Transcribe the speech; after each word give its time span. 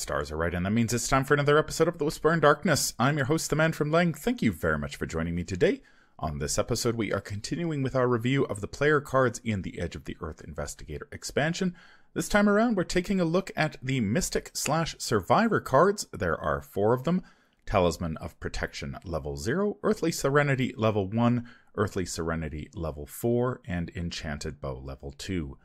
Stars 0.00 0.32
are 0.32 0.36
right, 0.38 0.54
and 0.54 0.64
that 0.64 0.70
means 0.70 0.94
it's 0.94 1.08
time 1.08 1.24
for 1.24 1.34
another 1.34 1.58
episode 1.58 1.86
of 1.86 1.98
The 1.98 2.06
Whisper 2.06 2.32
in 2.32 2.40
Darkness. 2.40 2.94
I'm 2.98 3.18
your 3.18 3.26
host, 3.26 3.50
the 3.50 3.56
man 3.56 3.72
from 3.72 3.90
Leng. 3.90 4.16
Thank 4.16 4.40
you 4.40 4.50
very 4.50 4.78
much 4.78 4.96
for 4.96 5.04
joining 5.04 5.34
me 5.34 5.44
today. 5.44 5.82
On 6.18 6.38
this 6.38 6.58
episode, 6.58 6.94
we 6.94 7.12
are 7.12 7.20
continuing 7.20 7.82
with 7.82 7.94
our 7.94 8.08
review 8.08 8.44
of 8.44 8.62
the 8.62 8.66
player 8.66 9.02
cards 9.02 9.42
in 9.44 9.60
the 9.60 9.78
Edge 9.78 9.94
of 9.94 10.06
the 10.06 10.16
Earth 10.22 10.42
Investigator 10.42 11.06
expansion. 11.12 11.76
This 12.14 12.30
time 12.30 12.48
around, 12.48 12.78
we're 12.78 12.84
taking 12.84 13.20
a 13.20 13.26
look 13.26 13.50
at 13.54 13.76
the 13.82 14.00
Mystic 14.00 14.52
slash 14.54 14.96
Survivor 14.98 15.60
cards. 15.60 16.06
There 16.14 16.40
are 16.40 16.62
four 16.62 16.94
of 16.94 17.04
them 17.04 17.22
Talisman 17.66 18.16
of 18.16 18.40
Protection 18.40 18.96
level 19.04 19.36
0, 19.36 19.76
Earthly 19.82 20.12
Serenity 20.12 20.72
level 20.78 21.06
1, 21.06 21.46
Earthly 21.74 22.06
Serenity 22.06 22.70
level 22.74 23.04
4, 23.04 23.60
and 23.66 23.92
Enchanted 23.94 24.62
Bow 24.62 24.78
level 24.78 25.12
2. 25.18 25.58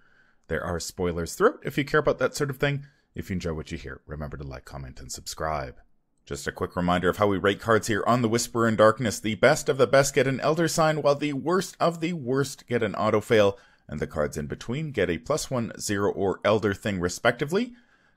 There 0.50 0.64
are 0.64 0.82
spoilers 0.82 1.36
throughout 1.36 1.60
if 1.64 1.78
you 1.78 1.86
care 1.86 2.02
about 2.02 2.20
that 2.20 2.36
sort 2.36 2.50
of 2.50 2.58
thing. 2.58 2.86
If 3.16 3.30
you 3.30 3.36
enjoy 3.36 3.54
what 3.54 3.72
you 3.72 3.78
hear, 3.78 4.02
remember 4.06 4.36
to 4.36 4.44
like, 4.44 4.66
comment, 4.66 5.00
and 5.00 5.10
subscribe. 5.10 5.78
Just 6.26 6.48
a 6.48 6.52
quick 6.52 6.76
reminder 6.76 7.08
of 7.08 7.16
how 7.16 7.28
we 7.28 7.38
rate 7.38 7.62
cards 7.62 7.88
here 7.88 8.04
on 8.06 8.22
The 8.22 8.28
Whisper 8.28 8.68
in 8.68 8.76
Darkness. 8.76 9.22
The 9.22 9.36
best 9.36 9.70
of 9.70 9.78
the 9.78 9.88
best 9.88 10.14
get 10.14 10.28
an 10.28 10.42
Elder 10.42 10.68
Sign, 10.68 11.02
while 11.02 11.16
the 11.16 11.32
worst 11.32 11.78
of 11.80 12.02
the 12.02 12.12
worst 12.12 12.68
get 12.68 12.84
an 12.84 12.94
Auto 12.94 13.22
Fail, 13.22 13.58
and 13.88 14.02
the 14.02 14.08
cards 14.08 14.36
in 14.36 14.48
between 14.48 14.92
get 14.92 15.10
a 15.10 15.18
plus 15.18 15.50
one, 15.50 15.72
zero, 15.80 16.12
or 16.12 16.42
Elder 16.44 16.74
Thing, 16.74 17.00
respectively. 17.00 17.74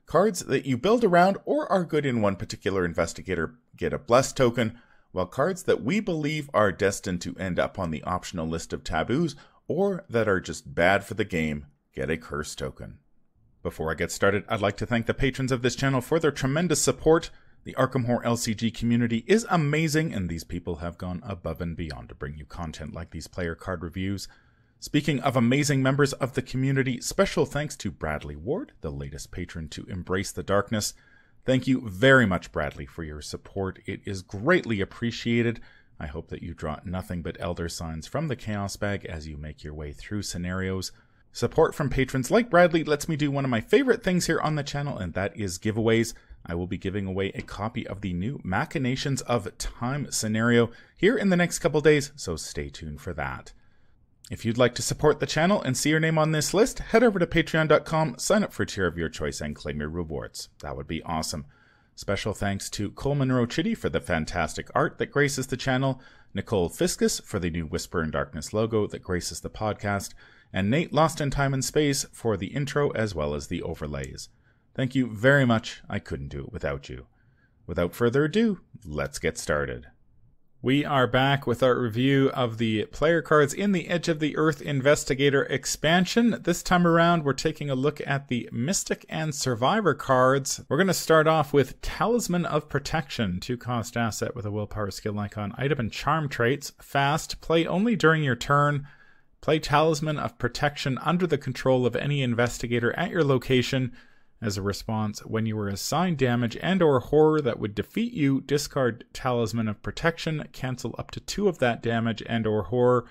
Cards 0.07 0.41
that 0.41 0.67
you 0.67 0.77
build 0.77 1.05
around 1.05 1.39
or 1.45 1.71
are 1.71 1.85
good 1.85 2.05
in 2.05 2.21
one 2.21 2.35
particular 2.35 2.85
investigator 2.85 3.55
get 3.77 3.93
a 3.93 3.99
Bless 3.99 4.33
token, 4.33 4.81
while 5.13 5.27
cards 5.27 5.63
that 5.63 5.85
we 5.85 6.01
believe 6.01 6.51
are 6.53 6.73
destined 6.73 7.21
to 7.21 7.37
end 7.37 7.61
up 7.61 7.79
on 7.79 7.93
the 7.93 8.03
optional 8.03 8.49
list 8.49 8.73
of 8.73 8.83
taboos 8.83 9.37
or 9.69 10.05
that 10.09 10.27
are 10.27 10.41
just 10.41 10.75
bad 10.75 11.05
for 11.05 11.15
the 11.15 11.25
game 11.25 11.67
get 11.95 12.11
a 12.11 12.17
Curse 12.17 12.55
token. 12.57 12.99
Before 13.69 13.91
I 13.91 13.97
get 13.97 14.11
started, 14.11 14.45
I'd 14.49 14.63
like 14.63 14.79
to 14.79 14.87
thank 14.87 15.05
the 15.05 15.13
patrons 15.13 15.53
of 15.53 15.61
this 15.61 15.77
channel 15.77 16.01
for 16.01 16.19
their 16.19 16.31
tremendous 16.31 16.81
support. 16.81 17.29
The 17.65 17.75
Arkham 17.75 18.07
Horror 18.07 18.25
LCG 18.25 18.73
community 18.73 19.25
is 19.27 19.47
amazing, 19.51 20.15
and 20.15 20.27
these 20.27 20.43
people 20.43 20.77
have 20.77 20.97
gone 20.97 21.21
above 21.23 21.61
and 21.61 21.77
beyond 21.77 22.09
to 22.09 22.15
bring 22.15 22.39
you 22.39 22.47
content 22.47 22.95
like 22.95 23.11
these 23.11 23.27
player 23.27 23.55
card 23.55 23.83
reviews. 23.83 24.27
Speaking 24.81 25.21
of 25.21 25.37
amazing 25.37 25.83
members 25.83 26.15
of 26.15 26.33
the 26.33 26.41
community, 26.41 26.99
special 27.03 27.45
thanks 27.45 27.77
to 27.77 27.91
Bradley 27.91 28.37
Ward, 28.37 28.73
the 28.81 28.91
latest 28.91 29.33
patron 29.33 29.69
to 29.69 29.85
Embrace 29.85 30.33
the 30.33 30.43
Darkness. 30.43 30.95
Thank 31.45 31.67
you 31.67 31.87
very 31.87 32.25
much, 32.25 32.51
Bradley, 32.51 32.87
for 32.87 33.03
your 33.05 33.21
support. 33.21 33.81
It 33.85 34.01
is 34.07 34.23
greatly 34.23 34.81
appreciated. 34.81 35.61
I 36.01 36.07
hope 36.07 36.29
that 36.29 36.43
you 36.43 36.55
draw 36.55 36.79
nothing 36.87 37.21
but 37.21 37.37
Elder 37.39 37.69
Signs 37.69 38.07
from 38.07 38.29
the 38.29 38.37
Chaos 38.37 38.77
Bag 38.77 39.05
as 39.05 39.29
you 39.29 39.37
make 39.37 39.63
your 39.63 39.75
way 39.75 39.93
through 39.93 40.23
scenarios. 40.23 40.91
Support 41.33 41.75
from 41.75 41.91
patrons 41.91 42.31
like 42.31 42.51
Bradley 42.51 42.85
lets 42.85 43.09
me 43.09 43.17
do 43.17 43.31
one 43.31 43.45
of 43.45 43.51
my 43.51 43.61
favorite 43.61 44.03
things 44.03 44.27
here 44.27 44.41
on 44.41 44.55
the 44.55 44.63
channel, 44.63 44.99
and 44.99 45.15
that 45.15 45.37
is 45.37 45.59
giveaways. 45.59 46.15
I 46.45 46.55
will 46.55 46.67
be 46.67 46.79
giving 46.79 47.07
away 47.07 47.31
a 47.35 47.43
copy 47.43 47.87
of 47.87 48.01
the 48.01 48.13
new 48.13 48.41
Machinations 48.43 49.21
of 49.23 49.57
Time 49.59 50.11
scenario 50.11 50.71
here 50.97 51.17
in 51.17 51.29
the 51.29 51.37
next 51.37 51.59
couple 51.59 51.81
days, 51.81 52.13
so 52.17 52.37
stay 52.37 52.69
tuned 52.69 53.01
for 53.01 53.13
that. 53.13 53.53
If 54.31 54.45
you'd 54.45 54.59
like 54.59 54.75
to 54.75 54.83
support 54.83 55.21
the 55.21 55.27
channel 55.27 55.63
and 55.63 55.77
see 55.77 55.91
your 55.91 56.01
name 56.01 56.19
on 56.19 56.33
this 56.33 56.53
list, 56.53 56.81
head 56.81 57.03
over 57.03 57.19
to 57.19 57.27
patreon.com, 57.27 58.19
sign 58.19 58.43
up 58.43 58.53
for 58.53 58.65
a 58.65 58.67
tier 58.67 58.87
of 58.87 58.99
your 58.99 59.09
choice, 59.09 59.41
and 59.41 59.57
claim 59.57 59.81
your 59.81 59.89
rewards. 59.89 60.49
That 60.61 60.77
would 60.77 60.87
be 60.87 61.03
awesome. 61.03 61.47
Special 61.95 62.35
thanks 62.35 62.69
to 62.71 62.91
Coleman 62.91 63.49
Chitty 63.49 63.75
for 63.75 63.89
the 63.89 64.01
fantastic 64.01 64.71
art 64.75 64.99
that 64.99 65.11
graces 65.11 65.47
the 65.47 65.57
channel, 65.57 66.01
Nicole 66.35 66.69
Fiskus 66.69 67.23
for 67.23 67.39
the 67.39 67.51
new 67.51 67.67
Whisper 67.67 68.03
in 68.03 68.11
Darkness 68.11 68.53
logo 68.53 68.87
that 68.87 69.03
graces 69.03 69.41
the 69.41 69.51
podcast, 69.51 70.13
and 70.53 70.71
Nate 70.71 70.93
Lost 70.93 71.21
in 71.21 71.31
Time 71.31 71.55
and 71.55 71.65
Space 71.65 72.05
for 72.13 72.37
the 72.37 72.49
intro 72.49 72.91
as 72.91 73.15
well 73.15 73.35
as 73.35 73.49
the 73.49 73.63
overlays. 73.63 74.29
Thank 74.75 74.95
you 74.95 75.09
very 75.09 75.45
much. 75.45 75.83
I 75.89 75.99
couldn't 75.99 76.29
do 76.29 76.41
it 76.41 76.53
without 76.53 76.89
you. 76.89 77.07
Without 77.67 77.95
further 77.95 78.25
ado, 78.25 78.61
let's 78.87 79.19
get 79.19 79.37
started. 79.37 79.89
We 80.61 80.85
are 80.85 81.07
back 81.07 81.47
with 81.47 81.63
our 81.63 81.79
review 81.79 82.31
of 82.31 82.59
the 82.59 82.87
player 82.87 83.23
cards 83.23 83.55
in 83.55 83.71
the 83.71 83.87
Edge 83.87 84.09
of 84.09 84.19
the 84.19 84.37
Earth 84.37 84.61
Investigator 84.61 85.45
expansion. 85.45 86.39
This 86.43 86.65
time 86.65 86.85
around, 86.85 87.23
we're 87.23 87.33
taking 87.33 87.71
a 87.71 87.77
look 87.77 88.01
at 88.05 88.27
the 88.27 88.49
Mystic 88.51 89.07
and 89.09 89.33
Survivor 89.33 89.95
cards. 89.95 90.61
We're 90.69 90.77
going 90.77 90.89
to 90.89 90.95
start 90.95 91.29
off 91.29 91.53
with 91.53 91.81
Talisman 91.81 92.45
of 92.45 92.69
Protection, 92.69 93.39
two 93.39 93.57
cost 93.57 93.97
asset 93.97 94.35
with 94.35 94.47
a 94.47 94.51
willpower 94.51 94.91
skill 94.91 95.17
icon, 95.21 95.55
item, 95.57 95.79
and 95.79 95.93
charm 95.93 96.29
traits. 96.29 96.73
Fast, 96.83 97.41
play 97.41 97.65
only 97.65 97.95
during 97.95 98.25
your 98.25 98.35
turn. 98.35 98.89
Play 99.41 99.59
Talisman 99.61 100.19
of 100.19 100.39
Protection 100.39 100.99
under 100.99 101.27
the 101.27 101.39
control 101.39 101.87
of 101.87 101.97
any 101.97 102.23
investigator 102.23 102.93
at 102.99 103.11
your 103.11 103.25
location. 103.25 103.93
As 104.41 104.57
a 104.57 104.63
response, 104.63 105.21
when 105.21 105.47
you 105.47 105.59
are 105.59 105.69
assigned 105.69 106.19
damage 106.19 106.57
and 106.61 106.83
or 106.83 107.01
horror 107.01 107.41
that 107.41 107.59
would 107.59 107.75
defeat 107.75 108.13
you, 108.13 108.41
discard 108.41 109.05
Talisman 109.13 109.69
of 109.69 109.83
Protection, 109.83 110.49
cancel 110.53 110.95
up 110.99 111.11
to 111.13 111.21
2 111.21 111.49
of 111.49 111.59
that 111.59 111.83
damage 111.83 112.23
and 112.27 112.47
or 112.47 112.65
horror, 112.65 113.05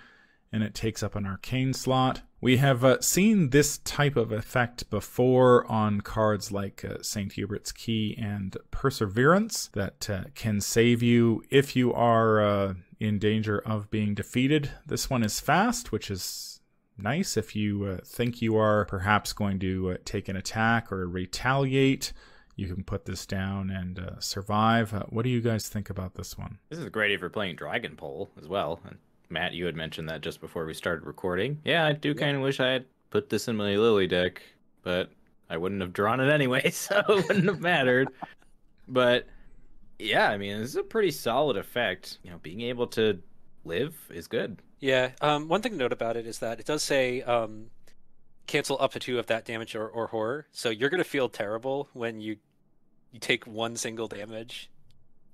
and 0.52 0.64
it 0.64 0.74
takes 0.74 1.04
up 1.04 1.16
an 1.16 1.26
arcane 1.26 1.74
slot. 1.74 2.22
We 2.40 2.58
have 2.58 2.84
uh, 2.84 3.02
seen 3.02 3.50
this 3.50 3.80
type 3.80 4.16
of 4.16 4.32
effect 4.32 4.90
before 4.90 5.70
on 5.72 6.02
cards 6.02 6.52
like 6.52 6.86
uh, 6.86 7.02
St. 7.02 7.32
Hubert's 7.34 7.72
Key 7.72 8.16
and 8.20 8.56
Perseverance 8.70 9.70
that 9.74 10.10
uh, 10.10 10.24
can 10.36 10.62
save 10.62 11.02
you 11.02 11.44
if 11.50 11.76
you 11.76 11.94
are 11.94 12.40
uh, 12.40 12.74
in 13.00 13.18
danger 13.18 13.60
of 13.60 13.90
being 13.90 14.14
defeated. 14.14 14.70
This 14.86 15.10
one 15.10 15.24
is 15.24 15.40
fast, 15.40 15.92
which 15.92 16.12
is 16.12 16.60
nice 16.98 17.38
if 17.38 17.56
you 17.56 17.86
uh, 17.86 17.98
think 18.06 18.42
you 18.42 18.58
are 18.58 18.86
perhaps 18.86 19.34
going 19.34 19.60
to 19.60 19.92
uh, 19.92 19.98
take 20.06 20.28
an 20.28 20.36
attack 20.36 20.92
or 20.92 21.08
retaliate. 21.08 22.14
You 22.56 22.74
can 22.74 22.84
put 22.84 23.06
this 23.06 23.26
down 23.26 23.70
and 23.70 24.00
uh, 24.00 24.20
survive. 24.20 24.94
Uh, 24.94 25.04
what 25.10 25.24
do 25.24 25.30
you 25.30 25.42
guys 25.42 25.70
think 25.70 25.90
about 25.90 26.16
this 26.16 26.38
one? 26.38 26.58
This 26.70 26.80
is 26.80 26.90
great 26.90 27.12
if 27.12 27.22
you're 27.22 27.30
playing 27.30 27.56
Dragon 27.56 27.96
Pole 27.96 28.32
as 28.40 28.48
well. 28.48 28.80
Matt, 29.30 29.54
you 29.54 29.66
had 29.66 29.76
mentioned 29.76 30.10
that 30.10 30.22
just 30.22 30.42
before 30.42 30.66
we 30.66 30.74
started 30.74 31.06
recording. 31.06 31.60
Yeah, 31.66 31.86
I 31.86 31.94
do 31.94 32.16
kind 32.16 32.36
of 32.36 32.44
wish 32.44 32.60
I 32.60 32.70
had 32.72 32.86
put 33.10 33.30
this 33.30 33.48
in 33.48 33.56
my 33.56 33.76
Lily 33.76 34.08
deck, 34.08 34.42
but 34.84 35.12
I 35.50 35.58
wouldn't 35.58 35.82
have 35.82 35.94
drawn 35.94 36.20
it 36.20 36.32
anyway, 36.32 36.70
so 36.72 37.04
it 37.10 37.28
wouldn't 37.28 37.48
have 37.48 37.60
mattered. 37.60 38.10
But 38.88 39.28
yeah, 40.00 40.30
I 40.30 40.38
mean, 40.38 40.60
this 40.60 40.70
is 40.70 40.76
a 40.76 40.84
pretty 40.84 41.12
solid 41.12 41.58
effect. 41.58 42.20
You 42.24 42.32
know, 42.32 42.38
being 42.42 42.62
able 42.62 42.88
to 42.88 43.22
live 43.66 43.96
is 44.10 44.28
good. 44.28 44.62
Yeah. 44.80 45.12
Um, 45.22 45.48
one 45.48 45.62
thing 45.62 45.74
to 45.74 45.78
note 45.78 45.94
about 45.94 46.18
it 46.18 46.28
is 46.28 46.40
that 46.40 46.60
it 46.60 46.66
does 46.66 46.84
say 46.84 47.22
um, 47.24 47.68
cancel 48.46 48.78
up 48.80 48.94
to 48.94 49.00
two 49.00 49.20
of 49.20 49.28
that 49.28 49.46
damage 49.46 49.76
or, 49.76 49.88
or 49.88 50.08
horror. 50.08 50.48
So 50.52 50.70
you're 50.70 50.90
going 50.90 51.04
to 51.04 51.10
feel 51.10 51.30
terrible 51.30 51.90
when 51.94 52.20
you 52.22 52.38
you 53.12 53.20
take 53.20 53.48
one 53.48 53.78
single 53.78 54.08
damage, 54.08 54.70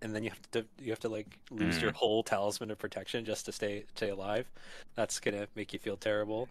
and 0.03 0.13
then 0.13 0.23
you 0.23 0.29
have 0.29 0.51
to 0.51 0.65
you 0.79 0.91
have 0.91 0.99
to 0.99 1.09
like 1.09 1.39
lose 1.49 1.77
mm. 1.77 1.81
your 1.81 1.91
whole 1.93 2.21
talisman 2.21 2.69
of 2.69 2.77
protection 2.77 3.25
just 3.25 3.45
to 3.45 3.51
stay 3.51 3.85
stay 3.95 4.09
alive. 4.09 4.51
That's 4.95 5.19
gonna 5.19 5.47
make 5.55 5.73
you 5.73 5.79
feel 5.79 5.97
terrible. 5.97 6.49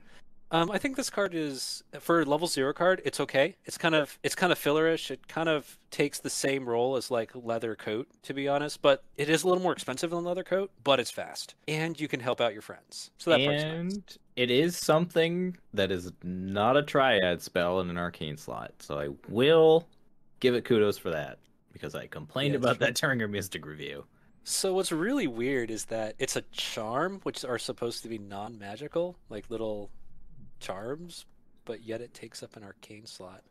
Um, 0.50 0.70
I 0.70 0.76
think 0.76 0.96
this 0.96 1.08
card 1.08 1.34
is 1.34 1.82
for 1.98 2.26
level 2.26 2.46
zero 2.46 2.74
card. 2.74 3.00
It's 3.06 3.20
okay. 3.20 3.56
It's 3.64 3.78
kind 3.78 3.94
of 3.94 4.18
it's 4.22 4.34
kind 4.34 4.52
of 4.52 4.58
fillerish. 4.58 5.10
It 5.10 5.26
kind 5.28 5.48
of 5.48 5.78
takes 5.90 6.18
the 6.18 6.28
same 6.28 6.68
role 6.68 6.96
as 6.96 7.10
like 7.10 7.30
leather 7.34 7.74
coat, 7.74 8.06
to 8.24 8.34
be 8.34 8.48
honest. 8.48 8.82
But 8.82 9.02
it 9.16 9.30
is 9.30 9.44
a 9.44 9.48
little 9.48 9.62
more 9.62 9.72
expensive 9.72 10.10
than 10.10 10.24
leather 10.24 10.44
coat. 10.44 10.70
But 10.84 11.00
it's 11.00 11.10
fast, 11.10 11.54
and 11.68 11.98
you 11.98 12.06
can 12.06 12.20
help 12.20 12.40
out 12.40 12.52
your 12.52 12.62
friends. 12.62 13.10
So 13.16 13.30
that 13.30 13.40
and 13.40 13.94
nice. 13.94 14.18
it 14.36 14.50
is 14.50 14.76
something 14.76 15.56
that 15.72 15.90
is 15.90 16.12
not 16.22 16.76
a 16.76 16.82
triad 16.82 17.40
spell 17.40 17.80
in 17.80 17.88
an 17.88 17.96
arcane 17.96 18.36
slot. 18.36 18.72
So 18.78 18.98
I 18.98 19.08
will 19.30 19.88
give 20.40 20.54
it 20.54 20.66
kudos 20.66 20.98
for 20.98 21.10
that 21.10 21.38
because 21.72 21.94
I 21.94 22.06
complained 22.06 22.54
yeah, 22.54 22.58
about 22.58 22.78
that 22.80 22.94
during 22.94 23.20
our 23.22 23.28
Mystic 23.28 23.66
review. 23.66 24.04
So 24.44 24.74
what's 24.74 24.90
really 24.90 25.26
weird 25.26 25.70
is 25.70 25.84
that 25.86 26.14
it's 26.18 26.36
a 26.36 26.42
charm, 26.52 27.20
which 27.22 27.44
are 27.44 27.58
supposed 27.58 28.02
to 28.02 28.08
be 28.08 28.18
non-magical, 28.18 29.16
like 29.28 29.50
little 29.50 29.90
charms, 30.58 31.26
but 31.64 31.82
yet 31.82 32.00
it 32.00 32.12
takes 32.12 32.42
up 32.42 32.56
an 32.56 32.64
arcane 32.64 33.06
slot. 33.06 33.42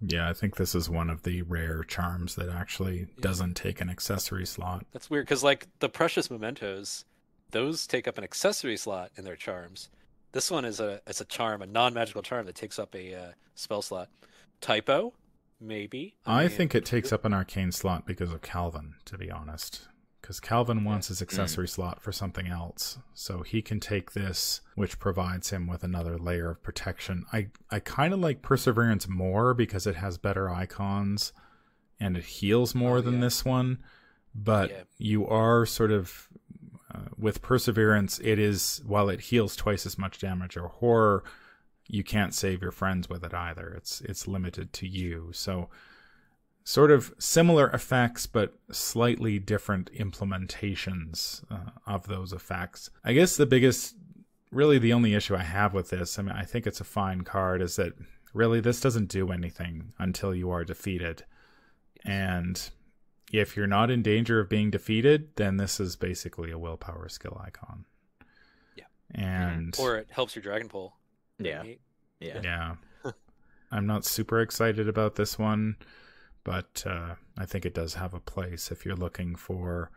Yeah, 0.00 0.30
I 0.30 0.32
think 0.32 0.56
this 0.56 0.74
is 0.74 0.88
one 0.88 1.10
of 1.10 1.24
the 1.24 1.42
rare 1.42 1.84
charms 1.84 2.34
that 2.36 2.48
actually 2.48 3.00
yeah. 3.00 3.06
doesn't 3.20 3.54
take 3.54 3.82
an 3.82 3.90
accessory 3.90 4.46
slot. 4.46 4.86
That's 4.92 5.10
weird 5.10 5.26
because, 5.26 5.44
like, 5.44 5.66
the 5.80 5.90
precious 5.90 6.30
mementos, 6.30 7.04
those 7.50 7.86
take 7.86 8.08
up 8.08 8.16
an 8.16 8.24
accessory 8.24 8.78
slot 8.78 9.10
in 9.16 9.24
their 9.24 9.36
charms. 9.36 9.90
This 10.32 10.50
one 10.50 10.64
is 10.64 10.80
a 10.80 11.02
it's 11.06 11.20
a 11.20 11.26
charm, 11.26 11.60
a 11.60 11.66
non 11.66 11.92
magical 11.92 12.22
charm 12.22 12.46
that 12.46 12.54
takes 12.54 12.78
up 12.78 12.94
a 12.94 13.14
uh, 13.14 13.32
spell 13.56 13.82
slot. 13.82 14.08
Typo, 14.62 15.12
maybe. 15.60 16.16
I, 16.24 16.40
I 16.40 16.48
mean, 16.48 16.56
think 16.56 16.74
it 16.74 16.84
takes 16.84 17.12
up 17.12 17.24
an 17.24 17.34
arcane 17.34 17.72
slot 17.72 18.06
because 18.06 18.32
of 18.32 18.42
Calvin. 18.42 18.94
To 19.06 19.18
be 19.18 19.30
honest, 19.30 19.88
because 20.20 20.40
Calvin 20.40 20.84
wants 20.84 21.08
his 21.08 21.22
accessory 21.22 21.66
mm. 21.66 21.70
slot 21.70 22.00
for 22.00 22.12
something 22.12 22.46
else. 22.46 22.98
So 23.14 23.42
he 23.42 23.62
can 23.62 23.80
take 23.80 24.12
this, 24.12 24.60
which 24.74 24.98
provides 24.98 25.50
him 25.50 25.66
with 25.66 25.82
another 25.82 26.18
layer 26.18 26.50
of 26.50 26.62
protection. 26.62 27.24
I, 27.32 27.48
I 27.70 27.80
kind 27.80 28.12
of 28.14 28.20
like 28.20 28.42
Perseverance 28.42 29.08
more 29.08 29.54
because 29.54 29.86
it 29.86 29.96
has 29.96 30.18
better 30.18 30.50
icons 30.50 31.32
and 31.98 32.16
it 32.16 32.24
heals 32.24 32.74
more 32.74 32.98
oh, 32.98 33.00
than 33.00 33.14
yeah. 33.14 33.20
this 33.20 33.44
one. 33.44 33.78
But 34.34 34.70
yeah. 34.70 34.82
you 34.98 35.26
are 35.26 35.66
sort 35.66 35.90
of, 35.90 36.28
uh, 36.94 37.08
with 37.18 37.42
Perseverance, 37.42 38.20
it 38.22 38.38
is, 38.38 38.82
while 38.86 39.08
it 39.08 39.20
heals 39.20 39.56
twice 39.56 39.84
as 39.84 39.98
much 39.98 40.20
damage 40.20 40.56
or 40.56 40.68
horror, 40.68 41.24
you 41.92 42.04
can't 42.04 42.34
save 42.34 42.62
your 42.62 42.72
friends 42.72 43.08
with 43.08 43.24
it 43.24 43.34
either. 43.34 43.74
It's, 43.76 44.00
it's 44.02 44.28
limited 44.28 44.72
to 44.74 44.86
you. 44.86 45.30
So, 45.32 45.68
sort 46.64 46.90
of 46.90 47.12
similar 47.18 47.68
effects, 47.70 48.26
but 48.26 48.54
slightly 48.70 49.38
different 49.38 49.92
implementations 49.92 51.42
uh, 51.50 51.70
of 51.86 52.06
those 52.06 52.32
effects. 52.32 52.90
I 53.04 53.12
guess 53.12 53.36
the 53.36 53.46
biggest, 53.46 53.96
really 54.52 54.78
the 54.78 54.92
only 54.92 55.14
issue 55.14 55.34
I 55.34 55.42
have 55.42 55.74
with 55.74 55.90
this, 55.90 56.18
I 56.18 56.22
mean, 56.22 56.34
I 56.34 56.44
think 56.44 56.66
it's 56.66 56.80
a 56.80 56.84
fine 56.84 57.22
card, 57.22 57.60
is 57.62 57.76
that 57.76 57.94
really 58.34 58.60
this 58.60 58.80
doesn't 58.80 59.08
do 59.08 59.32
anything 59.32 59.92
until 59.98 60.34
you 60.34 60.50
are 60.50 60.64
defeated. 60.64 61.24
And 62.04 62.70
if 63.32 63.56
you're 63.56 63.66
not 63.66 63.90
in 63.90 64.02
danger 64.02 64.38
of 64.40 64.48
being 64.48 64.70
defeated, 64.70 65.34
then 65.36 65.56
this 65.56 65.80
is 65.80 65.96
basically 65.96 66.50
a 66.50 66.58
willpower 66.58 67.08
skill 67.08 67.40
icon. 67.44 67.84
Yeah. 68.76 68.84
And 69.12 69.74
Or 69.78 69.96
it 69.96 70.08
helps 70.10 70.36
your 70.36 70.42
dragon 70.42 70.68
pole. 70.68 70.94
Yeah. 71.40 71.58
right? 71.60 71.80
Yeah. 72.20 72.40
yeah. 72.42 72.74
I'm 73.72 73.86
not 73.86 74.04
super 74.04 74.40
excited 74.40 74.88
about 74.88 75.14
this 75.16 75.38
one, 75.38 75.76
but 76.44 76.84
uh, 76.86 77.14
I 77.38 77.46
think 77.46 77.64
it 77.64 77.74
does 77.74 77.94
have 77.94 78.14
a 78.14 78.20
place 78.20 78.70
if 78.70 78.84
you're 78.84 78.96
looking 78.96 79.34
for. 79.36 79.90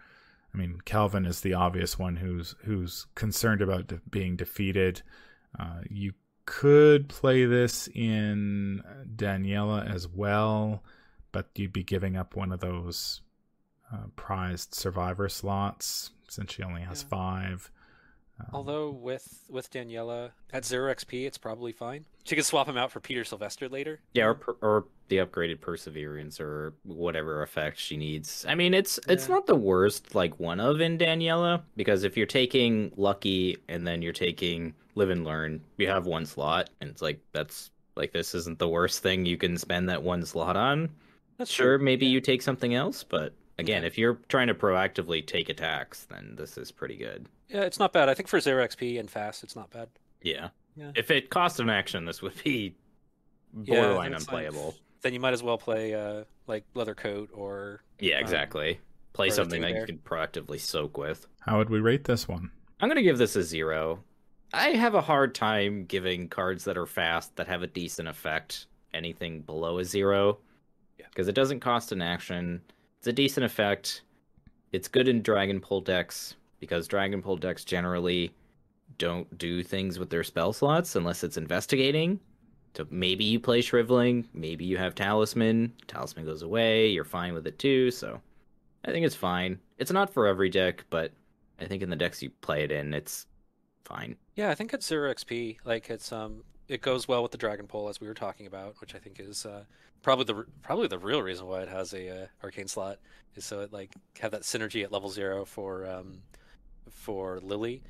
I 0.53 0.57
mean, 0.57 0.79
Calvin 0.85 1.25
is 1.25 1.41
the 1.41 1.53
obvious 1.55 1.97
one 1.97 2.17
who's 2.17 2.55
who's 2.63 3.07
concerned 3.15 3.61
about 3.61 3.87
de- 3.87 4.01
being 4.09 4.35
defeated. 4.35 5.01
Uh, 5.59 5.79
you 5.89 6.13
could 6.45 7.09
play 7.09 7.45
this 7.45 7.87
in 7.87 8.83
Daniela 9.15 9.89
as 9.91 10.07
well, 10.07 10.83
but 11.31 11.47
you'd 11.55 11.73
be 11.73 11.83
giving 11.83 12.15
up 12.15 12.35
one 12.35 12.51
of 12.51 12.59
those 12.59 13.21
uh, 13.91 14.07
prized 14.15 14.75
survivor 14.75 15.29
slots 15.29 16.11
since 16.29 16.51
she 16.53 16.61
only 16.63 16.81
has 16.81 17.01
Yeah. 17.03 17.07
five. 17.09 17.71
Um, 18.47 18.49
Although 18.53 18.89
with 18.91 19.45
with 19.49 19.71
Daniela 19.71 20.31
at 20.51 20.65
zero 20.65 20.93
XP, 20.93 21.25
it's 21.25 21.37
probably 21.37 21.71
fine. 21.71 22.05
She 22.23 22.35
can 22.35 22.43
swap 22.43 22.67
him 22.67 22.77
out 22.77 22.91
for 22.91 22.99
Peter 22.99 23.23
Sylvester 23.23 23.67
later. 23.69 23.99
Yeah, 24.13 24.25
or, 24.27 24.33
per- 24.35 24.55
or 24.61 24.85
the 25.09 25.17
upgraded 25.17 25.59
perseverance 25.61 26.39
or 26.39 26.73
whatever 26.83 27.43
effect 27.43 27.77
she 27.77 27.97
needs. 27.97 28.45
I 28.47 28.55
mean, 28.55 28.73
it's 28.73 28.99
it's 29.07 29.27
not 29.29 29.45
the 29.45 29.55
worst 29.55 30.15
like 30.15 30.39
one 30.39 30.59
of 30.59 30.81
in 30.81 30.97
Daniela 30.97 31.61
because 31.75 32.03
if 32.03 32.15
you're 32.17 32.25
taking 32.25 32.91
lucky 32.95 33.57
and 33.67 33.85
then 33.85 34.01
you're 34.01 34.13
taking 34.13 34.73
live 34.95 35.09
and 35.09 35.25
learn, 35.25 35.61
you 35.77 35.87
have 35.87 36.05
one 36.05 36.25
slot 36.25 36.69
and 36.81 36.89
it's 36.89 37.01
like 37.01 37.19
that's 37.33 37.71
like 37.95 38.11
this 38.13 38.33
isn't 38.33 38.57
the 38.59 38.67
worst 38.69 39.03
thing 39.03 39.25
you 39.25 39.37
can 39.37 39.57
spend 39.57 39.89
that 39.89 40.01
one 40.01 40.25
slot 40.25 40.55
on. 40.55 40.89
That's 41.37 41.51
Sure, 41.51 41.77
true. 41.77 41.85
maybe 41.85 42.05
Yeah. 42.05 42.13
you 42.13 42.21
take 42.21 42.41
something 42.41 42.73
else, 42.73 43.03
but 43.03 43.33
again, 43.57 43.79
Okay. 43.79 43.87
if 43.87 43.97
you're 43.97 44.19
trying 44.29 44.47
to 44.47 44.53
proactively 44.53 45.25
take 45.25 45.49
attacks, 45.49 46.05
then 46.05 46.35
this 46.37 46.57
is 46.57 46.71
pretty 46.71 46.95
good. 46.97 47.27
Yeah, 47.49 47.61
it's 47.61 47.79
not 47.79 47.93
bad. 47.93 48.09
I 48.09 48.13
think 48.13 48.27
for 48.27 48.39
zero 48.39 48.65
XP 48.65 48.99
and 48.99 49.09
fast, 49.09 49.43
it's 49.43 49.55
not 49.55 49.69
bad. 49.69 49.89
Yeah. 50.21 50.49
Yeah. 50.75 50.91
If 50.95 51.11
it 51.11 51.29
cost 51.29 51.59
an 51.59 51.69
action, 51.69 52.05
this 52.05 52.21
would 52.21 52.41
be 52.43 52.75
borderline 53.53 54.11
that's 54.11 54.25
fine. 54.25 54.45
unplayable. 54.45 54.75
Then 55.01 55.13
you 55.13 55.19
might 55.19 55.33
as 55.33 55.43
well 55.43 55.57
play 55.57 55.93
uh, 55.93 56.23
like 56.47 56.63
leather 56.73 56.95
coat 56.95 57.29
or 57.33 57.83
Yeah, 57.99 58.15
Um, 58.17 58.21
exactly. 58.23 58.79
Play 59.13 59.29
something 59.29 59.61
Teddy 59.61 59.73
that 59.73 59.79
you 59.81 59.85
can 59.85 59.97
proactively 59.99 60.59
soak 60.59 60.97
with. 60.97 61.27
How 61.41 61.57
would 61.59 61.69
we 61.69 61.79
rate 61.79 62.05
this 62.05 62.27
one? 62.27 62.49
I'm 62.79 62.87
gonna 62.89 63.03
give 63.03 63.17
this 63.19 63.35
a 63.35 63.43
zero. 63.43 64.03
I 64.53 64.69
have 64.69 64.95
a 64.95 65.01
hard 65.01 65.35
time 65.35 65.85
giving 65.85 66.27
cards 66.29 66.63
that 66.65 66.77
are 66.77 66.85
fast 66.85 67.35
that 67.35 67.47
have 67.47 67.61
a 67.63 67.67
decent 67.67 68.07
effect 68.07 68.65
anything 68.93 69.41
below 69.41 69.77
a 69.79 69.85
zero. 69.85 70.39
Yeah. 70.97 71.05
Because 71.09 71.27
it 71.27 71.35
doesn't 71.35 71.59
cost 71.59 71.91
an 71.91 72.01
action. 72.01 72.61
It's 73.03 73.09
a 73.09 73.11
decent 73.11 73.45
effect. 73.45 74.01
It's 74.71 74.87
good 74.87 75.09
in 75.09 75.21
Dragon 75.21 75.59
Pole 75.59 75.81
decks 75.81 76.37
because 76.61 76.87
Dragon 76.87 77.21
Pole 77.21 77.35
decks 77.35 77.65
generally 77.65 78.31
don't 78.97 79.37
do 79.37 79.61
things 79.61 79.99
with 79.99 80.09
their 80.09 80.23
spell 80.23 80.53
slots 80.53 80.95
unless 80.95 81.21
it's 81.21 81.35
investigating. 81.35 82.21
So 82.77 82.87
maybe 82.89 83.25
you 83.25 83.41
play 83.41 83.59
Shriveling, 83.59 84.29
maybe 84.33 84.63
you 84.63 84.77
have 84.77 84.95
Talisman. 84.95 85.73
Talisman 85.85 86.23
goes 86.23 86.43
away, 86.43 86.87
you're 86.87 87.03
fine 87.03 87.33
with 87.33 87.45
it 87.45 87.59
too. 87.59 87.91
So 87.91 88.21
I 88.85 88.91
think 88.91 89.05
it's 89.05 89.15
fine. 89.15 89.59
It's 89.79 89.91
not 89.91 90.13
for 90.13 90.25
every 90.25 90.47
deck, 90.47 90.85
but 90.89 91.11
I 91.59 91.65
think 91.65 91.83
in 91.83 91.89
the 91.89 91.97
decks 91.97 92.23
you 92.23 92.29
play 92.39 92.63
it 92.63 92.71
in, 92.71 92.93
it's 92.93 93.27
fine. 93.83 94.15
yeah, 94.37 94.49
I 94.49 94.55
think 94.55 94.73
it's 94.73 94.87
zero 94.87 95.13
XP. 95.13 95.57
Like 95.65 95.89
it's 95.89 96.13
um, 96.13 96.45
it 96.67 96.81
goes 96.81 97.07
well 97.07 97.21
with 97.21 97.31
the 97.31 97.37
dragon 97.37 97.67
pole 97.67 97.89
as 97.89 97.99
we 97.99 98.07
were 98.07 98.13
talking 98.13 98.47
about, 98.47 98.79
which 98.79 98.95
I 98.95 98.99
think 98.99 99.19
is 99.19 99.45
uh, 99.45 99.63
probably 100.01 100.25
the 100.25 100.45
probably 100.61 100.87
the 100.87 100.99
real 100.99 101.21
reason 101.21 101.47
why 101.47 101.61
it 101.61 101.69
has 101.69 101.93
a 101.93 102.23
uh, 102.23 102.27
arcane 102.43 102.67
slot 102.67 102.99
is 103.35 103.45
so 103.45 103.61
it 103.61 103.73
like 103.73 103.93
have 104.19 104.31
that 104.31 104.41
synergy 104.41 104.83
at 104.83 104.91
level 104.91 105.09
zero 105.09 105.45
for 105.45 105.87
um, 105.89 106.21
for 106.89 107.39
Lily. 107.41 107.81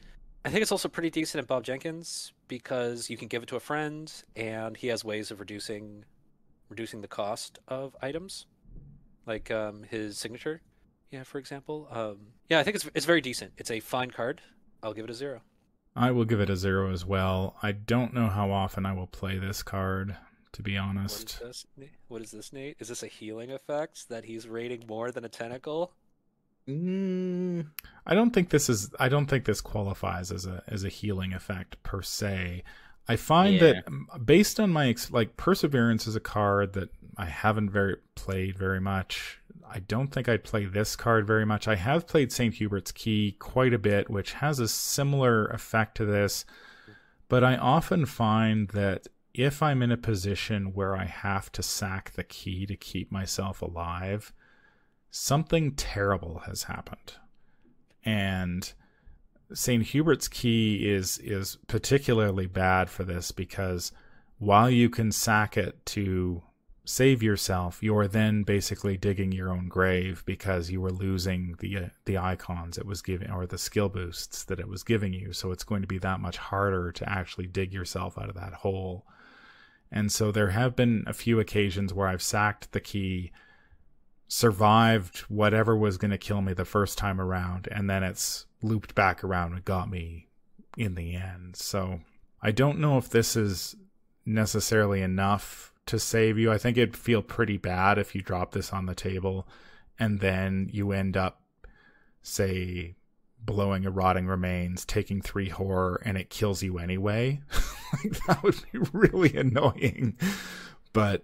I 0.46 0.50
think 0.50 0.62
it's 0.62 0.72
also 0.72 0.90
pretty 0.90 1.10
decent 1.10 1.42
at 1.42 1.48
Bob 1.48 1.64
Jenkins 1.64 2.34
because 2.50 3.10
you 3.10 3.16
can 3.16 3.30
give 3.30 3.44
it 3.44 3.50
to 3.50 3.56
a 3.56 3.62
friend, 3.62 4.12
and 4.36 4.76
he 4.76 4.88
has 4.88 5.06
ways 5.06 5.32
of 5.32 5.40
reducing 5.40 6.06
reducing 6.70 7.02
the 7.02 7.08
cost 7.08 7.60
of 7.68 7.96
items, 8.02 8.46
like 9.26 9.52
um, 9.52 9.84
his 9.84 10.18
signature. 10.18 10.62
Yeah, 11.12 11.24
for 11.24 11.38
example. 11.38 11.88
Um, 11.92 12.18
yeah, 12.50 12.60
I 12.60 12.64
think 12.64 12.76
it's 12.76 12.90
it's 12.94 13.06
very 13.06 13.22
decent. 13.22 13.54
It's 13.58 13.72
a 13.72 13.80
fine 13.80 14.12
card. 14.12 14.42
I'll 14.82 14.94
give 14.94 15.06
it 15.06 15.12
a 15.12 15.14
zero. 15.14 15.42
I 15.96 16.12
will 16.12 16.26
give 16.26 16.40
it 16.40 16.50
a 16.50 16.56
zero 16.58 16.92
as 16.92 17.06
well. 17.06 17.56
I 17.62 17.72
don't 17.72 18.14
know 18.14 18.28
how 18.28 18.52
often 18.52 18.86
I 18.86 18.94
will 18.94 19.08
play 19.08 19.38
this 19.38 19.62
card, 19.62 20.16
to 20.54 20.64
be 20.64 20.74
What 20.78 20.84
is 20.84 20.90
honest. 20.90 21.40
this? 21.40 21.66
What 22.08 22.22
is 22.22 22.32
this, 22.32 22.52
Nate? 22.52 22.78
Is 22.80 22.88
this 22.88 23.04
a 23.04 23.08
healing 23.08 23.52
effect 23.52 24.10
that 24.10 24.26
he's 24.26 24.48
rating 24.48 24.86
more 24.88 25.12
than 25.12 25.24
a 25.24 25.30
tentacle? 25.30 25.94
Mm, 26.68 27.68
I 28.06 28.16
don't 28.16 28.32
think 28.32 28.50
this 28.50 28.70
is. 28.70 28.90
I 28.98 29.10
don't 29.10 29.28
think 29.28 29.46
this 29.46 29.60
qualifies 29.62 30.32
as 30.32 30.46
a 30.46 30.64
as 30.68 30.84
a 30.86 30.90
healing 30.90 31.34
effect 31.34 31.82
per 31.84 32.02
se. 32.02 32.64
I 33.08 33.16
find 33.16 33.56
Yeah. 33.56 33.82
that 33.86 34.26
based 34.26 34.60
on 34.60 34.72
my 34.72 34.88
ex- 34.88 35.12
like 35.12 35.36
perseverance 35.38 36.08
is 36.08 36.16
a 36.16 36.20
card 36.22 36.74
that 36.74 36.90
I 37.18 37.26
haven't 37.26 37.70
very 37.70 37.98
played 38.16 38.58
very 38.58 38.80
much. 38.80 39.40
I 39.70 39.80
don't 39.80 40.08
think 40.10 40.30
I'd 40.30 40.44
play 40.44 40.66
this 40.66 40.96
card 40.96 41.26
very 41.28 41.46
much. 41.46 41.68
I 41.68 41.76
have 41.76 42.08
played 42.08 42.32
St. 42.32 42.56
Hubert's 42.56 42.92
Key 42.92 43.36
quite 43.40 43.74
a 43.74 43.80
bit, 43.80 44.10
which 44.10 44.34
has 44.34 44.60
a 44.60 44.68
similar 44.68 45.48
effect 45.48 45.96
to 45.98 46.06
this. 46.06 46.46
But 47.28 47.44
I 47.44 47.58
often 47.58 48.06
find 48.06 48.68
that 48.70 49.08
if 49.34 49.64
I'm 49.64 49.82
in 49.82 49.92
a 49.92 49.98
position 49.98 50.74
where 50.74 50.96
I 50.96 51.06
have 51.06 51.52
to 51.54 51.64
sack 51.64 52.12
the 52.12 52.24
key 52.24 52.66
to 52.68 52.76
keep 52.76 53.12
myself 53.12 53.62
alive, 53.64 54.32
something 55.10 55.74
terrible 55.74 56.40
has 56.46 56.64
happened. 56.64 57.14
And 58.06 58.72
St. 59.52 59.84
Hubert's 59.84 60.28
Key 60.28 60.90
is 60.90 61.18
is 61.20 61.58
particularly 61.68 62.48
bad 62.48 62.90
for 62.90 63.04
this 63.04 63.32
because 63.32 63.92
while 64.40 64.70
you 64.70 64.90
can 64.90 65.12
sack 65.12 65.58
it 65.58 65.86
to 65.88 66.44
save 66.86 67.24
yourself, 67.24 67.82
you're 67.82 68.08
then 68.08 68.44
basically 68.44 68.98
digging 68.98 69.32
your 69.32 69.50
own 69.50 69.68
grave 69.70 70.24
because 70.26 70.70
you 70.70 70.82
were 70.82 70.92
losing 70.92 71.56
the 71.60 71.78
uh, 71.78 71.90
the 72.06 72.18
icons 72.18 72.78
it 72.78 72.86
was 72.86 73.02
giving 73.02 73.32
or 73.32 73.46
the 73.46 73.58
skill 73.58 73.90
boosts 73.90 74.44
that 74.46 74.60
it 74.60 74.68
was 74.68 74.84
giving 74.84 75.14
you. 75.14 75.34
So 75.34 75.52
it's 75.52 75.64
going 75.64 75.82
to 75.82 75.88
be 75.88 76.00
that 76.00 76.20
much 76.20 76.38
harder 76.38 76.92
to 76.92 77.10
actually 77.10 77.48
dig 77.48 77.74
yourself 77.74 78.18
out 78.18 78.30
of 78.30 78.36
that 78.36 78.54
hole. 78.54 79.06
And 79.92 80.12
so 80.12 80.32
there 80.32 80.50
have 80.50 80.76
been 80.76 81.04
a 81.06 81.14
few 81.14 81.40
occasions 81.40 81.94
where 81.94 82.08
I've 82.08 82.24
sacked 82.24 82.72
the 82.72 82.80
key, 82.80 83.32
survived 84.34 85.20
whatever 85.30 85.78
was 85.78 86.00
going 86.00 86.10
to 86.10 86.18
kill 86.18 86.42
me 86.42 86.54
the 86.54 86.66
first 86.66 86.98
time 86.98 87.22
around, 87.22 87.68
and 87.72 87.88
then 87.88 88.02
it's 88.02 88.48
looped 88.64 88.96
back 88.96 89.24
around 89.24 89.54
and 89.54 89.64
got 89.64 89.88
me 89.88 90.26
in 90.76 90.96
the 90.96 91.14
end. 91.14 91.56
So 91.56 92.00
I 92.42 92.50
don't 92.50 92.80
know 92.80 92.98
if 92.98 93.08
this 93.08 93.36
is 93.36 93.76
necessarily 94.26 95.04
enough 95.04 95.72
to 95.86 96.00
save 96.00 96.40
you. 96.40 96.52
I 96.52 96.58
think 96.58 96.78
it'd 96.78 96.98
feel 96.98 97.22
pretty 97.22 97.58
bad 97.58 98.00
if 98.00 98.16
you 98.16 98.24
drop 98.24 98.54
this 98.54 98.74
on 98.74 98.88
the 98.88 98.96
table 98.96 99.48
and 100.00 100.20
then 100.20 100.68
you 100.74 100.94
end 100.94 101.16
up, 101.16 101.44
say, 102.24 102.96
blowing 103.40 103.86
a 103.86 103.92
rotting 103.92 104.26
remains, 104.26 104.84
taking 104.84 105.22
three 105.22 105.50
horror, 105.50 106.02
and 106.04 106.18
it 106.18 106.32
kills 106.32 106.64
you 106.64 106.80
anyway. 106.80 107.40
like 108.04 108.26
that 108.26 108.42
would 108.42 108.60
be 108.72 108.80
really 108.94 109.38
annoying. 109.38 110.18
But 110.92 111.24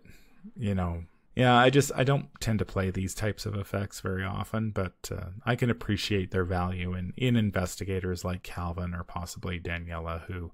you 0.56 0.76
know, 0.76 1.06
yeah, 1.40 1.56
I 1.56 1.70
just 1.70 1.94
I 1.96 2.04
don't 2.04 2.28
tend 2.42 2.60
to 2.60 2.66
play 2.66 2.92
these 2.92 3.16
types 3.16 3.46
of 3.46 3.56
effects 3.56 4.02
very 4.02 4.26
often, 4.26 4.72
but 4.72 5.10
uh, 5.10 5.30
I 5.46 5.56
can 5.56 5.70
appreciate 5.70 6.32
their 6.32 6.44
value 6.44 6.94
in 6.94 7.14
in 7.16 7.38
investigators 7.38 8.26
like 8.26 8.44
Calvin 8.44 8.94
or 8.94 9.06
possibly 9.06 9.58
Daniela 9.58 10.26
who 10.26 10.52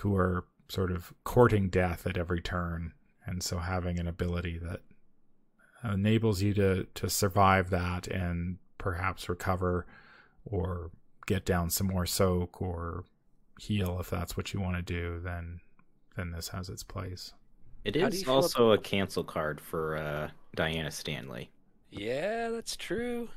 who 0.00 0.14
are 0.14 0.44
sort 0.68 0.92
of 0.92 1.14
courting 1.24 1.70
death 1.70 2.06
at 2.06 2.18
every 2.18 2.42
turn, 2.42 2.92
and 3.24 3.42
so 3.42 3.56
having 3.56 3.98
an 3.98 4.06
ability 4.06 4.58
that 4.58 4.82
enables 5.82 6.42
you 6.42 6.52
to 6.52 6.84
to 6.92 7.08
survive 7.08 7.70
that 7.70 8.06
and 8.06 8.58
perhaps 8.76 9.30
recover 9.30 9.86
or 10.44 10.90
get 11.24 11.46
down 11.46 11.70
some 11.70 11.86
more 11.86 12.04
soak 12.04 12.60
or 12.60 13.04
heal 13.58 13.96
if 13.98 14.10
that's 14.10 14.36
what 14.36 14.52
you 14.52 14.60
want 14.60 14.76
to 14.76 14.82
do, 14.82 15.18
then 15.24 15.60
then 16.16 16.32
this 16.32 16.48
has 16.48 16.68
its 16.68 16.82
place. 16.82 17.32
It 17.86 17.96
is 17.96 18.26
also 18.28 18.72
a 18.72 18.78
cancel 18.78 19.22
card 19.24 19.60
for 19.60 19.96
uh, 19.96 20.30
Diana 20.54 20.90
Stanley. 20.90 21.50
Yeah, 21.90 22.48
that's 22.50 22.76
true. 22.76 23.28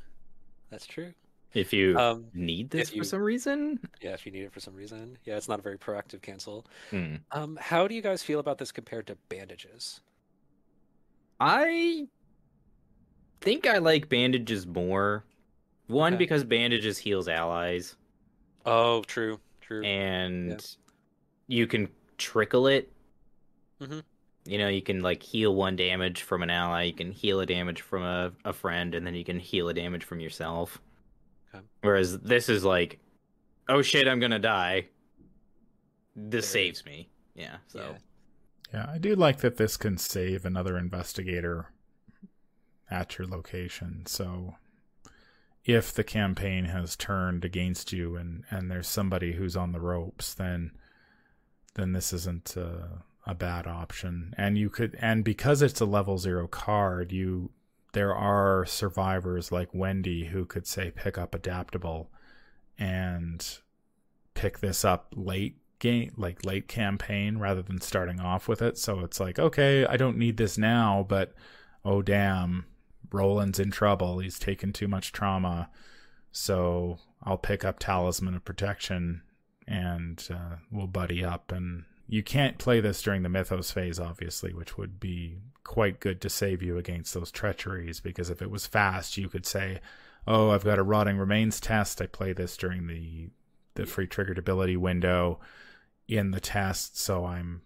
That's 0.70 0.86
true. 0.86 1.12
If 1.52 1.72
you 1.72 1.98
Um, 1.98 2.26
need 2.32 2.70
this 2.70 2.92
you- 2.92 3.00
for 3.02 3.04
some 3.04 3.22
reason, 3.22 3.80
yeah, 4.00 4.12
if 4.12 4.24
you 4.24 4.30
need 4.32 4.42
it 4.44 4.52
for 4.52 4.60
some 4.60 4.74
reason. 4.74 5.18
Yeah, 5.24 5.36
it's 5.36 5.48
not 5.48 5.58
a 5.58 5.62
very 5.62 5.78
proactive 5.78 6.22
cancel. 6.22 6.64
hmm. 6.90 7.16
Um, 7.32 7.58
how 7.60 7.88
do 7.88 7.94
you 7.94 8.02
guys 8.02 8.22
feel 8.22 8.38
about 8.38 8.58
this 8.58 8.70
compared 8.70 9.06
to 9.08 9.16
bandages? 9.28 10.00
I 11.40 12.06
think 13.40 13.66
I 13.66 13.78
like 13.78 14.08
bandages 14.08 14.66
more. 14.66 15.24
One 15.86 16.14
Okay. 16.14 16.18
because 16.18 16.44
bandages 16.44 16.98
heals 16.98 17.26
allies, 17.26 17.96
Oh, 18.64 19.02
true, 19.04 19.40
true. 19.60 19.82
and 19.82 20.64
you 21.48 21.66
can 21.66 21.88
trickle 22.16 22.68
it. 22.68 22.92
Mhm. 23.80 24.04
You 24.50 24.58
know, 24.58 24.66
you 24.66 24.82
can 24.82 25.00
like 25.00 25.22
heal 25.22 25.54
one 25.54 25.76
damage 25.76 26.22
from 26.22 26.42
an 26.42 26.50
ally, 26.50 26.82
you 26.82 26.92
can 26.92 27.12
heal 27.12 27.38
a 27.38 27.46
damage 27.46 27.82
from 27.82 28.02
a, 28.02 28.32
a 28.44 28.52
friend, 28.52 28.96
and 28.96 29.06
then 29.06 29.14
you 29.14 29.24
can 29.24 29.38
heal 29.38 29.68
a 29.68 29.74
damage 29.74 30.02
from 30.02 30.18
yourself. 30.18 30.82
Okay. 31.54 31.64
Whereas 31.82 32.18
this 32.18 32.48
is 32.48 32.64
like, 32.64 32.98
oh 33.68 33.80
shit, 33.80 34.08
I'm 34.08 34.18
gonna 34.18 34.40
die. 34.40 34.88
This 36.16 36.46
There. 36.46 36.64
saves 36.64 36.84
me. 36.84 37.08
Yeah. 37.36 37.58
So 37.68 37.78
Yeah. 37.78 37.98
Yeah, 38.74 38.90
I 38.92 38.98
do 38.98 39.14
like 39.14 39.38
that 39.38 39.56
this 39.56 39.76
can 39.76 39.98
save 39.98 40.44
another 40.44 40.76
investigator 40.76 41.66
at 42.90 43.18
your 43.18 43.28
location. 43.28 44.02
So 44.06 44.56
if 45.64 45.92
the 45.92 46.02
campaign 46.02 46.64
has 46.64 46.96
turned 46.96 47.44
against 47.44 47.92
you 47.92 48.16
and 48.16 48.42
and 48.50 48.68
there's 48.68 48.88
somebody 48.88 49.34
who's 49.34 49.56
on 49.56 49.70
the 49.70 49.80
ropes, 49.80 50.34
then 50.34 50.72
then 51.74 51.92
this 51.92 52.12
isn't 52.12 52.56
uh, 52.56 53.02
a 53.30 53.34
bad 53.34 53.66
option. 53.66 54.34
And 54.36 54.58
you 54.58 54.68
could 54.68 54.98
and 55.00 55.24
because 55.24 55.62
it's 55.62 55.80
a 55.80 55.86
level 55.86 56.18
0 56.18 56.48
card, 56.48 57.12
you 57.12 57.50
there 57.92 58.14
are 58.14 58.66
survivors 58.66 59.52
like 59.52 59.72
Wendy 59.72 60.26
who 60.26 60.44
could 60.44 60.66
say 60.66 60.90
pick 60.90 61.16
up 61.16 61.34
adaptable 61.34 62.10
and 62.76 63.58
pick 64.34 64.58
this 64.58 64.84
up 64.84 65.14
late 65.16 65.58
game 65.78 66.12
like 66.16 66.44
late 66.44 66.66
campaign 66.66 67.38
rather 67.38 67.62
than 67.62 67.80
starting 67.80 68.20
off 68.20 68.48
with 68.48 68.60
it. 68.60 68.76
So 68.76 69.00
it's 69.00 69.20
like 69.20 69.38
okay 69.38 69.86
i 69.86 69.96
don't 69.96 70.18
need 70.18 70.36
this 70.36 70.58
now 70.58 71.06
but 71.08 71.32
oh 71.84 72.02
damn 72.02 72.66
roland's 73.12 73.60
in 73.60 73.70
trouble. 73.70 74.18
He's 74.18 74.40
taken 74.40 74.72
too 74.72 74.88
much 74.88 75.12
trauma. 75.12 75.70
So 76.32 76.98
i'll 77.22 77.38
pick 77.38 77.64
up 77.64 77.78
talisman 77.78 78.34
of 78.34 78.44
protection 78.44 79.22
and 79.68 80.26
uh, 80.32 80.56
we'll 80.72 80.88
buddy 80.88 81.24
up 81.24 81.52
and 81.52 81.84
you 82.10 82.22
can't 82.22 82.58
play 82.58 82.80
this 82.80 83.00
during 83.02 83.22
the 83.22 83.28
mythos 83.28 83.70
phase 83.70 83.98
obviously 83.98 84.52
which 84.52 84.76
would 84.76 85.00
be 85.00 85.38
quite 85.64 86.00
good 86.00 86.20
to 86.20 86.28
save 86.28 86.62
you 86.62 86.76
against 86.76 87.14
those 87.14 87.30
treacheries 87.30 88.00
because 88.00 88.30
if 88.30 88.42
it 88.42 88.50
was 88.50 88.66
fast 88.66 89.16
you 89.16 89.28
could 89.28 89.46
say 89.46 89.80
oh 90.26 90.50
i've 90.50 90.64
got 90.64 90.78
a 90.78 90.82
rotting 90.82 91.16
remains 91.16 91.60
test. 91.60 92.02
I 92.02 92.06
play 92.06 92.32
this 92.32 92.56
during 92.56 92.86
the 92.86 93.30
the 93.74 93.86
free 93.86 94.06
triggered 94.06 94.38
ability 94.38 94.76
window 94.76 95.40
in 96.08 96.32
the 96.32 96.40
test 96.40 96.98
so 96.98 97.24
i'm 97.24 97.62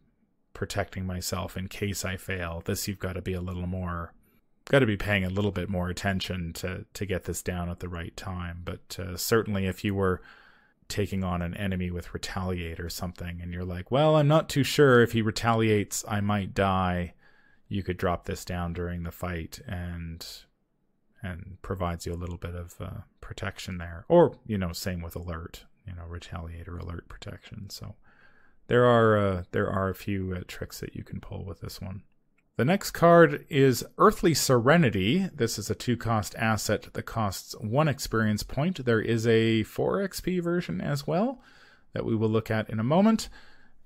protecting 0.55 1.05
myself 1.05 1.57
in 1.57 1.69
case 1.69 2.05
i 2.05 2.17
fail. 2.17 2.63
This 2.65 2.89
you've 2.89 3.01
got 3.01 3.15
to 3.15 3.23
be 3.23 3.35
a 3.35 3.41
little 3.41 3.67
more 3.67 4.15
got 4.67 4.79
to 4.79 4.87
be 4.87 4.97
paying 4.97 5.25
a 5.25 5.29
little 5.29 5.51
bit 5.51 5.69
more 5.69 5.91
attention 5.91 6.53
to 6.55 6.87
to 6.95 7.05
get 7.05 7.25
this 7.25 7.43
down 7.43 7.69
at 7.69 7.81
the 7.81 7.89
right 7.89 8.17
time. 8.17 8.63
But 8.65 8.99
uh, 8.99 9.17
certainly 9.19 9.67
if 9.67 9.85
you 9.85 9.95
were 9.95 10.23
taking 10.95 11.25
on 11.25 11.43
an 11.43 11.57
enemy 11.57 11.91
with 11.91 12.15
retaliate 12.15 12.79
or 12.79 12.89
something 12.89 13.41
and 13.43 13.53
you're 13.53 13.65
like 13.65 13.91
well 13.91 14.15
i'm 14.15 14.29
not 14.29 14.49
too 14.49 14.63
sure. 14.63 15.03
If 15.03 15.11
he 15.11 15.23
retaliates 15.23 16.05
i 16.07 16.21
might 16.21 16.55
die. 16.55 17.15
You 17.67 17.83
could 17.83 17.97
drop 17.97 18.27
this 18.27 18.45
down 18.45 18.73
during 18.75 19.03
the 19.03 19.11
fight 19.11 19.59
and 19.67 20.25
and 21.21 21.57
provides 21.63 22.07
you 22.07 22.13
a 22.13 22.23
little 22.23 22.37
bit 22.37 22.55
of 22.55 22.75
uh, 22.79 23.01
protection 23.21 23.79
there. 23.79 24.05
Or 24.09 24.39
you 24.47 24.57
know 24.57 24.73
same 24.73 25.03
with 25.03 25.17
alert 25.17 25.65
you 25.85 25.95
know 25.97 26.05
retaliate 26.07 26.69
or 26.69 26.79
alert 26.79 27.09
protection. 27.09 27.71
So 27.71 27.97
there 28.69 28.85
are 28.85 29.19
uh, 29.19 29.43
there 29.51 29.69
are 29.69 29.89
a 29.89 29.97
few 29.97 30.33
uh, 30.33 30.43
tricks 30.47 30.79
that 30.79 30.95
you 30.95 31.03
can 31.03 31.19
pull 31.19 31.45
with 31.45 31.61
this 31.61 31.81
one 31.81 32.03
the 32.57 32.65
next 32.65 32.93
card 32.93 33.45
is 33.49 33.85
Earthly 33.99 34.33
Serenity. 34.33 35.29
This 35.35 35.59
is 35.59 35.71
a 35.71 35.75
two 35.75 35.97
cost 35.97 36.37
asset 36.37 36.89
that 36.93 37.03
costs 37.03 37.57
one 37.61 37.89
experience 37.89 38.45
point. 38.45 38.85
There 38.85 39.01
is 39.01 39.27
a 39.27 39.65
4 39.65 40.09
XP 40.09 40.41
version 40.41 40.81
as 40.81 41.05
well 41.05 41.43
that 41.95 42.05
we 42.05 42.15
will 42.15 42.29
look 42.29 42.53
at 42.53 42.71
in 42.71 42.79
a 42.79 42.85
moment. 42.85 43.29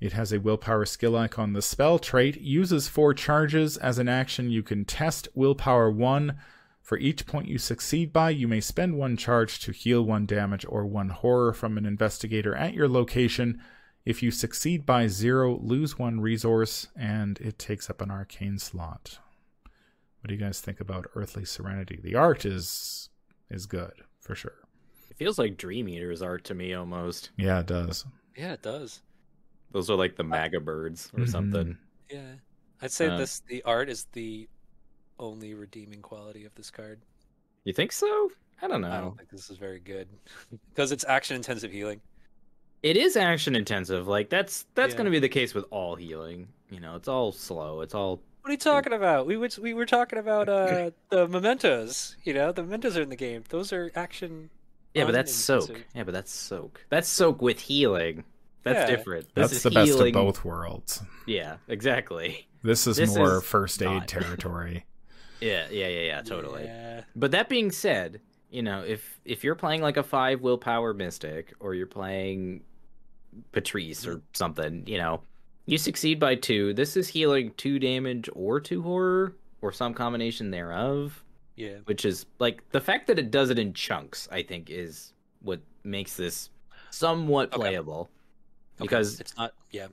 It 0.00 0.12
has 0.12 0.32
a 0.32 0.40
willpower 0.40 0.84
skill 0.84 1.16
icon. 1.16 1.54
The 1.54 1.62
spell 1.62 1.98
trait 1.98 2.40
uses 2.40 2.88
four 2.88 3.14
charges. 3.14 3.78
As 3.78 3.98
an 3.98 4.08
action, 4.08 4.50
you 4.50 4.62
can 4.62 4.84
test 4.84 5.28
willpower 5.34 5.90
1. 5.90 6.36
For 6.82 6.98
each 6.98 7.26
point 7.26 7.48
you 7.48 7.58
succeed 7.58 8.12
by, 8.12 8.30
you 8.30 8.46
may 8.48 8.60
spend 8.60 8.96
one 8.96 9.16
charge 9.16 9.60
to 9.60 9.72
heal 9.72 10.02
one 10.02 10.26
damage 10.26 10.64
or 10.68 10.86
one 10.86 11.08
horror 11.08 11.52
from 11.52 11.78
an 11.78 11.86
investigator 11.86 12.54
at 12.54 12.74
your 12.74 12.88
location. 12.88 13.60
If 14.08 14.22
you 14.22 14.30
succeed 14.30 14.86
by 14.86 15.06
zero, 15.06 15.58
lose 15.58 15.98
one 15.98 16.18
resource, 16.18 16.86
and 16.96 17.38
it 17.42 17.58
takes 17.58 17.90
up 17.90 18.00
an 18.00 18.10
arcane 18.10 18.58
slot. 18.58 19.18
What 20.22 20.28
do 20.28 20.34
you 20.34 20.40
guys 20.40 20.62
think 20.62 20.80
about 20.80 21.04
Earthly 21.14 21.44
Serenity? 21.44 22.00
The 22.02 22.14
art 22.14 22.46
is 22.46 23.10
is 23.50 23.66
good 23.66 23.92
for 24.20 24.34
sure. 24.34 24.54
it 25.10 25.16
feels 25.18 25.38
like 25.38 25.58
Dream 25.58 25.90
Eater's 25.90 26.22
art 26.22 26.44
to 26.44 26.54
me 26.54 26.72
almost. 26.72 27.32
Yeah, 27.36 27.60
it 27.60 27.66
does. 27.66 28.06
Yeah, 28.34 28.54
it 28.54 28.62
does. 28.62 29.02
Those 29.72 29.90
are 29.90 29.94
like 29.96 30.16
the 30.16 30.24
Magah 30.24 30.60
birds 30.60 31.10
or 31.12 31.24
Mhm. 31.24 31.28
something. 31.28 31.78
Yeah, 32.10 32.36
I'd 32.80 32.90
say 32.92 33.08
Uh, 33.08 33.18
this 33.18 33.40
the 33.40 33.62
art 33.64 33.90
is 33.90 34.04
the 34.12 34.48
only 35.18 35.52
redeeming 35.52 36.00
quality 36.00 36.46
of 36.46 36.54
this 36.54 36.70
card. 36.70 37.02
You 37.64 37.74
think 37.74 37.92
so? 37.92 38.30
I 38.62 38.68
don't 38.68 38.80
know. 38.80 38.90
I 38.90 39.00
don't 39.02 39.18
think 39.18 39.28
this 39.28 39.50
is 39.50 39.58
very 39.58 39.80
good 39.80 40.08
because 40.70 40.92
it's 40.92 41.04
action 41.04 41.36
intensive 41.36 41.72
healing. 41.72 42.00
It 42.82 42.96
is 42.96 43.16
action 43.16 43.56
intensive. 43.56 44.06
Like 44.06 44.30
that's 44.30 44.66
that's 44.74 44.92
Yeah. 44.92 44.98
going 44.98 45.04
to 45.06 45.10
be 45.10 45.18
the 45.18 45.28
case 45.28 45.54
with 45.54 45.64
all 45.70 45.96
healing. 45.96 46.48
You 46.70 46.80
know, 46.80 46.96
it's 46.96 47.08
all 47.08 47.32
slow. 47.32 47.80
It's 47.80 47.94
all 47.94 48.22
What 48.42 48.50
are 48.50 48.52
you 48.52 48.58
talking 48.58 48.92
about? 48.92 49.26
We 49.26 49.36
were 49.36 49.48
we 49.60 49.74
were 49.74 49.86
talking 49.86 50.18
about 50.18 50.48
uh 50.48 50.90
the 51.10 51.26
mementos. 51.28 52.16
You 52.24 52.34
know, 52.34 52.52
the 52.52 52.62
mementos 52.62 52.96
are 52.96 53.02
in 53.02 53.08
the 53.10 53.16
game. 53.16 53.42
Those 53.48 53.72
are 53.72 53.90
action. 53.94 54.50
yeah, 54.94 55.04
but 55.04 55.12
that's 55.12 55.34
soak. 55.34 55.84
Yeah, 55.94 56.04
but 56.04 56.12
that's 56.12 56.32
soak. 56.32 56.84
That's 56.88 57.08
soak 57.08 57.42
with 57.42 57.58
healing. 57.60 58.24
That's 58.64 58.88
Yeah. 58.90 58.96
different. 58.96 59.24
This 59.34 59.50
That's 59.50 59.52
is 59.54 59.62
the 59.62 59.70
best 59.70 59.98
of 59.98 60.12
both 60.12 60.44
worlds. 60.44 61.02
Yeah, 61.26 61.56
exactly. 61.68 62.46
This 62.62 62.86
is 62.86 62.96
This 62.96 63.14
more 63.16 63.38
is 63.38 63.44
first 63.44 63.80
aid 63.82 63.86
not. 63.88 64.08
territory. 64.16 64.84
Yeah, 65.40 65.66
yeah, 65.70 65.86
yeah, 65.88 66.00
yeah, 66.00 66.22
totally. 66.22 66.64
Yeah. 66.64 67.02
But 67.14 67.30
that 67.30 67.48
being 67.48 67.70
said, 67.70 68.20
you 68.50 68.62
know, 68.62 68.82
if 68.84 69.20
if 69.24 69.44
you're 69.44 69.54
playing 69.54 69.80
like 69.82 69.96
a 69.96 70.02
five 70.02 70.40
willpower 70.40 70.92
mystic 70.92 71.54
or 71.60 71.74
you're 71.74 71.86
playing 71.86 72.62
Patrice 73.52 74.06
or 74.06 74.20
something, 74.32 74.84
you 74.86 74.98
know, 74.98 75.22
you 75.66 75.78
succeed 75.78 76.18
by 76.18 76.34
two. 76.34 76.72
This 76.74 76.96
is 76.96 77.08
healing 77.08 77.52
two 77.56 77.78
damage 77.78 78.28
or 78.34 78.60
two 78.60 78.82
horror 78.82 79.34
or 79.60 79.72
some 79.72 79.92
combination 79.94 80.50
thereof, 80.50 81.22
Yeah. 81.56 81.78
which 81.84 82.04
is 82.04 82.26
like 82.38 82.62
the 82.70 82.80
fact 82.80 83.06
that 83.08 83.18
it 83.18 83.30
does 83.30 83.50
it 83.50 83.58
in 83.58 83.72
chunks. 83.74 84.28
I 84.32 84.42
think 84.42 84.70
is 84.70 85.12
what 85.42 85.60
makes 85.84 86.16
this 86.16 86.50
somewhat 86.90 87.50
playable 87.50 88.08
Okay, 88.78 88.84
because 88.84 89.20
it's 89.20 89.36
not. 89.36 89.52
Yeah. 89.70 89.88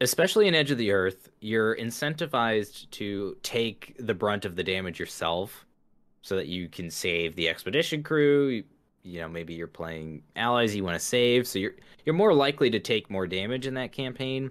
especially 0.00 0.48
in 0.48 0.54
Edge 0.54 0.70
of 0.70 0.78
the 0.78 0.92
Earth, 0.92 1.28
you're 1.40 1.76
incentivized 1.76 2.88
to 2.92 3.36
take 3.42 3.94
the 3.98 4.14
brunt 4.14 4.44
of 4.44 4.56
the 4.56 4.64
damage 4.64 4.98
yourself 4.98 5.66
so 6.22 6.36
that 6.36 6.46
you 6.46 6.68
can 6.68 6.90
save 6.90 7.34
the 7.36 7.48
expedition 7.48 8.02
crew. 8.02 8.62
You, 9.02 9.20
know, 9.20 9.28
maybe 9.28 9.54
you're 9.54 9.66
playing 9.66 10.22
allies 10.36 10.74
you 10.76 10.84
want 10.84 10.98
to 10.98 11.04
save, 11.04 11.46
so 11.46 11.58
you're 11.58 11.74
you're 12.04 12.14
more 12.14 12.32
likely 12.34 12.70
to 12.70 12.80
take 12.80 13.10
more 13.10 13.26
damage 13.26 13.66
in 13.66 13.74
that 13.74 13.92
campaign. 13.92 14.50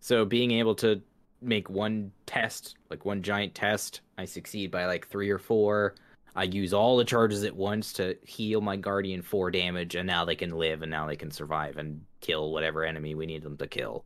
So 0.00 0.24
being 0.24 0.52
able 0.52 0.74
to 0.76 1.00
make 1.40 1.68
one 1.68 2.12
test, 2.26 2.76
like 2.90 3.04
one 3.04 3.22
giant 3.22 3.54
test, 3.54 4.00
I 4.18 4.24
succeed 4.24 4.70
by 4.70 4.86
like 4.86 5.08
3 5.08 5.30
or 5.30 5.38
4. 5.38 5.94
I 6.34 6.44
use 6.44 6.72
all 6.72 6.96
the 6.96 7.04
charges 7.04 7.44
at 7.44 7.54
once 7.54 7.92
to 7.94 8.16
heal 8.24 8.60
my 8.60 8.76
guardian 8.76 9.22
4 9.22 9.50
damage 9.50 9.94
and 9.96 10.06
now 10.06 10.24
they 10.24 10.36
can 10.36 10.50
live 10.50 10.82
and 10.82 10.90
now 10.90 11.06
they 11.06 11.16
can 11.16 11.30
survive 11.30 11.76
and 11.76 12.00
kill 12.20 12.52
whatever 12.52 12.84
enemy 12.84 13.14
we 13.14 13.26
need 13.26 13.42
them 13.42 13.56
to 13.58 13.66
kill 13.66 14.04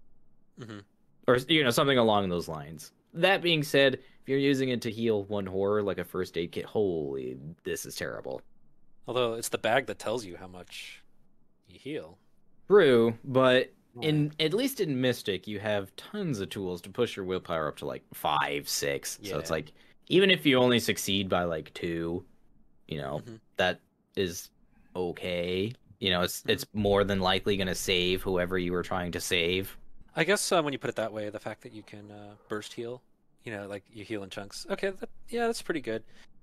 hmm 0.59 0.81
or 1.27 1.37
you 1.49 1.65
know 1.65 1.71
something 1.71 1.99
along 1.99 2.29
those 2.29 2.49
lines. 2.49 2.93
That 3.15 3.43
being 3.43 3.63
said, 3.63 3.95
if 3.95 4.29
you're 4.29 4.39
using 4.39 4.69
it 4.71 4.83
to 4.83 4.91
heal 4.91 5.25
one 5.25 5.47
horror 5.47 5.83
like 5.83 5.99
a 5.99 6.05
first 6.05 6.37
aid 6.37 6.53
kit, 6.53 6.65
holy, 6.65 7.37
this 7.65 7.87
is 7.87 7.97
terrible. 7.97 8.43
Although 9.07 9.35
it's 9.35 9.49
the 9.49 9.59
bag 9.59 9.87
that 9.87 9.99
tells 9.99 10.25
you 10.25 10.37
how 10.37 10.47
much 10.47 11.03
you 11.69 11.79
heal. 11.79 12.19
True, 12.69 13.17
but 13.25 13.73
in 14.03 14.33
at 14.41 14.53
least 14.53 14.81
in 14.81 15.01
Mystic, 15.01 15.47
you 15.47 15.61
have 15.61 15.95
tons 15.97 16.41
of 16.41 16.51
tools 16.51 16.81
to 16.83 16.91
push 16.91 17.17
your 17.17 17.25
willpower 17.25 17.69
up 17.69 17.77
to 17.79 17.87
like 17.87 18.03
five, 18.13 18.69
six. 18.69 19.19
So 19.23 19.39
it's 19.39 19.51
like 19.51 19.73
even 20.09 20.31
if 20.31 20.45
you 20.45 20.59
only 20.59 20.81
succeed 20.81 21.29
by 21.29 21.45
like 21.45 21.73
two, 21.75 22.25
you 22.89 22.99
know 22.99 23.23
Mhm. 23.25 23.41
that 23.57 23.81
is 24.17 24.51
okay. 24.95 25.73
You 26.01 26.11
know, 26.11 26.23
it's 26.23 26.43
Mhm. 26.43 26.51
it's 26.51 26.67
more 26.75 27.05
than 27.05 27.21
likely 27.21 27.57
going 27.57 27.69
to 27.69 27.75
save 27.75 28.23
whoever 28.23 28.59
you 28.59 28.73
were 28.73 28.83
trying 28.83 29.13
to 29.13 29.21
save. 29.21 29.77
I 30.15 30.25
guess 30.25 30.51
uh, 30.51 30.63
when 30.63 30.73
you 30.73 30.79
put 30.79 30.91
it 30.91 30.97
that 30.97 31.13
way, 31.13 31.31
the 31.31 31.41
fact 31.41 31.63
that 31.63 31.73
you 31.73 31.83
can 31.83 32.11
uh, 32.11 32.35
burst 32.49 32.73
heal, 32.73 33.03
you 33.45 33.53
know, 33.53 33.67
like 33.67 33.85
you 33.93 34.05
heal 34.05 34.23
in 34.23 34.31
chunks. 34.31 34.67
Okay, 34.71 34.91
that, 34.91 35.09
yeah, 35.29 35.47
that's 35.47 35.63
pretty 35.63 35.81
good. 35.81 36.03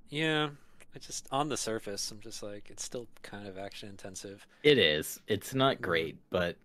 Yeah, 0.10 0.50
it's 0.96 1.08
just 1.08 1.28
on 1.32 1.50
the 1.50 1.58
surface, 1.58 2.10
I'm 2.12 2.20
just 2.20 2.44
like, 2.44 2.70
it's 2.70 2.84
still 2.84 3.08
kind 3.22 3.48
of 3.48 3.58
action 3.58 3.90
intensive. 3.90 4.46
It 4.64 4.78
is. 4.78 5.20
It's 5.28 5.54
not 5.54 5.82
great, 5.82 6.18
but 6.30 6.58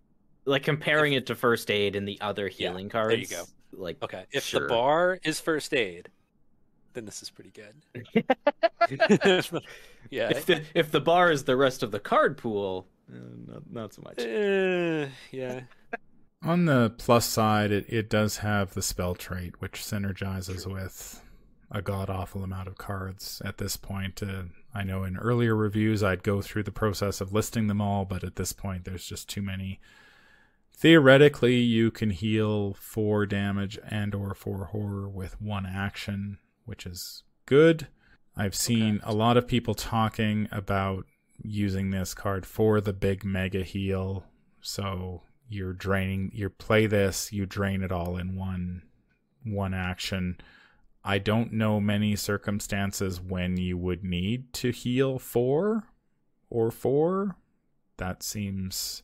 like 0.45 0.63
comparing 0.63 1.13
it 1.13 1.25
to 1.27 1.35
first 1.35 1.69
aid 1.71 1.95
and 1.95 2.07
the 2.07 2.19
other 2.21 2.47
Yeah, 2.47 2.69
healing 2.69 2.89
cards. 2.89 3.09
there 3.09 3.17
you 3.19 3.27
go. 3.27 3.43
Like 3.71 4.01
Okay, 4.03 4.25
if 4.31 4.43
Sure. 4.43 4.61
the 4.61 4.67
bar 4.67 5.19
is 5.23 5.39
first 5.39 5.73
aid, 5.73 6.09
then 6.93 7.05
this 7.05 7.21
is 7.21 7.29
pretty 7.29 7.51
good. 7.51 7.75
yeah. 10.09 10.29
If 10.29 10.45
the 10.45 10.63
if 10.73 10.91
the 10.91 10.99
bar 11.01 11.31
is 11.31 11.43
the 11.43 11.55
rest 11.55 11.83
of 11.83 11.91
the 11.91 11.99
card 11.99 12.37
pool, 12.37 12.87
uh, 13.13 13.17
not 13.47 13.71
not 13.71 13.93
so 13.93 14.01
much. 14.03 14.19
Uh, 14.19 15.07
yeah. 15.31 15.61
On 16.41 16.65
the 16.65 16.93
plus 16.97 17.25
side, 17.25 17.71
it, 17.71 17.85
it 17.89 18.09
does 18.09 18.37
have 18.37 18.73
the 18.73 18.81
spell 18.81 19.13
trait, 19.13 19.59
which 19.61 19.73
synergizes 19.81 20.65
with 20.65 21.21
a 21.71 21.81
god 21.81 22.09
awful 22.09 22.43
amount 22.43 22.67
of 22.67 22.77
cards 22.77 23.41
at 23.45 23.57
this 23.57 23.77
point. 23.77 24.21
Uh, 24.23 24.43
I 24.73 24.83
know 24.83 25.03
in 25.03 25.17
earlier 25.17 25.55
reviews 25.55 26.01
I'd 26.03 26.23
go 26.23 26.41
through 26.41 26.63
the 26.63 26.71
process 26.71 27.21
of 27.21 27.33
listing 27.33 27.67
them 27.67 27.81
all, 27.81 28.05
but 28.05 28.23
at 28.23 28.35
this 28.37 28.53
point 28.53 28.85
there's 28.85 29.05
just 29.05 29.29
too 29.29 29.41
many. 29.41 29.79
Theoretically, 30.73 31.57
you 31.57 31.91
can 31.91 32.09
heal 32.09 32.73
four 32.73 33.25
damage 33.25 33.77
and 33.87 34.15
or 34.15 34.33
four 34.33 34.65
horror 34.65 35.09
with 35.09 35.41
one 35.41 35.65
action, 35.65 36.37
which 36.65 36.85
is 36.85 37.23
good. 37.45 37.87
I've 38.37 38.55
seen 38.55 38.95
Okay. 38.97 39.03
a 39.05 39.13
lot 39.13 39.35
of 39.35 39.47
people 39.47 39.75
talking 39.75 40.47
about 40.51 41.05
using 41.43 41.89
this 41.89 42.13
card 42.13 42.45
for 42.45 42.79
the 42.79 42.93
big 42.93 43.25
mega 43.25 43.63
heal. 43.63 44.23
So 44.61 45.23
you're 45.49 45.73
draining 45.73 46.31
you 46.33 46.49
play 46.49 46.85
this, 46.85 47.33
you 47.33 47.45
drain 47.45 47.81
it 47.83 47.91
all 47.91 48.15
in 48.17 48.35
one 48.35 48.83
one 49.43 49.73
action. 49.73 50.37
I 51.03 51.17
don't 51.17 51.53
know 51.53 51.79
many 51.79 52.15
circumstances 52.15 53.21
when 53.21 53.57
you 53.57 53.77
would 53.77 54.03
need 54.03 54.53
to 54.53 54.71
heal 54.71 55.17
four 55.19 55.83
or 56.49 56.71
four. 56.71 57.37
That 57.97 58.21
seems 58.23 59.03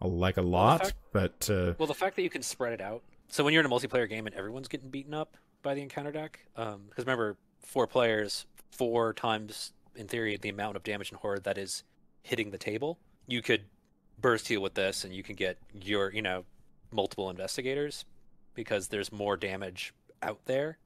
like 0.00 0.36
a 0.36 0.42
lot, 0.42 0.82
fact- 0.82 0.94
but 1.12 1.50
uh, 1.50 1.74
Well, 1.78 1.86
the 1.86 1.94
fact 1.94 2.16
that 2.16 2.22
you 2.22 2.30
can 2.30 2.42
spread 2.42 2.72
it 2.72 2.80
out. 2.80 3.02
So 3.28 3.44
when 3.44 3.52
you're 3.52 3.64
in 3.64 3.70
a 3.70 3.74
multiplayer 3.74 4.08
game 4.08 4.26
and 4.26 4.34
everyone's 4.36 4.68
getting 4.68 4.90
beaten 4.90 5.14
up 5.14 5.36
by 5.62 5.74
the 5.74 5.82
encounter 5.82 6.12
deck, 6.12 6.40
because 6.54 6.82
remember, 6.98 7.36
four 7.60 7.86
players, 7.86 8.46
four 8.70 9.12
times 9.12 9.72
in 9.96 10.06
theory 10.06 10.36
the 10.36 10.48
amount 10.48 10.76
of 10.76 10.82
damage 10.84 11.10
and 11.10 11.18
horror 11.18 11.38
that 11.40 11.58
is 11.58 11.82
hitting 12.22 12.50
the 12.50 12.58
table. 12.58 12.98
You 13.26 13.42
could 13.42 13.62
burst 14.20 14.46
heal 14.48 14.60
with 14.60 14.74
this, 14.74 15.04
and 15.04 15.12
you 15.14 15.22
can 15.22 15.34
get 15.34 15.58
your, 15.72 16.12
you 16.12 16.22
know, 16.22 16.44
multiple 16.92 17.30
investigators 17.30 18.04
because 18.54 18.88
there's 18.88 19.10
more 19.10 19.36
damage 19.36 19.92
out 20.22 20.38
there, 20.46 20.78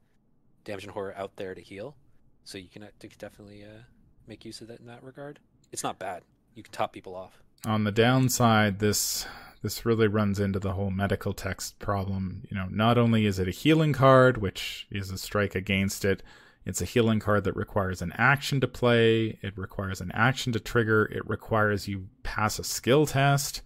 damage 0.63 0.83
and 0.83 0.93
horror 0.93 1.13
out 1.17 1.35
there 1.35 1.53
to 1.55 1.61
heal. 1.61 1.95
So 2.43 2.57
you 2.57 2.67
can, 2.69 2.83
uh, 2.83 2.87
definitely 3.17 3.63
uh, 3.63 3.83
make 4.27 4.45
use 4.45 4.61
of 4.61 4.67
that 4.69 4.79
in 4.79 4.87
that 4.87 5.03
regard. 5.03 5.39
It's 5.71 5.83
not 5.83 5.99
bad. 5.99 6.23
You 6.55 6.63
can 6.63 6.71
top 6.71 6.93
people 6.93 7.15
off. 7.15 7.41
on 7.65 7.83
the 7.83 7.91
downside 7.91 8.79
this 8.79 9.25
this 9.61 9.85
really 9.85 10.07
runs 10.07 10.39
into 10.39 10.57
the 10.59 10.73
whole 10.73 10.89
medical 10.89 11.31
text 11.33 11.77
problem 11.77 12.41
you 12.49 12.57
know 12.57 12.67
not 12.71 12.97
only 12.97 13.25
is 13.27 13.37
it 13.37 13.47
a 13.47 13.51
healing 13.51 13.93
card 13.93 14.37
which 14.37 14.87
is 14.89 15.11
a 15.11 15.17
strike 15.17 15.53
against 15.53 16.03
it 16.03 16.23
it's 16.65 16.81
a 16.81 16.85
healing 16.85 17.19
card 17.19 17.43
that 17.43 17.55
requires 17.55 18.01
an 18.01 18.11
action 18.17 18.59
to 18.59 18.67
play 18.67 19.37
it 19.43 19.55
requires 19.55 20.01
an 20.01 20.11
action 20.13 20.51
to 20.51 20.59
trigger 20.59 21.05
it 21.05 21.27
requires 21.29 21.87
you 21.87 22.07
pass 22.23 22.57
a 22.57 22.63
skill 22.63 23.05
test 23.05 23.61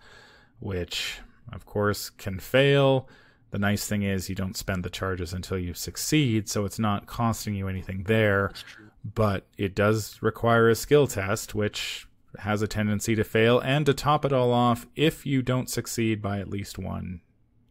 which 0.59 1.19
of 1.53 1.65
course 1.65 2.09
can 2.09 2.37
fail 2.39 3.07
the 3.55 3.59
nice 3.59 3.87
thing 3.87 4.03
is 4.03 4.27
you 4.27 4.35
don't 4.35 4.57
spend 4.57 4.83
the 4.83 4.89
charges 4.89 5.31
until 5.31 5.57
you 5.57 5.73
succeed 5.73 6.49
so 6.49 6.65
it's 6.65 6.77
not 6.77 7.05
costing 7.05 7.55
you 7.55 7.69
anything 7.69 8.03
there 8.03 8.47
That's 8.49 8.63
true. 8.63 8.89
but 9.15 9.45
it 9.57 9.73
does 9.75 10.21
require 10.21 10.67
a 10.67 10.75
skill 10.75 11.07
test, 11.07 11.55
which 11.55 12.05
has 12.39 12.61
a 12.61 12.67
tendency 12.67 13.15
to 13.15 13.23
fail. 13.23 13.61
And 13.61 13.85
to 13.85 13.93
top 13.93 14.25
it 14.25 14.33
all 14.33 14.51
off, 14.51 14.85
if 14.93 15.25
you 15.25 15.41
don't 15.41 15.69
succeed 15.69 16.21
by 16.21 16.39
at 16.39 16.49
least 16.49 16.77
one, 16.77 17.21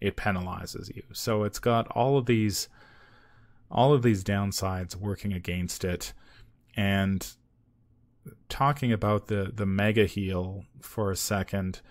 it 0.00 0.16
penalizes 0.16 0.88
you. 0.96 1.02
So 1.12 1.44
it's 1.44 1.58
got 1.58 1.86
all 1.88 2.16
of 2.16 2.24
these, 2.24 2.68
all 3.70 3.92
of 3.92 4.02
these 4.02 4.24
downsides 4.24 4.96
working 4.96 5.34
against 5.34 5.84
it. 5.84 6.14
And 6.76 7.26
talking 8.48 8.90
about 8.90 9.26
the 9.26 9.52
the 9.54 9.66
mega 9.66 10.06
heal 10.06 10.64
for 10.80 11.10
a 11.10 11.16
second, 11.16 11.82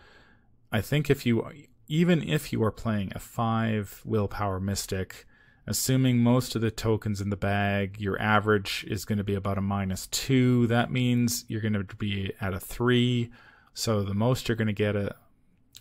I 0.71 0.81
think 0.81 1.11
if 1.11 1.27
you 1.27 1.45
even 1.93 2.27
if 2.27 2.51
you 2.51 2.63
are 2.63 2.71
playing 2.71 3.11
a 3.13 3.19
five 3.19 4.01
willpower 4.03 4.59
mystic 4.59 5.27
assuming 5.67 6.17
most 6.17 6.55
of 6.55 6.61
the 6.61 6.71
tokens 6.71 7.21
in 7.21 7.29
the 7.29 7.37
bag, 7.37 7.97
your 7.99 8.19
average 8.19 8.83
is 8.89 9.05
going 9.05 9.17
to 9.17 9.23
be 9.23 9.35
about 9.35 9.57
a 9.57 9.61
minus 9.61 10.07
two. 10.07 10.67
That 10.67 10.91
means 10.91 11.45
you're 11.47 11.61
going 11.61 11.73
to 11.73 11.95
be 11.95 12.33
at 12.41 12.53
a 12.53 12.59
three. 12.59 13.31
So 13.73 14.03
the 14.03 14.13
most 14.13 14.49
you're 14.49 14.57
going 14.57 14.67
to 14.67 14.73
get 14.73 14.95
a, 14.95 15.15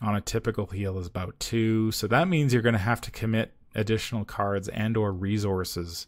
on 0.00 0.14
a 0.14 0.20
typical 0.20 0.66
heal 0.66 0.98
is 0.98 1.06
about 1.06 1.40
two. 1.40 1.90
So 1.92 2.06
that 2.08 2.28
means 2.28 2.52
you're 2.52 2.62
going 2.62 2.74
to 2.74 2.78
have 2.78 3.00
to 3.00 3.10
commit 3.10 3.54
additional 3.74 4.24
cards 4.24 4.68
and 4.68 4.96
or 4.96 5.12
resources 5.12 6.06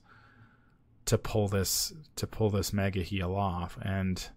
to 1.07 1.19
pull 1.19 1.49
this 1.49 1.93
to 2.17 2.27
pull 2.27 2.51
this 2.51 2.73
mega 2.73 3.01
heal 3.01 3.35
off 3.35 3.77
and 3.83 4.29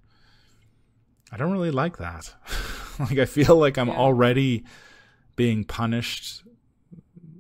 I 1.32 1.38
don't 1.38 1.52
really 1.52 1.72
like 1.72 1.98
that. 1.98 2.34
like 3.00 3.18
I 3.20 3.26
feel 3.26 3.56
like 3.58 3.78
I'm 3.78 3.88
Yeah. 3.90 3.96
already 3.98 4.64
being 5.38 5.64
punished 5.64 6.44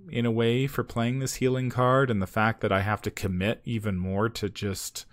in 0.09 0.25
a 0.25 0.31
way 0.31 0.67
for 0.67 0.83
playing 0.85 1.19
this 1.19 1.35
healing 1.35 1.69
card 1.69 2.09
and 2.09 2.21
the 2.21 2.27
fact 2.27 2.61
that 2.61 2.71
I 2.71 2.79
have 2.81 3.01
to 3.01 3.11
commit 3.11 3.61
even 3.65 3.97
more 3.97 4.29
to 4.29 4.47
just 4.47 5.05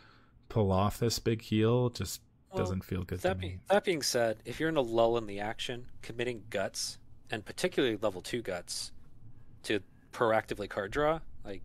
pull 0.48 0.70
off 0.70 1.00
this 1.00 1.18
big 1.18 1.42
heal 1.42 1.90
just 1.90 2.20
Well, 2.52 2.60
doesn't 2.62 2.84
feel 2.84 3.02
good 3.02 3.18
That, 3.20 3.30
to 3.30 3.34
be, 3.34 3.46
me. 3.48 3.58
that 3.68 3.82
being 3.82 4.02
said, 4.02 4.36
if 4.44 4.60
you're 4.60 4.68
in 4.68 4.76
a 4.76 4.80
lull 4.82 5.18
in 5.18 5.26
the 5.26 5.40
action, 5.40 5.86
committing 6.02 6.44
guts, 6.50 6.98
and 7.30 7.44
particularly 7.44 7.96
level 7.96 8.20
2 8.22 8.40
guts, 8.42 8.92
to 9.64 9.80
proactively 10.12 10.68
card 10.68 10.92
draw, 10.92 11.18
like, 11.44 11.62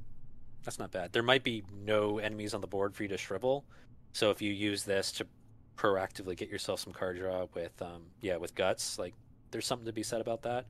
that's 0.64 0.80
not 0.80 0.90
bad. 0.92 1.12
There 1.14 1.22
might 1.22 1.44
be 1.44 1.64
no 1.86 2.18
enemies 2.18 2.56
on 2.56 2.62
the 2.62 2.68
board 2.68 2.96
for 2.96 3.04
you 3.04 3.10
to 3.10 3.18
shrivel, 3.18 3.64
so 4.14 4.32
if 4.32 4.42
you 4.42 4.52
use 4.52 4.86
this 4.86 5.12
to 5.14 5.28
proactively 5.78 6.36
get 6.36 6.50
yourself 6.50 6.80
some 6.80 6.94
card 6.94 7.18
draw 7.18 7.46
with, 7.54 7.80
um, 7.82 8.04
yeah, 8.22 8.38
with 8.38 8.56
guts, 8.56 8.98
like, 8.98 9.14
there's 9.52 9.68
something 9.68 9.86
to 9.86 9.94
be 9.94 10.04
said 10.04 10.22
about 10.22 10.42
that. 10.44 10.66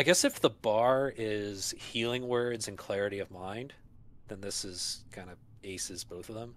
I 0.00 0.02
guess 0.02 0.24
if 0.24 0.40
the 0.40 0.48
bar 0.48 1.12
is 1.14 1.74
healing 1.76 2.26
words 2.26 2.68
and 2.68 2.78
clarity 2.78 3.18
of 3.18 3.30
mind, 3.30 3.74
then 4.28 4.40
this 4.40 4.64
is 4.64 5.04
kind 5.12 5.28
of 5.28 5.36
aces 5.62 6.04
both 6.04 6.30
of 6.30 6.36
them. 6.36 6.54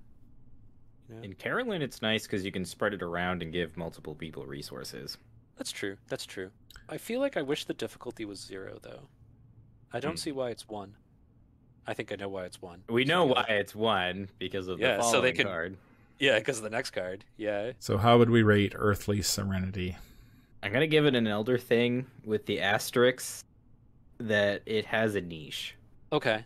You 1.10 1.16
know? 1.16 1.22
In 1.24 1.34
Carolyn, 1.34 1.82
it's 1.82 2.02
nice 2.02 2.24
because 2.24 2.46
you 2.46 2.54
can 2.54 2.64
spread 2.64 2.94
it 2.94 3.02
around 3.04 3.42
and 3.42 3.52
give 3.52 3.76
multiple 3.76 4.16
people 4.16 4.46
resources. 4.46 5.18
That's 5.58 5.74
true. 5.74 5.98
That's 6.08 6.26
true. 6.26 6.52
I 6.88 6.98
feel 6.98 7.20
like 7.20 7.36
I 7.36 7.42
wish 7.42 7.66
the 7.66 7.74
difficulty 7.74 8.24
was 8.24 8.40
zero, 8.40 8.78
though. 8.82 9.10
I 9.92 10.00
don't 10.00 10.12
Hmm. 10.14 10.18
see 10.20 10.32
why 10.32 10.50
it's 10.52 10.70
one. 10.70 10.96
I 11.86 11.94
think 11.94 12.14
I 12.14 12.16
know 12.16 12.30
why 12.30 12.46
it's 12.46 12.62
one. 12.62 12.84
We 12.88 13.06
So 13.06 13.10
know 13.10 13.26
why 13.26 13.42
like- 13.42 13.50
it's 13.50 13.76
one 13.76 14.30
because 14.40 14.70
of 14.70 14.80
Yeah, 14.80 14.96
the 14.96 15.04
so 15.04 15.20
they 15.20 15.34
can- 15.34 15.48
card. 15.48 15.76
Yeah, 16.18 16.40
because 16.40 16.60
of 16.60 16.64
the 16.64 16.70
next 16.70 16.92
card. 16.92 17.26
Yeah. 17.36 17.74
So 17.80 17.98
how 17.98 18.18
would 18.20 18.30
we 18.30 18.42
rate 18.42 18.72
Earthly 18.74 19.22
Serenity? 19.22 19.98
I'm 20.64 20.72
gonna 20.72 20.88
give 20.88 21.06
it 21.06 21.14
an 21.16 21.28
elder 21.28 21.58
thing 21.58 22.06
with 22.26 22.46
the 22.46 22.62
asterisk 22.62 23.46
that 24.20 24.62
it 24.66 24.86
has 24.86 25.16
a 25.16 25.22
niche. 25.22 25.76
Okay. 26.12 26.46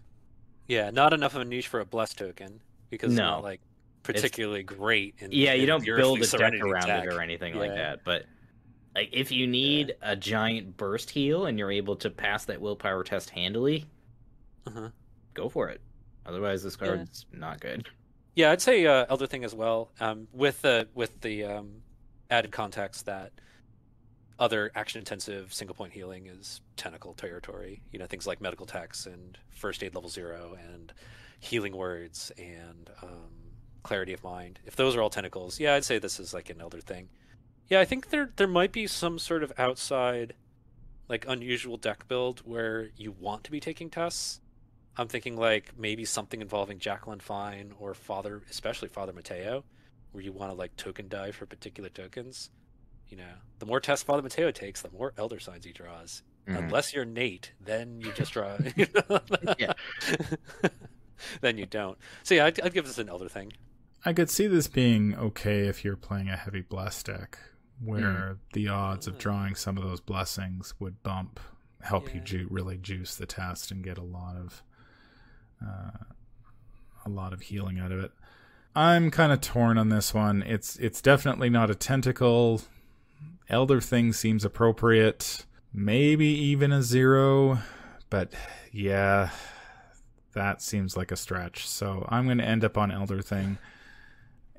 Yeah, 0.68 0.90
not 0.90 1.14
enough 1.14 1.36
of 1.36 1.42
a 1.42 1.46
niche 1.46 1.68
for 1.68 1.80
a 1.80 1.86
blessed 1.86 2.18
token 2.18 2.60
because 2.90 3.12
it's 3.14 3.18
No. 3.18 3.26
not 3.32 3.44
like 3.44 3.62
particularly 4.04 4.64
great. 4.64 5.16
In, 5.20 5.32
Yeah, 5.32 5.54
you 5.54 5.66
don't 5.68 5.86
build 5.86 6.20
a 6.22 6.26
deck 6.28 6.54
around 6.62 6.88
deck. 6.88 7.06
it 7.06 7.14
or 7.14 7.22
anything 7.22 7.56
like 7.56 7.74
that. 7.76 8.04
But 8.04 8.26
like, 8.96 9.10
if 9.12 9.32
you 9.32 9.46
need 9.46 9.96
a 10.02 10.16
giant 10.16 10.76
burst 10.78 11.10
heal 11.12 11.46
and 11.46 11.60
you're 11.60 11.72
able 11.72 11.96
to 11.98 12.10
pass 12.10 12.46
that 12.46 12.60
willpower 12.60 13.04
test 13.04 13.30
handily, 13.30 13.86
Uh-huh. 14.66 14.90
go 15.36 15.48
for 15.50 15.70
it. 15.70 15.80
Otherwise, 16.26 16.64
this 16.64 16.76
Yeah. 16.82 16.88
card's 16.88 17.26
not 17.32 17.60
good. 17.62 17.88
Yeah, 18.36 18.52
I'd 18.52 18.62
say 18.62 18.86
uh, 18.86 19.06
Elder 19.10 19.28
Thing 19.28 19.44
as 19.44 19.54
well. 19.54 19.92
Um, 20.00 20.28
with 20.34 20.62
the 20.62 20.88
with 20.96 21.22
the 21.22 21.44
um, 21.44 21.84
added 22.30 22.52
context 22.52 23.06
that 23.06 23.32
other 24.39 24.71
action 24.76 25.00
intensive 25.00 25.54
single 25.54 25.76
point 25.76 25.93
healing 25.93 26.28
is 26.28 26.62
tentacle 26.76 27.13
territory. 27.13 27.82
You 27.91 28.00
know, 28.00 28.06
things 28.06 28.28
like 28.28 28.41
medical 28.41 28.65
texts 28.65 29.06
and 29.06 29.38
first 29.50 29.84
aid 29.84 29.95
level 29.95 30.10
zero 30.10 30.58
and 30.71 30.93
healing 31.39 31.76
words 31.76 32.32
and 32.38 32.89
um, 33.02 33.32
clarity 33.84 34.13
of 34.13 34.23
mind. 34.23 34.60
If 34.65 34.76
those 34.76 34.95
are 34.95 35.02
all 35.02 35.10
tentacles, 35.10 35.60
yeah, 35.60 35.73
I'd 35.73 35.86
say 35.86 36.00
this 36.00 36.19
is 36.19 36.34
like 36.34 36.50
an 36.50 36.62
Elder 36.62 36.82
Thing. 36.82 37.10
Yeah, 37.67 37.80
I 37.80 37.86
think 37.86 38.10
there 38.10 38.30
there 38.36 38.47
might 38.47 38.71
be 38.71 38.88
some 38.88 39.19
sort 39.19 39.43
of 39.43 39.52
outside, 39.58 40.36
like 41.10 41.26
unusual 41.28 41.78
deck 41.78 42.08
build 42.08 42.39
where 42.39 42.89
you 42.95 43.12
want 43.12 43.43
to 43.45 43.52
be 43.52 43.60
taking 43.60 43.89
tests. 43.89 44.39
I'm 44.95 45.08
thinking 45.08 45.38
like 45.38 45.78
maybe 45.78 46.06
something 46.06 46.41
involving 46.41 46.80
Jacqueline 46.80 47.19
Fine 47.19 47.73
or 47.80 47.93
Father, 47.93 48.41
especially 48.50 48.89
Father 48.89 49.13
Mateo, 49.13 49.63
where 50.12 50.23
you 50.23 50.32
want 50.32 50.52
to 50.52 50.58
like 50.58 50.76
token 50.76 51.08
die 51.08 51.32
for 51.32 51.45
particular 51.45 51.89
tokens. 51.89 52.50
You 53.10 53.17
know, 53.17 53.34
the 53.60 53.65
more 53.65 53.80
test 53.80 54.06
Father 54.06 54.22
Mateo 54.22 54.52
takes, 54.52 54.82
the 54.82 54.89
more 54.91 55.13
Elder 55.17 55.39
Signs 55.39 55.65
he 55.65 55.72
draws. 55.72 56.24
Mhm. 56.48 56.58
Unless 56.65 56.93
you're 56.93 57.06
Nate, 57.06 57.54
then 57.60 58.00
you 58.02 58.12
just 58.13 58.34
draw. 58.34 58.58
Yeah. 59.60 59.74
then 61.41 61.58
you 61.58 61.65
don't. 61.65 61.98
So 62.24 62.36
yeah, 62.36 62.46
I'd, 62.46 62.60
I'd 62.62 62.74
give 62.74 62.86
this 62.86 62.98
an 62.98 63.10
Elder 63.10 63.30
thing. 63.30 63.54
I 64.06 64.13
could 64.13 64.30
see 64.30 64.48
this 64.48 64.67
being 64.67 65.15
okay 65.15 65.67
if 65.67 65.84
you're 65.84 65.96
playing 65.98 66.30
a 66.30 66.38
heavy 66.38 66.62
bless 66.62 67.02
deck, 67.04 67.38
where 67.84 68.38
the 68.54 68.67
odds 68.67 69.08
of 69.08 69.15
Mm. 69.15 69.20
drawing 69.20 69.56
some 69.56 69.78
of 69.78 69.84
those 69.84 70.00
blessings 70.00 70.74
would 70.80 71.02
bump, 71.04 71.39
help 71.82 72.13
you 72.13 72.22
ju- 72.22 72.48
really 72.50 72.78
juice 72.78 73.15
the 73.15 73.26
test 73.26 73.72
and 73.72 73.84
get 73.84 73.98
a 73.98 74.04
lot 74.04 74.36
of, 74.38 74.63
uh, 75.65 75.91
a 77.06 77.10
lot 77.10 77.34
of 77.34 77.41
healing 77.41 77.80
out 77.80 77.91
of 77.91 78.00
it. 78.00 78.12
I'm 78.76 79.10
kind 79.12 79.32
of 79.32 79.41
torn 79.41 79.78
on 79.80 79.89
this 79.89 80.13
one. 80.13 80.43
It's 80.43 80.76
it's 80.78 81.02
definitely 81.02 81.50
not 81.50 81.72
a 81.72 81.76
tentacle. 81.76 82.62
Elder 83.50 83.82
Thing 83.82 84.14
seems 84.14 84.44
appropriate. 84.44 85.46
Maybe 85.74 86.26
even 86.26 86.72
a 86.72 86.82
zero, 86.82 87.60
but 88.10 88.34
yeah, 88.72 89.30
that 90.34 90.62
seems 90.62 90.98
like 90.98 91.12
a 91.12 91.16
stretch. 91.16 91.68
So 91.68 92.06
I'm 92.10 92.26
going 92.26 92.40
to 92.40 92.44
end 92.44 92.64
up 92.64 92.78
on 92.78 92.92
Elder 92.92 93.22
Thing. 93.22 93.58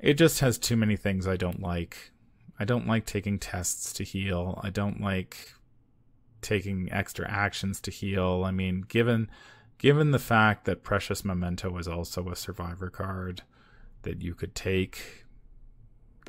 It 0.01 0.13
just 0.13 0.39
has 0.39 0.57
too 0.57 0.77
many 0.77 0.95
things 0.95 1.27
I 1.27 1.35
don't 1.35 1.61
like. 1.61 2.11
I 2.59 2.65
don't 2.65 2.87
like 2.87 3.05
taking 3.05 3.39
tests 3.39 3.93
to 3.93 4.03
heal. 4.03 4.59
I 4.63 4.69
don't 4.69 5.01
like 5.01 5.53
taking 6.41 6.91
extra 6.91 7.29
actions 7.29 7.79
to 7.81 7.91
heal. 7.91 8.43
I 8.45 8.51
mean, 8.51 8.81
given 8.87 9.29
given 9.77 10.11
the 10.11 10.19
fact 10.19 10.65
that 10.65 10.83
Precious 10.83 11.23
Memento 11.23 11.77
is 11.77 11.87
also 11.87 12.29
a 12.29 12.35
survivor 12.35 12.89
card 12.89 13.43
that 14.03 14.21
you 14.21 14.35
could 14.35 14.55
take, 14.55 15.25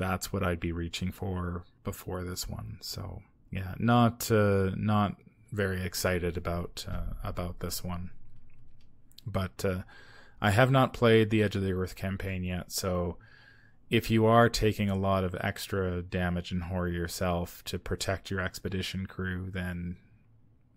that's 0.01 0.33
what 0.33 0.43
I'd 0.43 0.59
be 0.59 0.71
reaching 0.71 1.11
for 1.11 1.63
before 1.83 2.23
this 2.23 2.49
one. 2.49 2.77
So 2.81 3.21
yeah, 3.51 3.75
not 3.77 4.31
uh, 4.31 4.71
not 4.75 5.15
very 5.51 5.83
excited 5.83 6.37
about 6.37 6.85
uh, 6.89 7.13
about 7.23 7.59
this 7.59 7.83
one. 7.83 8.09
But 9.25 9.63
uh, 9.63 9.81
I 10.41 10.49
have 10.49 10.71
not 10.71 10.93
played 10.93 11.29
the 11.29 11.43
Edge 11.43 11.55
of 11.55 11.61
the 11.61 11.73
Earth 11.73 11.95
campaign 11.95 12.43
yet, 12.43 12.71
so 12.71 13.17
if 13.91 14.09
you 14.09 14.25
are 14.25 14.49
taking 14.49 14.89
a 14.89 14.95
lot 14.95 15.23
of 15.23 15.35
extra 15.39 16.01
damage 16.01 16.51
and 16.51 16.63
horror 16.63 16.87
yourself 16.87 17.63
to 17.65 17.77
protect 17.77 18.31
your 18.31 18.39
expedition 18.39 19.05
crew, 19.05 19.51
then 19.51 19.97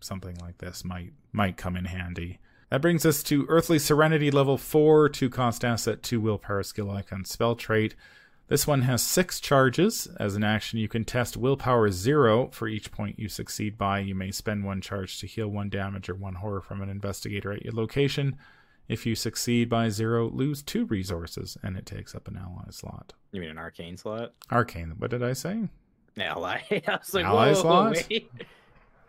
something 0.01 0.37
like 0.43 0.59
this 0.59 0.85
might 0.85 1.13
might 1.33 1.57
come 1.57 1.77
in 1.77 1.87
handy. 1.87 2.41
That 2.71 2.83
brings 2.83 3.07
us 3.07 3.23
to 3.25 3.47
Earthly 3.49 3.79
Serenity 3.79 4.31
level 4.31 4.59
4, 4.59 5.09
2 5.09 5.31
cost 5.31 5.65
asset, 5.65 6.03
2 6.03 6.21
willpower 6.21 6.63
skill 6.65 6.91
icon 6.91 7.25
spell 7.25 7.55
trait. 7.55 7.95
This 8.49 8.67
one 8.67 8.83
has 8.83 9.03
6 9.03 9.41
charges. 9.41 10.07
As 10.21 10.37
an 10.37 10.45
action, 10.45 10.79
you 10.79 10.89
can 10.89 11.05
test 11.05 11.37
willpower 11.37 11.91
0 11.91 12.49
for 12.53 12.69
each 12.69 12.93
point 12.93 13.19
you 13.19 13.29
succeed 13.29 13.79
by. 13.79 14.01
You 14.01 14.15
may 14.15 14.31
spend 14.31 14.65
1 14.65 14.81
charge 14.83 15.19
to 15.21 15.27
heal 15.27 15.49
1 15.49 15.71
damage 15.71 16.09
or 16.11 16.15
1 16.15 16.35
horror 16.35 16.61
from 16.61 16.83
an 16.83 16.91
investigator 16.91 17.53
at 17.53 17.65
your 17.65 17.73
location. 17.73 18.37
If 18.87 19.07
you 19.07 19.15
succeed 19.15 19.71
by 19.71 19.89
0, 19.89 20.29
lose 20.29 20.63
2 20.63 20.85
resources, 20.85 21.57
and 21.63 21.75
it 21.77 21.87
takes 21.87 22.15
up 22.15 22.29
an 22.29 22.37
ally 22.37 22.65
slot. 22.71 23.15
You 23.33 23.41
mean 23.41 23.51
an 23.51 23.59
arcane 23.59 23.97
slot? 23.97 24.35
Arcane, 24.53 24.95
what 24.99 25.11
did 25.11 25.23
I 25.23 25.33
say? 25.33 25.69
Ally. 26.19 26.61
I 26.71 26.99
was 26.99 27.15
like, 27.15 27.25
Ally 27.25 27.49
whoa, 27.55 27.63
slot? 27.63 27.97
wait. 28.11 28.31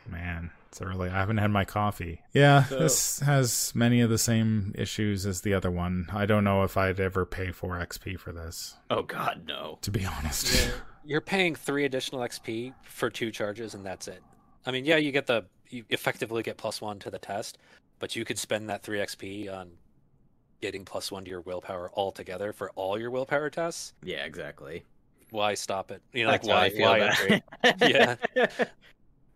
Man, 0.07 0.51
it's 0.67 0.81
early. 0.81 1.09
I 1.09 1.13
haven't 1.19 1.37
had 1.37 1.51
my 1.51 1.65
coffee. 1.65 2.21
Yeah, 2.33 2.63
So- 2.65 2.79
this 2.79 3.19
has 3.19 3.71
many 3.75 4.01
of 4.01 4.09
the 4.09 4.17
same 4.17 4.73
issues 4.77 5.25
as 5.25 5.41
the 5.41 5.53
other 5.53 5.71
one. 5.71 6.07
I 6.13 6.25
don't 6.25 6.43
know 6.43 6.63
if 6.63 6.77
I'd 6.77 6.99
ever 6.99 7.25
pay 7.25 7.51
4 7.51 7.77
XP 7.79 8.19
for 8.19 8.31
this, 8.31 8.75
Oh 8.89 9.01
God, 9.03 9.43
no. 9.47 9.79
to 9.81 9.91
be 9.91 10.05
honest. 10.05 10.71
You're 11.05 11.21
paying 11.21 11.53
three 11.55 11.85
additional 11.85 12.21
XP 12.21 12.73
for 12.83 13.09
two 13.09 13.31
charges, 13.31 13.73
and 13.75 13.85
that's 13.85 14.07
it. 14.07 14.21
I 14.65 14.71
mean, 14.71 14.85
yeah, 14.85 14.97
you 14.97 15.11
get 15.11 15.27
the 15.27 15.45
you 15.69 15.83
effectively 15.89 16.43
get 16.43 16.57
plus 16.57 16.81
one 16.81 16.99
to 16.99 17.09
the 17.11 17.19
test, 17.19 17.57
but 17.99 18.15
you 18.15 18.23
could 18.25 18.37
spend 18.39 18.69
that 18.69 18.81
three 18.83 18.99
XP 18.99 19.51
on 19.53 19.71
getting 20.61 20.83
plus 20.85 21.11
one 21.11 21.23
to 21.25 21.29
your 21.29 21.41
willpower 21.41 21.91
altogether 21.95 22.53
for 22.53 22.71
all 22.71 22.99
your 22.99 23.11
willpower 23.11 23.49
tests. 23.51 23.93
Yeah, 24.03 24.25
exactly. 24.25 24.83
Why 25.31 25.53
stop 25.55 25.91
it? 25.91 26.01
You 26.13 26.23
know, 26.25 26.31
like 26.31 26.43
That's 26.43 26.77
how 26.77 26.87
why 26.87 26.99
why 26.99 27.07
upgrade? 27.07 27.43
Yeah. 27.81 28.15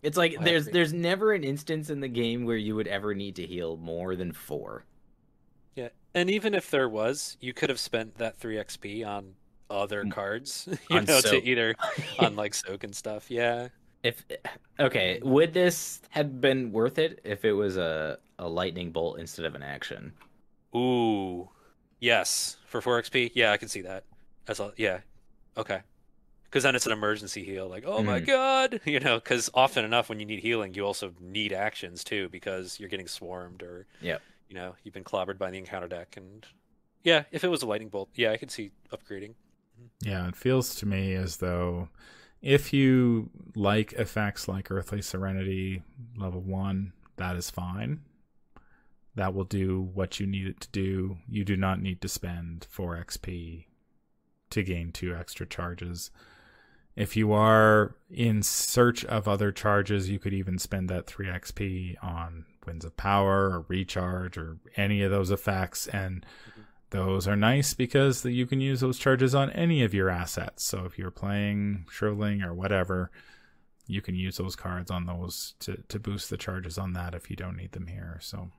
It's 0.01 0.17
like 0.17 0.35
Why 0.37 0.43
there's 0.45 0.65
there's 0.67 0.93
never 0.93 1.33
an 1.33 1.43
instance 1.43 1.89
in 1.89 1.99
the 1.99 2.07
game 2.07 2.45
where 2.45 2.57
you 2.57 2.75
would 2.75 2.87
ever 2.87 3.13
need 3.13 3.35
to 3.37 3.45
heal 3.45 3.77
more 3.77 4.15
than 4.15 4.31
four. 4.31 4.85
Yeah, 5.75 5.89
and 6.13 6.29
even 6.29 6.53
if 6.53 6.71
there 6.71 6.89
was, 6.89 7.37
you 7.41 7.53
could 7.53 7.69
have 7.69 7.79
spent 7.79 8.17
that 8.17 8.37
three 8.37 8.55
XP 8.57 9.05
on 9.05 9.35
other 9.69 10.03
Mm. 10.05 10.11
cards, 10.11 10.67
you 10.89 10.97
On 10.97 11.05
know, 11.05 11.19
soak. 11.19 11.43
to 11.43 11.49
either 11.49 11.75
on 12.19 12.35
like 12.35 12.53
soak 12.53 12.83
and 12.83 12.95
stuff. 12.95 13.29
Yeah. 13.29 13.69
if 14.03 14.25
okay, 14.79 15.19
would 15.21 15.53
this 15.53 16.01
have 16.09 16.39
been 16.41 16.71
worth 16.71 16.97
it 16.97 17.19
if 17.25 17.43
it 17.45 17.53
was 17.53 17.77
a 17.77 18.19
a 18.39 18.47
lightning 18.47 18.91
bolt 18.91 19.19
instead 19.19 19.45
of 19.45 19.53
an 19.55 19.63
action? 19.63 20.13
Ooh, 20.75 21.49
yes, 21.99 22.57
for 22.65 22.81
four 22.81 23.01
XP. 23.01 23.31
Yeah, 23.33 23.51
I 23.51 23.57
can 23.57 23.67
see 23.67 23.81
that. 23.81 24.05
That's 24.45 24.59
all. 24.59 24.71
Yeah, 24.77 25.01
okay. 25.57 25.81
Because 26.49 26.63
then 26.63 26.75
it's 26.75 26.87
an 26.87 26.91
emergency 26.91 27.43
heal. 27.45 27.67
Like, 27.67 27.83
oh 27.85 28.01
my 28.01 28.19
Mhm. 28.19 28.25
god, 28.25 28.81
you 28.85 28.99
know. 28.99 29.19
Because 29.19 29.49
often 29.53 29.85
enough, 29.85 30.09
when 30.09 30.19
you 30.19 30.25
need 30.25 30.39
healing, 30.39 30.73
you 30.73 30.83
also 30.85 31.13
need 31.19 31.53
actions 31.53 32.03
too, 32.03 32.27
because 32.29 32.79
you're 32.79 32.89
getting 32.89 33.07
swarmed 33.07 33.61
or, 33.61 33.85
Yep. 34.01 34.21
you 34.49 34.55
know, 34.55 34.75
you've 34.83 34.93
been 34.93 35.03
clobbered 35.03 35.37
by 35.37 35.51
the 35.51 35.57
encounter 35.59 35.87
deck. 35.87 36.17
And 36.17 36.45
yeah, 37.03 37.25
if 37.31 37.43
it 37.43 37.49
was 37.49 37.61
a 37.61 37.67
lightning 37.67 37.89
bolt, 37.89 38.09
yeah, 38.15 38.31
I 38.31 38.37
could 38.37 38.49
see 38.51 38.71
upgrading. 38.91 39.35
Yeah, 40.01 40.27
it 40.27 40.35
feels 40.35 40.73
to 40.75 40.85
me 40.85 41.13
as 41.13 41.37
though 41.37 41.89
if 42.41 42.73
you 42.73 43.29
like 43.55 43.93
effects 43.93 44.47
like 44.47 44.71
Earthly 44.71 45.01
Serenity 45.01 45.83
level 46.17 46.41
1, 46.41 46.93
that 47.17 47.35
is 47.35 47.49
fine. 47.51 48.01
That 49.15 49.33
will 49.33 49.43
do 49.45 49.81
what 49.81 50.19
you 50.19 50.25
need 50.25 50.47
it 50.47 50.59
to 50.61 50.69
do. 50.69 51.17
You 51.29 51.43
do 51.45 51.55
not 51.57 51.81
need 51.81 52.01
to 52.01 52.07
spend 52.07 52.65
4 52.69 52.95
XP 52.97 53.65
to 54.51 54.63
gain 54.63 54.91
2 54.91 55.13
extra 55.15 55.45
charges. 55.45 56.09
If 56.95 57.15
you 57.15 57.31
are 57.31 57.95
in 58.09 58.43
search 58.43 59.05
of 59.05 59.27
other 59.27 59.51
charges, 59.51 60.09
you 60.09 60.19
could 60.19 60.33
even 60.33 60.57
spend 60.57 60.89
that 60.89 61.07
3 61.07 61.27
XP 61.27 61.95
on 62.03 62.45
Winds 62.65 62.85
of 62.85 62.97
Power 62.97 63.49
or 63.49 63.65
Recharge 63.67 64.37
or 64.37 64.57
any 64.75 65.01
of 65.01 65.11
those 65.11 65.31
effects 65.31 65.87
and 65.87 66.25
those 66.91 67.27
are 67.27 67.35
nice 67.35 67.73
because 67.73 68.25
you 68.25 68.45
can 68.47 68.61
use 68.61 68.79
those 68.79 68.97
charges 68.97 69.35
on 69.35 69.51
any 69.51 69.83
of 69.83 69.93
your 69.93 70.09
assets. 70.09 70.63
So 70.63 70.85
if 70.85 70.97
you're 70.97 71.11
playing 71.11 71.85
Shriveling 71.91 72.41
or 72.41 72.53
whatever, 72.53 73.11
you 73.85 74.01
can 74.01 74.15
use 74.15 74.37
those 74.37 74.55
cards 74.55 74.89
on 74.89 75.05
those 75.05 75.55
to, 75.59 75.83
to 75.87 75.99
boost 75.99 76.29
the 76.29 76.37
charges 76.37 76.77
on 76.77 76.93
that 76.93 77.13
if 77.13 77.29
you 77.29 77.35
don't 77.35 77.57
need 77.57 77.73
them 77.73 77.87
here. 77.87 78.17
So 78.21 78.49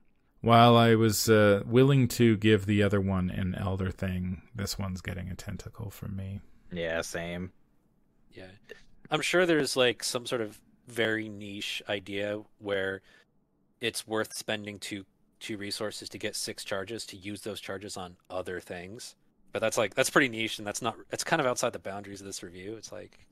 while 0.41 0.77
I 0.77 0.95
was 0.95 1.29
uh, 1.29 1.63
willing 1.65 2.07
to 2.09 2.37
give 2.37 2.65
the 2.65 2.83
other 2.83 3.01
one 3.01 3.29
an 3.29 3.55
Elder 3.55 3.91
thing, 3.91 4.41
this 4.55 4.79
one's 4.79 5.01
getting 5.01 5.29
a 5.29 5.35
tentacle 5.35 5.89
from 5.89 6.15
me. 6.15 6.39
Yeah, 6.71 7.01
same. 7.01 7.51
Yeah. 8.33 8.45
I'm 9.09 9.21
sure 9.21 9.45
there's 9.45 9.75
like 9.75 10.03
some 10.03 10.25
sort 10.25 10.41
of 10.41 10.59
very 10.87 11.29
niche 11.29 11.81
idea 11.87 12.41
where 12.59 13.01
it's 13.79 14.07
worth 14.07 14.33
spending 14.33 14.79
two 14.79 15.05
two 15.39 15.57
resources 15.57 16.07
to 16.09 16.19
get 16.19 16.35
six 16.35 16.63
charges 16.63 17.05
to 17.07 17.17
use 17.17 17.41
those 17.41 17.59
charges 17.59 17.97
on 17.97 18.15
other 18.29 18.59
things. 18.59 19.15
But 19.51 19.59
that's 19.59 19.77
like 19.77 19.95
that's 19.95 20.09
pretty 20.09 20.29
niche 20.29 20.59
and 20.59 20.67
that's 20.67 20.81
not 20.81 20.95
it's 21.11 21.23
kind 21.23 21.39
of 21.39 21.45
outside 21.47 21.73
the 21.73 21.79
boundaries 21.79 22.21
of 22.21 22.27
this 22.27 22.41
review. 22.43 22.75
It's 22.77 22.91
like 22.91 23.25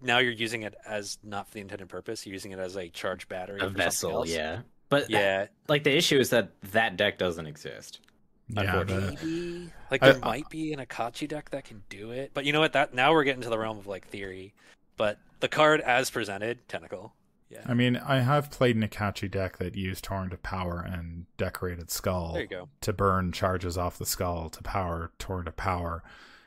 now 0.00 0.18
you're 0.18 0.32
using 0.32 0.62
it 0.62 0.74
as 0.86 1.18
not 1.22 1.48
for 1.48 1.54
the 1.54 1.60
intended 1.60 1.88
purpose, 1.88 2.24
you're 2.24 2.32
using 2.32 2.52
it 2.52 2.58
as 2.58 2.76
a 2.76 2.88
charge 2.88 3.28
battery 3.28 3.60
A 3.60 3.68
vessel, 3.68 4.26
yeah. 4.26 4.60
But 4.88 5.10
Yeah, 5.10 5.46
like 5.68 5.84
the 5.84 5.94
issue 5.94 6.18
is 6.18 6.30
that 6.30 6.50
that 6.72 6.96
deck 6.96 7.18
doesn't 7.18 7.46
exist. 7.46 8.00
Yeah, 8.48 8.84
the, 8.84 8.96
uh, 8.96 9.10
maybe 9.22 9.72
like 9.90 10.02
I- 10.02 10.12
there 10.12 10.20
might 10.20 10.48
be 10.50 10.72
an 10.72 10.78
Akachi 10.80 11.28
deck 11.28 11.50
that 11.50 11.64
can 11.64 11.82
do 11.88 12.10
it. 12.12 12.30
But 12.34 12.44
you 12.44 12.52
know 12.52 12.60
what? 12.60 12.72
That 12.74 12.94
now 12.94 13.12
we're 13.12 13.24
getting 13.24 13.42
to 13.42 13.48
the 13.48 13.58
realm 13.58 13.78
of 13.78 13.86
like 13.86 14.06
theory. 14.08 14.54
But 14.96 15.18
the 15.40 15.48
card 15.48 15.80
as 15.80 16.10
presented, 16.10 16.66
tentacle. 16.68 17.14
Yeah. 17.50 17.62
I 17.66 17.74
mean, 17.74 17.96
I 17.96 18.20
have 18.20 18.50
played 18.50 18.74
an 18.76 18.82
Akachi 18.82 19.30
deck 19.30 19.58
that 19.58 19.76
used 19.76 20.02
Torrent 20.04 20.32
of 20.32 20.42
Power 20.42 20.80
and 20.80 21.26
Decorated 21.36 21.90
Skull. 21.90 22.32
There 22.32 22.42
you 22.42 22.48
go. 22.48 22.68
to 22.80 22.92
burn 22.92 23.30
charges 23.30 23.76
off 23.78 23.98
the 23.98 24.06
skull 24.06 24.48
to 24.50 24.62
power 24.64 25.12
Torrent 25.18 25.46
of 25.48 25.56
Power. 25.56 26.02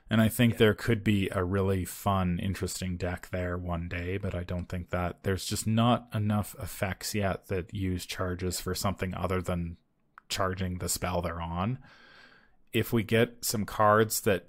And 0.09 0.19
I 0.21 0.27
think 0.27 0.53
Yeah. 0.53 0.57
there 0.59 0.73
could 0.73 1.03
be 1.03 1.29
a 1.31 1.43
really 1.43 1.85
fun, 1.85 2.39
interesting 2.39 2.97
deck 2.97 3.29
there 3.31 3.57
one 3.57 3.88
day, 3.88 4.17
but 4.17 4.33
I 4.35 4.43
don't 4.43 4.67
think 4.67 4.89
that 4.89 5.23
there's 5.23 5.45
just 5.45 5.67
not 5.67 6.07
enough 6.13 6.55
effects 6.62 7.13
yet 7.15 7.47
that 7.47 7.73
use 7.73 8.05
charges 8.05 8.59
for 8.59 8.73
something 8.75 9.13
other 9.13 9.41
than 9.41 9.77
charging 10.30 10.78
the 10.78 10.89
spell 10.89 11.22
they're 11.22 11.42
on. 11.42 11.80
If 12.72 12.94
we 12.94 13.04
get 13.04 13.44
some 13.44 13.65
cards 13.65 14.22
that 14.22 14.48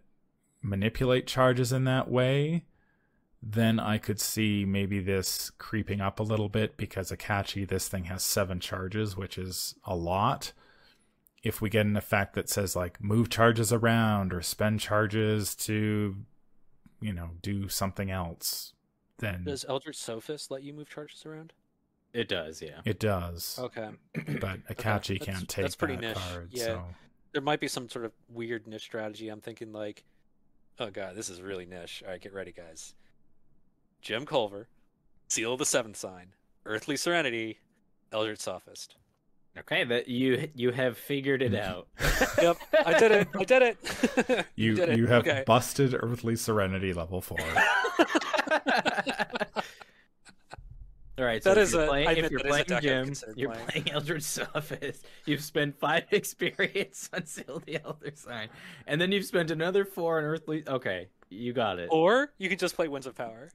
manipulate 0.62 1.26
charges 1.26 1.72
in 1.72 1.84
that 1.84 2.10
way, 2.10 2.66
then 3.42 3.80
I 3.80 3.96
could 3.96 4.20
see 4.20 4.66
maybe 4.66 5.00
this 5.00 5.50
creeping 5.50 6.00
up 6.00 6.20
a 6.20 6.24
little 6.24 6.50
bit 6.50 6.76
because 6.76 7.10
Akachi, 7.10 7.66
this 7.66 7.88
thing 7.88 8.04
has 8.04 8.22
seven 8.22 8.60
charges, 8.60 9.16
which 9.16 9.38
is 9.38 9.74
a 9.84 9.96
lot 9.96 10.52
if 11.42 11.60
we 11.60 11.70
get 11.70 11.86
an 11.86 11.96
effect 11.96 12.34
that 12.34 12.48
says 12.48 12.76
like 12.76 13.02
move 13.02 13.28
charges 13.28 13.72
around 13.72 14.32
or 14.32 14.42
spend 14.42 14.80
charges 14.80 15.54
to 15.54 16.16
you 17.00 17.12
know 17.12 17.30
do 17.42 17.68
something 17.68 18.10
else 18.10 18.72
then 19.18 19.44
Does 19.44 19.64
Eldritch 19.68 19.96
Sophist 19.96 20.50
let 20.50 20.62
you 20.62 20.72
move 20.72 20.88
charges 20.88 21.26
around? 21.26 21.52
It 22.12 22.28
does, 22.28 22.60
yeah. 22.60 22.80
it 22.84 22.98
does 22.98 23.58
Okay. 23.62 23.88
but 24.14 24.58
Akachi 24.68 25.18
That's- 25.18 25.18
can't 25.20 25.48
take 25.48 25.64
that's 25.64 25.76
pretty 25.76 25.94
that 25.96 26.02
niche. 26.02 26.16
card 26.16 26.48
Yeah. 26.52 26.64
so 26.64 26.84
There 27.32 27.42
might 27.42 27.60
be 27.60 27.68
some 27.68 27.88
sort 27.88 28.04
of 28.04 28.12
weird 28.28 28.66
niche 28.66 28.82
strategy. 28.82 29.28
I'm 29.28 29.40
thinking 29.40 29.72
like, 29.72 30.02
oh 30.80 30.90
god, 30.90 31.14
this 31.14 31.28
is 31.28 31.40
really 31.40 31.66
niche. 31.66 32.02
All 32.04 32.10
right, 32.12 32.20
get 32.20 32.34
ready, 32.34 32.52
guys. 32.52 32.94
Jim 34.02 34.26
Culver, 34.26 34.66
Seal 35.28 35.52
of 35.52 35.58
the 35.60 35.66
Seventh 35.66 35.96
Sign, 35.96 36.28
Earthly 36.66 36.96
Serenity, 36.96 37.58
Eldritch 38.12 38.40
Sophist. 38.40 38.96
Okay, 39.58 39.84
that 39.84 40.08
you 40.08 40.48
you 40.54 40.70
have 40.72 40.96
figured 40.98 41.42
it 41.42 41.54
out. 41.68 41.86
Yep, 42.40 42.56
I 42.86 42.98
did 42.98 43.12
it. 43.12 43.28
I 43.34 43.44
did 43.44 43.62
it. 43.62 44.46
You 44.56 44.74
did 44.74 44.88
it. 44.90 44.98
you 44.98 45.06
have 45.06 45.22
Okay. 45.26 45.44
busted 45.46 45.94
Earthly 45.98 46.34
Serenity 46.36 46.92
level 46.92 47.20
four. 47.20 47.38
All 51.20 51.26
right, 51.26 51.42
so 51.44 51.52
That 51.54 51.60
if 51.60 51.72
you're 51.72 51.82
a- 51.82 51.86
playing, 51.86 52.08
I 52.08 52.12
if 52.12 52.30
you're 52.30 52.40
is 52.40 52.46
playing 52.46 52.80
Jim, 52.80 53.12
you're 53.36 53.50
playing. 53.50 53.66
playing 53.68 53.90
Eldritch 53.90 54.22
Sophist. 54.22 55.04
You've 55.26 55.42
spent 55.44 55.78
five 55.78 56.04
experience 56.12 57.10
on 57.12 57.26
Seal 57.26 57.62
the 57.66 57.78
Elder 57.84 58.10
Sign, 58.14 58.48
and 58.86 58.98
then 59.00 59.12
you've 59.12 59.26
spent 59.26 59.50
another 59.50 59.84
four 59.84 60.16
on 60.18 60.24
Earthly. 60.24 60.64
Okay, 60.66 61.08
you 61.28 61.52
got 61.52 61.78
it. 61.78 61.88
or 61.92 62.32
you 62.38 62.48
can 62.48 62.56
just 62.58 62.74
play 62.74 62.88
Winds 62.88 63.06
of 63.06 63.14
Power, 63.14 63.50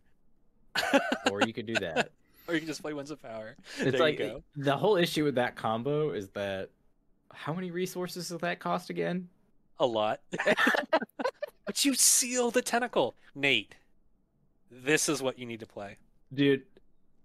Or 1.32 1.42
you 1.42 1.54
could 1.54 1.66
do 1.66 1.74
that. 1.76 2.12
or 2.48 2.54
you 2.54 2.60
can 2.60 2.68
just 2.68 2.84
play 2.84 2.94
Winds 2.94 3.10
of 3.10 3.20
Power. 3.22 3.56
It's 3.80 3.92
there 3.94 4.00
like 4.00 4.20
you 4.20 4.26
go. 4.26 4.44
the 4.56 4.78
whole 4.78 4.96
issue 4.98 5.24
with 5.24 5.36
that 5.36 5.56
combo 5.56 6.12
is 6.12 6.30
that 6.30 6.70
how 7.34 7.54
many 7.54 7.72
resources 7.72 8.30
does 8.30 8.42
that 8.42 8.60
cost 8.60 8.92
again? 8.92 9.28
A 9.80 9.86
lot. 9.88 10.22
but 11.66 11.84
you 11.84 11.96
seal 11.96 12.52
the 12.52 12.62
tentacle, 12.62 13.16
Nate. 13.34 13.74
This 14.72 15.10
is 15.10 15.22
what 15.24 15.40
you 15.40 15.46
need 15.46 15.60
to 15.62 15.66
play. 15.66 15.98
Dude, 16.34 16.64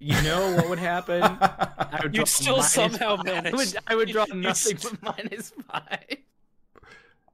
you 0.00 0.20
know 0.22 0.56
what 0.56 0.68
would 0.68 0.78
happen? 0.80 1.22
I 1.22 2.00
would 2.02 2.14
You'd 2.14 2.24
draw 2.24 2.24
still 2.24 2.56
minus 2.56 2.72
somehow 2.72 3.16
five. 3.16 3.24
manage- 3.26 3.52
I 3.52 3.56
would, 3.56 3.76
I 3.88 3.94
would 3.94 4.08
draw 4.08 4.22
you'd- 4.24 4.36
you'd 4.38 4.42
nothing 4.42 4.76
st- 4.78 5.00
but 5.02 5.16
minus 5.18 5.52
five. 5.70 6.16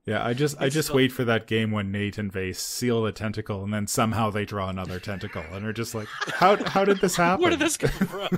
yeah, 0.04 0.24
I 0.24 0.34
just 0.34 0.56
I 0.60 0.68
just 0.68 0.88
still- 0.88 0.96
wait 0.96 1.12
for 1.12 1.24
that 1.24 1.46
game 1.46 1.70
when 1.70 1.90
Nate 1.90 2.18
and 2.18 2.30
Vase 2.32 2.60
seal 2.60 3.02
the 3.02 3.12
tentacle 3.12 3.64
and 3.64 3.72
then 3.72 3.86
somehow 3.86 4.30
they 4.30 4.44
draw 4.44 4.68
another 4.68 5.00
tentacle 5.00 5.44
and 5.52 5.64
are 5.64 5.72
just 5.72 5.94
like, 5.94 6.08
how 6.34 6.56
how 6.68 6.84
did 6.84 7.00
this 7.00 7.16
happen? 7.16 7.40
Where 7.42 7.50
did 7.50 7.60
this 7.60 7.76
come 7.76 7.90
from? 8.06 8.28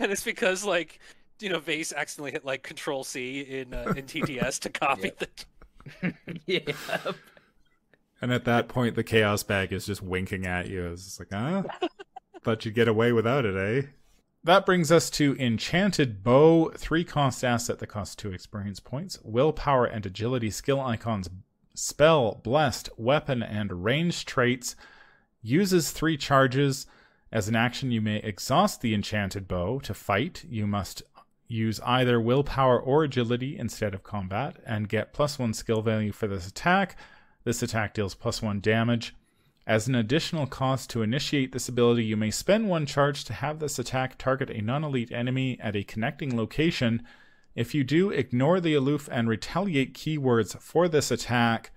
and 0.00 0.10
it's 0.12 0.24
because 0.24 0.64
like 0.64 0.98
you 1.40 1.48
know 1.50 1.58
Vase 1.60 1.92
accidentally 1.92 2.32
hit 2.32 2.44
like 2.44 2.62
Control 2.62 3.04
C 3.04 3.40
in 3.40 3.74
uh, 3.74 3.92
in 3.96 4.04
TTS 4.06 4.60
to 4.60 4.70
copy 4.70 5.12
Yep. 5.18 5.18
the. 6.02 6.14
yeah. 6.46 7.12
And 8.22 8.32
at 8.32 8.46
that 8.46 8.68
point, 8.68 8.94
the 8.94 9.04
chaos 9.04 9.42
bag 9.42 9.72
is 9.74 9.84
just 9.84 10.00
winking 10.02 10.46
at 10.46 10.68
you. 10.68 10.86
It's 10.86 11.04
just 11.04 11.20
like, 11.20 11.28
huh? 11.30 11.64
Thought 12.46 12.64
you'd 12.64 12.74
get 12.74 12.86
away 12.86 13.10
without 13.10 13.44
it, 13.44 13.56
eh? 13.56 13.88
That 14.44 14.64
brings 14.64 14.92
us 14.92 15.10
to 15.10 15.36
Enchanted 15.36 16.22
Bow, 16.22 16.70
three 16.76 17.02
cost 17.02 17.42
asset 17.42 17.80
that 17.80 17.88
costs 17.88 18.14
two 18.14 18.30
experience 18.30 18.78
points, 18.78 19.18
willpower 19.24 19.84
and 19.84 20.06
agility 20.06 20.50
skill 20.50 20.80
icons, 20.80 21.28
spell, 21.74 22.40
blessed, 22.44 22.88
weapon, 22.96 23.42
and 23.42 23.82
range 23.82 24.26
traits. 24.26 24.76
Uses 25.42 25.90
three 25.90 26.16
charges. 26.16 26.86
As 27.32 27.48
an 27.48 27.56
action, 27.56 27.90
you 27.90 28.00
may 28.00 28.18
exhaust 28.18 28.80
the 28.80 28.94
Enchanted 28.94 29.48
Bow 29.48 29.80
to 29.80 29.92
fight. 29.92 30.44
You 30.48 30.68
must 30.68 31.02
use 31.48 31.80
either 31.80 32.20
willpower 32.20 32.78
or 32.78 33.02
agility 33.02 33.58
instead 33.58 33.92
of 33.92 34.04
combat, 34.04 34.58
and 34.64 34.88
get 34.88 35.12
plus 35.12 35.36
one 35.36 35.52
skill 35.52 35.82
value 35.82 36.12
for 36.12 36.28
this 36.28 36.46
attack. 36.46 36.96
This 37.42 37.60
attack 37.60 37.94
deals 37.94 38.14
plus 38.14 38.40
one 38.40 38.60
damage. 38.60 39.16
As 39.66 39.88
an 39.88 39.96
additional 39.96 40.46
cost 40.46 40.90
to 40.90 41.02
initiate 41.02 41.50
this 41.50 41.68
ability, 41.68 42.04
you 42.04 42.16
may 42.16 42.30
spend 42.30 42.68
one 42.68 42.86
charge 42.86 43.24
to 43.24 43.32
have 43.32 43.58
this 43.58 43.80
attack 43.80 44.16
target 44.16 44.48
a 44.48 44.62
non 44.62 44.84
elite 44.84 45.10
enemy 45.10 45.58
at 45.60 45.74
a 45.74 45.82
connecting 45.82 46.36
location. 46.36 47.02
If 47.56 47.74
you 47.74 47.82
do, 47.82 48.10
ignore 48.10 48.60
the 48.60 48.74
aloof 48.74 49.08
and 49.10 49.28
retaliate 49.28 49.94
keywords 49.94 50.60
for 50.60 50.86
this 50.88 51.10
attack. 51.10 51.72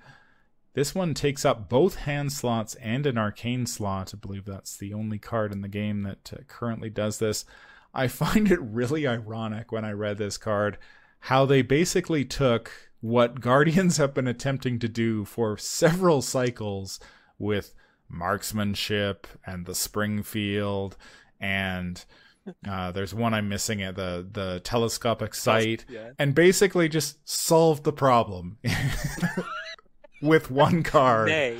This 0.74 0.94
one 0.94 1.16
takes 1.16 1.44
up 1.44 1.68
both 1.68 1.96
hand 1.96 2.32
slots 2.32 2.76
and 2.76 3.08
an 3.08 3.18
arcane 3.18 3.66
slot. 3.66 4.14
I 4.14 4.18
believe 4.18 4.46
that's 4.46 4.78
the 4.78 4.94
only 4.94 5.18
card 5.18 5.52
in 5.52 5.62
the 5.62 5.68
game 5.68 6.04
that 6.04 6.32
uh, 6.32 6.44
currently 6.48 6.92
does 6.92 7.18
this. 7.18 7.44
I 7.92 8.08
find 8.08 8.52
it 8.52 8.62
really 8.62 9.08
ironic 9.08 9.72
when 9.72 9.84
I 9.84 9.94
read 9.94 10.20
this 10.20 10.38
card 10.38 10.78
how 11.24 11.46
they 11.46 11.62
basically 11.62 12.24
took 12.24 12.72
what 13.02 13.42
Guardians 13.42 13.98
have 13.98 14.14
been 14.14 14.28
attempting 14.28 14.80
to 14.80 14.88
do 14.88 15.26
for 15.26 15.58
several 15.58 16.22
cycles 16.22 17.00
with 17.40 17.74
marksmanship 18.10 19.26
and 19.46 19.66
the 19.66 19.76
Springfield 19.76 20.98
and 21.40 22.04
uh, 22.70 22.92
there's 22.92 23.14
one 23.14 23.34
I'm 23.34 23.50
missing 23.50 23.82
at 23.82 23.96
the 23.96 24.28
the 24.32 24.60
telescopic 24.64 25.34
sight 25.34 25.86
Yeah. 25.90 26.12
and 26.20 26.34
basically 26.36 26.90
just 26.90 27.28
solved 27.28 27.84
the 27.84 27.94
problem 27.94 28.58
with 30.22 30.52
one 30.52 30.84
card. 30.84 31.28
May. 31.28 31.58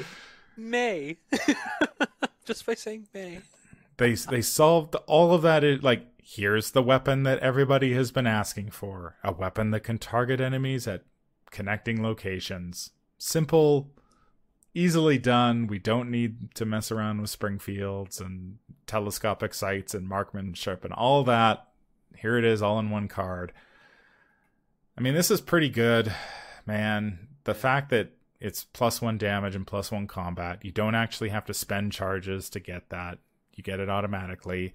May. 0.58 1.18
Just 2.46 2.66
by 2.66 2.74
saying 2.74 3.08
May. 3.14 3.40
They 3.98 4.14
they 4.14 4.42
solved 4.42 4.96
all 5.08 5.34
of 5.34 5.42
that. 5.44 5.64
Like 5.84 6.08
here's 6.24 6.72
the 6.72 6.82
weapon 6.84 7.24
that 7.24 7.40
everybody 7.40 7.94
has 7.94 8.12
been 8.12 8.28
asking 8.28 8.72
for: 8.72 9.16
a 9.24 9.32
weapon 9.32 9.72
that 9.72 9.82
can 9.82 9.98
target 9.98 10.42
enemies 10.42 10.88
at 10.88 11.04
connecting 11.52 12.02
locations. 12.02 12.92
Simple, 13.18 13.92
easily 14.74 15.18
done. 15.18 15.68
We 15.68 15.80
don't 15.80 16.12
need 16.12 16.56
to 16.56 16.66
mess 16.66 16.92
around 16.92 17.22
with 17.22 17.30
Springfields 17.30 18.20
and 18.20 18.58
telescopic 18.88 19.54
sights 19.54 19.94
and 19.94 20.08
marksmanship 20.08 20.84
and 20.84 20.94
all 20.94 21.24
that. 21.24 21.68
Here 22.18 22.38
it 22.38 22.46
is, 22.46 22.62
all 22.62 22.80
in 22.80 22.90
one 22.90 23.08
card. 23.08 23.54
I 24.98 25.02
mean, 25.02 25.14
this 25.14 25.32
is 25.32 25.42
pretty 25.42 25.70
good, 25.70 26.14
man. 26.66 27.28
The 27.46 27.54
fact 27.54 27.90
that 27.92 28.12
it's 28.40 28.64
plus 28.64 29.02
one 29.02 29.18
damage 29.18 29.56
and 29.56 29.68
plus 29.68 29.92
one 29.92 30.08
combat. 30.08 30.64
You 30.64 30.72
don't 30.72 30.96
actually 30.96 31.30
have 31.30 31.46
to 31.46 31.54
spend 31.54 31.92
charges 31.92 32.50
to 32.52 32.60
get 32.60 32.90
that. 32.90 33.20
You 33.54 33.64
get 33.64 33.80
it 33.80 33.90
automatically. 33.90 34.74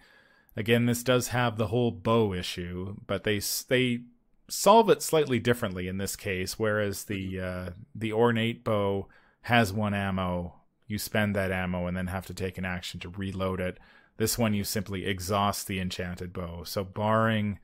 Again, 0.57 0.87
this 0.87 1.03
does 1.03 1.29
have 1.29 1.57
the 1.57 1.69
whole 1.69 1.91
bow 1.91 2.33
issue, 2.33 2.97
but 3.07 3.25
they 3.25 3.41
they 3.69 4.03
solve 4.49 4.91
it 4.91 5.03
slightly 5.03 5.39
differently 5.39 5.89
in 5.89 5.99
this 5.99 6.17
case. 6.17 6.59
Whereas 6.59 7.05
the 7.05 7.41
uh, 7.41 7.71
the 7.95 8.13
ornate 8.13 8.63
bow 8.65 9.09
has 9.45 9.75
one 9.75 9.93
ammo, 9.93 10.55
you 10.87 10.99
spend 10.99 11.37
that 11.37 11.53
ammo 11.53 11.87
and 11.87 11.95
then 11.95 12.07
have 12.07 12.25
to 12.27 12.35
take 12.35 12.57
an 12.57 12.65
action 12.65 12.99
to 13.01 13.11
reload 13.11 13.61
it. 13.61 13.79
This 14.17 14.39
one 14.39 14.55
you 14.55 14.65
simply 14.65 15.05
exhaust 15.05 15.67
the 15.67 15.81
enchanted 15.81 16.33
bow. 16.33 16.65
So 16.65 16.83
barring 16.83 17.59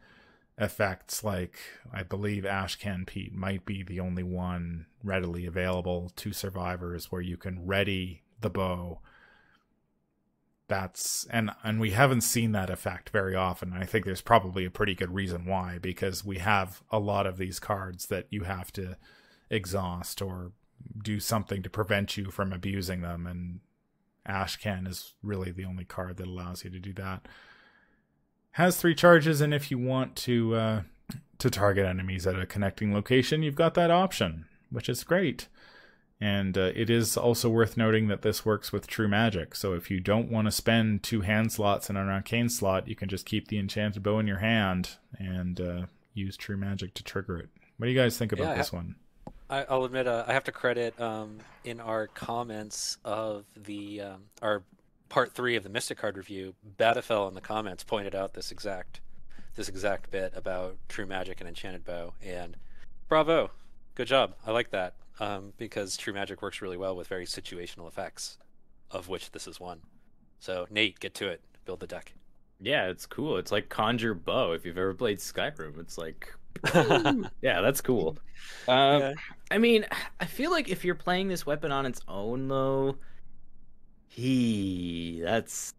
effects 0.58 1.24
like 1.24 1.58
I 1.90 2.02
believe 2.02 2.44
Ashcan 2.44 3.06
Pete 3.06 3.34
might 3.34 3.64
be 3.64 3.82
the 3.82 3.98
only 3.98 4.22
one 4.22 4.86
readily 5.02 5.46
available 5.46 6.12
to 6.16 6.34
survivors 6.34 7.10
where 7.10 7.22
you 7.22 7.38
can 7.38 7.64
ready 7.64 8.24
the 8.42 8.50
bow. 8.50 9.00
That's 10.68 11.26
and 11.30 11.50
and 11.64 11.80
we 11.80 11.92
haven't 11.92 12.20
seen 12.20 12.52
that 12.52 12.68
effect 12.68 13.08
very 13.08 13.34
often. 13.34 13.72
I 13.72 13.86
think 13.86 14.04
there's 14.04 14.20
probably 14.20 14.66
a 14.66 14.70
pretty 14.70 14.94
good 14.94 15.14
reason 15.14 15.46
why 15.46 15.78
because 15.78 16.26
we 16.26 16.38
have 16.38 16.82
a 16.90 16.98
lot 16.98 17.26
of 17.26 17.38
these 17.38 17.58
cards 17.58 18.08
that 18.08 18.26
you 18.28 18.42
have 18.42 18.70
to 18.74 18.98
exhaust 19.48 20.20
or 20.20 20.52
do 21.02 21.20
something 21.20 21.62
to 21.62 21.70
prevent 21.70 22.16
you 22.16 22.30
from 22.30 22.52
abusing 22.52 23.00
them 23.00 23.26
and 23.26 23.60
Ashcan 24.28 24.86
is 24.86 25.14
really 25.22 25.50
the 25.50 25.64
only 25.64 25.84
card 25.84 26.18
that 26.18 26.26
allows 26.26 26.62
you 26.62 26.70
to 26.70 26.78
do 26.78 26.92
that 26.94 27.26
has 28.52 28.76
three 28.76 28.94
charges, 28.94 29.40
and 29.40 29.54
if 29.54 29.70
you 29.70 29.78
want 29.78 30.16
to 30.16 30.54
uh, 30.54 30.82
to 31.38 31.50
target 31.50 31.86
enemies 31.86 32.26
at 32.26 32.38
a 32.38 32.46
connecting 32.46 32.92
location, 32.92 33.42
you've 33.42 33.54
got 33.54 33.74
that 33.74 33.90
option, 33.90 34.46
which 34.70 34.88
is 34.88 35.04
great. 35.04 35.48
And 36.22 36.58
uh, 36.58 36.72
it 36.74 36.90
is 36.90 37.16
also 37.16 37.48
worth 37.48 37.78
noting 37.78 38.08
that 38.08 38.20
this 38.20 38.44
works 38.44 38.72
with 38.72 38.86
True 38.86 39.08
Magic. 39.08 39.54
So 39.54 39.72
if 39.72 39.90
you 39.90 40.00
don't 40.00 40.30
want 40.30 40.48
to 40.48 40.50
spend 40.50 41.02
two 41.02 41.22
hand 41.22 41.50
slots 41.50 41.88
and 41.88 41.96
an 41.96 42.10
arcane 42.10 42.50
slot, 42.50 42.88
you 42.88 42.94
can 42.94 43.08
just 43.08 43.24
keep 43.24 43.48
the 43.48 43.58
enchanted 43.58 44.02
bow 44.02 44.18
in 44.18 44.26
your 44.26 44.40
hand 44.40 44.96
and 45.18 45.58
uh, 45.58 45.86
use 46.12 46.36
True 46.36 46.58
Magic 46.58 46.92
to 46.94 47.02
trigger 47.02 47.38
it. 47.38 47.48
What 47.78 47.86
do 47.86 47.92
you 47.92 47.98
guys 47.98 48.18
think 48.18 48.32
about 48.32 48.48
Yeah, 48.48 48.56
this 48.56 48.70
one? 48.70 48.96
I, 49.50 49.66
I'll 49.68 49.84
admit, 49.84 50.06
uh, 50.06 50.24
I 50.28 50.32
have 50.32 50.44
to 50.44 50.52
credit 50.52 50.98
um, 51.00 51.38
in 51.64 51.80
our 51.80 52.06
comments 52.06 52.98
of 53.04 53.44
the 53.56 54.00
um, 54.02 54.22
our 54.40 54.62
part 55.08 55.32
three 55.32 55.56
of 55.56 55.64
the 55.64 55.68
Mystic 55.68 55.98
Card 55.98 56.16
review. 56.16 56.54
Batafel 56.78 57.28
in 57.28 57.34
the 57.34 57.40
comments 57.40 57.82
pointed 57.82 58.14
out 58.14 58.32
this 58.32 58.52
exact 58.52 59.00
this 59.56 59.68
exact 59.68 60.10
bit 60.12 60.32
about 60.36 60.76
True 60.88 61.04
Magic 61.04 61.40
and 61.40 61.48
Enchanted 61.48 61.84
Bow, 61.84 62.14
and 62.24 62.56
bravo, 63.08 63.50
good 63.96 64.06
job. 64.06 64.36
I 64.46 64.52
like 64.52 64.70
that 64.70 64.94
um, 65.18 65.52
because 65.58 65.96
True 65.96 66.12
Magic 66.12 66.42
works 66.42 66.62
really 66.62 66.76
well 66.76 66.94
with 66.94 67.08
very 67.08 67.26
situational 67.26 67.88
effects, 67.88 68.38
of 68.92 69.08
which 69.08 69.32
this 69.32 69.48
is 69.48 69.58
one. 69.58 69.80
So 70.38 70.66
Nate, 70.70 71.00
get 71.00 71.14
to 71.14 71.28
it. 71.28 71.40
Build 71.64 71.80
the 71.80 71.88
deck. 71.88 72.14
Yeah, 72.60 72.86
it's 72.88 73.06
cool. 73.06 73.36
It's 73.36 73.50
like 73.50 73.68
Conjure 73.68 74.14
Bow. 74.14 74.52
If 74.52 74.64
you've 74.64 74.78
ever 74.78 74.94
played 74.94 75.18
Skyrim, 75.18 75.78
it's 75.80 75.98
like, 75.98 76.32
yeah, 77.42 77.60
that's 77.60 77.80
cool. 77.80 78.16
Um, 78.68 79.00
Yeah. 79.00 79.14
I 79.50 79.58
mean, 79.58 79.86
I 80.20 80.26
feel 80.26 80.50
like 80.50 80.68
if 80.68 80.84
you're 80.84 80.94
playing 80.94 81.28
this 81.28 81.46
weapon 81.46 81.72
on 81.72 81.86
its 81.86 82.00
own, 82.08 82.48
though, 82.48 82.96
he 84.08 85.20
that's 85.24 85.74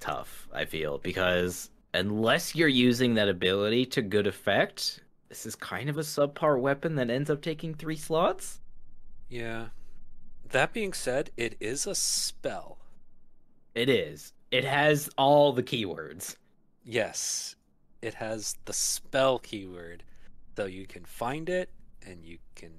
tough. 0.00 0.48
I 0.52 0.64
feel 0.64 0.98
because 0.98 1.70
unless 1.92 2.54
you're 2.54 2.68
using 2.68 3.14
that 3.14 3.28
ability 3.28 3.86
to 3.86 4.02
good 4.02 4.26
effect, 4.26 5.02
this 5.28 5.46
is 5.46 5.54
kind 5.56 5.88
of 5.88 5.98
a 5.98 6.02
subpar 6.02 6.60
weapon 6.60 6.96
that 6.96 7.10
ends 7.10 7.30
up 7.30 7.42
taking 7.42 7.74
three 7.74 7.96
slots. 7.96 8.60
Yeah. 9.28 9.68
That 10.50 10.72
being 10.72 10.92
said, 10.92 11.30
it 11.36 11.56
is 11.60 11.86
a 11.86 11.94
spell. 11.94 12.78
It 13.74 13.88
is. 13.88 14.32
It 14.50 14.64
has 14.64 15.08
all 15.18 15.52
the 15.52 15.62
keywords. 15.62 16.36
Yes. 16.84 17.56
it 18.02 18.14
has 18.14 18.56
the 18.66 18.72
spell 18.72 19.38
keyword, 19.38 20.04
so 20.56 20.66
you 20.66 20.86
can 20.86 21.04
find 21.04 21.48
it 21.48 21.70
and 22.06 22.24
you 22.24 22.38
can. 22.54 22.72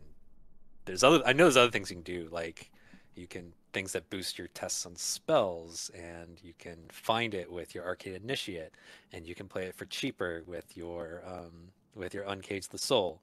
There's 0.85 1.03
other. 1.03 1.21
I 1.25 1.33
know 1.33 1.45
there's 1.45 1.57
other 1.57 1.71
things 1.71 1.89
you 1.89 1.97
can 1.97 2.03
do, 2.03 2.29
like 2.31 2.71
you 3.15 3.27
can 3.27 3.53
things 3.73 3.91
that 3.93 4.09
boost 4.09 4.37
your 4.37 4.47
tests 4.49 4.85
on 4.85 4.95
spells, 4.95 5.91
and 5.93 6.39
you 6.43 6.53
can 6.57 6.77
find 6.91 7.33
it 7.33 7.51
with 7.51 7.75
your 7.75 7.83
Arcane 7.83 8.15
Initiate, 8.15 8.71
and 9.11 9.25
you 9.25 9.35
can 9.35 9.47
play 9.47 9.65
it 9.65 9.75
for 9.75 9.85
cheaper 9.85 10.43
with 10.45 10.77
your 10.77 11.23
um, 11.27 11.69
with 11.95 12.13
your 12.13 12.25
Uncage 12.25 12.69
the 12.69 12.77
Soul. 12.77 13.21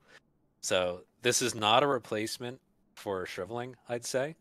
So 0.60 1.02
this 1.22 1.42
is 1.42 1.54
not 1.54 1.82
a 1.82 1.86
replacement 1.86 2.60
for 2.94 3.26
shriveling, 3.26 3.76
I'd 3.88 4.04
say, 4.04 4.36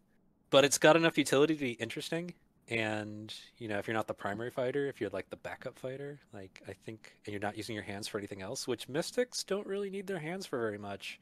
but 0.50 0.66
it's 0.66 0.78
got 0.78 0.96
enough 0.96 1.18
utility 1.18 1.56
to 1.56 1.60
be 1.60 1.72
interesting. 1.74 2.34
And 2.70 3.34
you 3.58 3.68
know, 3.68 3.78
if 3.78 3.88
you're 3.88 3.96
not 3.96 4.08
the 4.08 4.14
primary 4.14 4.50
fighter, 4.52 4.88
if 4.88 5.02
you're 5.02 5.10
like 5.12 5.30
the 5.30 5.36
backup 5.38 5.78
fighter, 5.78 6.20
like 6.34 6.62
I 6.68 6.74
think, 6.74 7.18
and 7.26 7.34
you're 7.34 7.42
not 7.42 7.58
using 7.58 7.76
your 7.76 7.84
hands 7.84 8.08
for 8.08 8.18
anything 8.18 8.42
else, 8.42 8.68
which 8.68 8.90
mystics 8.90 9.44
don't 9.44 9.68
really 9.68 9.90
need 9.90 10.08
their 10.08 10.20
hands 10.20 10.46
for 10.46 10.60
very 10.60 10.78
much. 10.78 11.20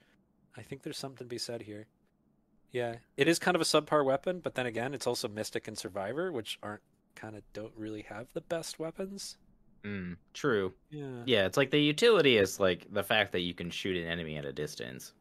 I 0.57 0.61
think 0.61 0.83
there's 0.83 0.97
something 0.97 1.17
to 1.25 1.29
be 1.29 1.37
said 1.37 1.61
here. 1.61 1.87
Yeah, 2.71 2.95
it 3.17 3.27
is 3.27 3.39
kind 3.39 3.55
of 3.55 3.61
a 3.61 3.65
subpar 3.65 4.05
weapon, 4.05 4.39
but 4.41 4.53
then 4.55 4.65
again, 4.67 4.93
it's 4.93 5.07
also 5.07 5.27
mystic 5.27 5.67
and 5.67 5.77
survivor, 5.77 6.31
which 6.31 6.59
aren't 6.61 6.81
kind 7.15 7.35
of 7.35 7.41
don't 7.53 7.73
really 7.75 8.03
have 8.03 8.27
the 8.33 8.41
best 8.41 8.77
weapons. 8.79 9.37
Mm, 9.83 10.17
true. 10.33 10.73
Yeah. 10.91 11.23
Yeah, 11.25 11.45
it's 11.45 11.57
like 11.57 11.71
the 11.71 11.79
utility 11.79 12.37
is 12.37 12.59
like 12.59 12.85
the 12.91 13.03
fact 13.03 13.31
that 13.31 13.39
you 13.41 13.53
can 13.53 13.69
shoot 13.69 13.97
an 13.97 14.05
enemy 14.07 14.37
at 14.37 14.45
a 14.45 14.51
distance, 14.53 15.13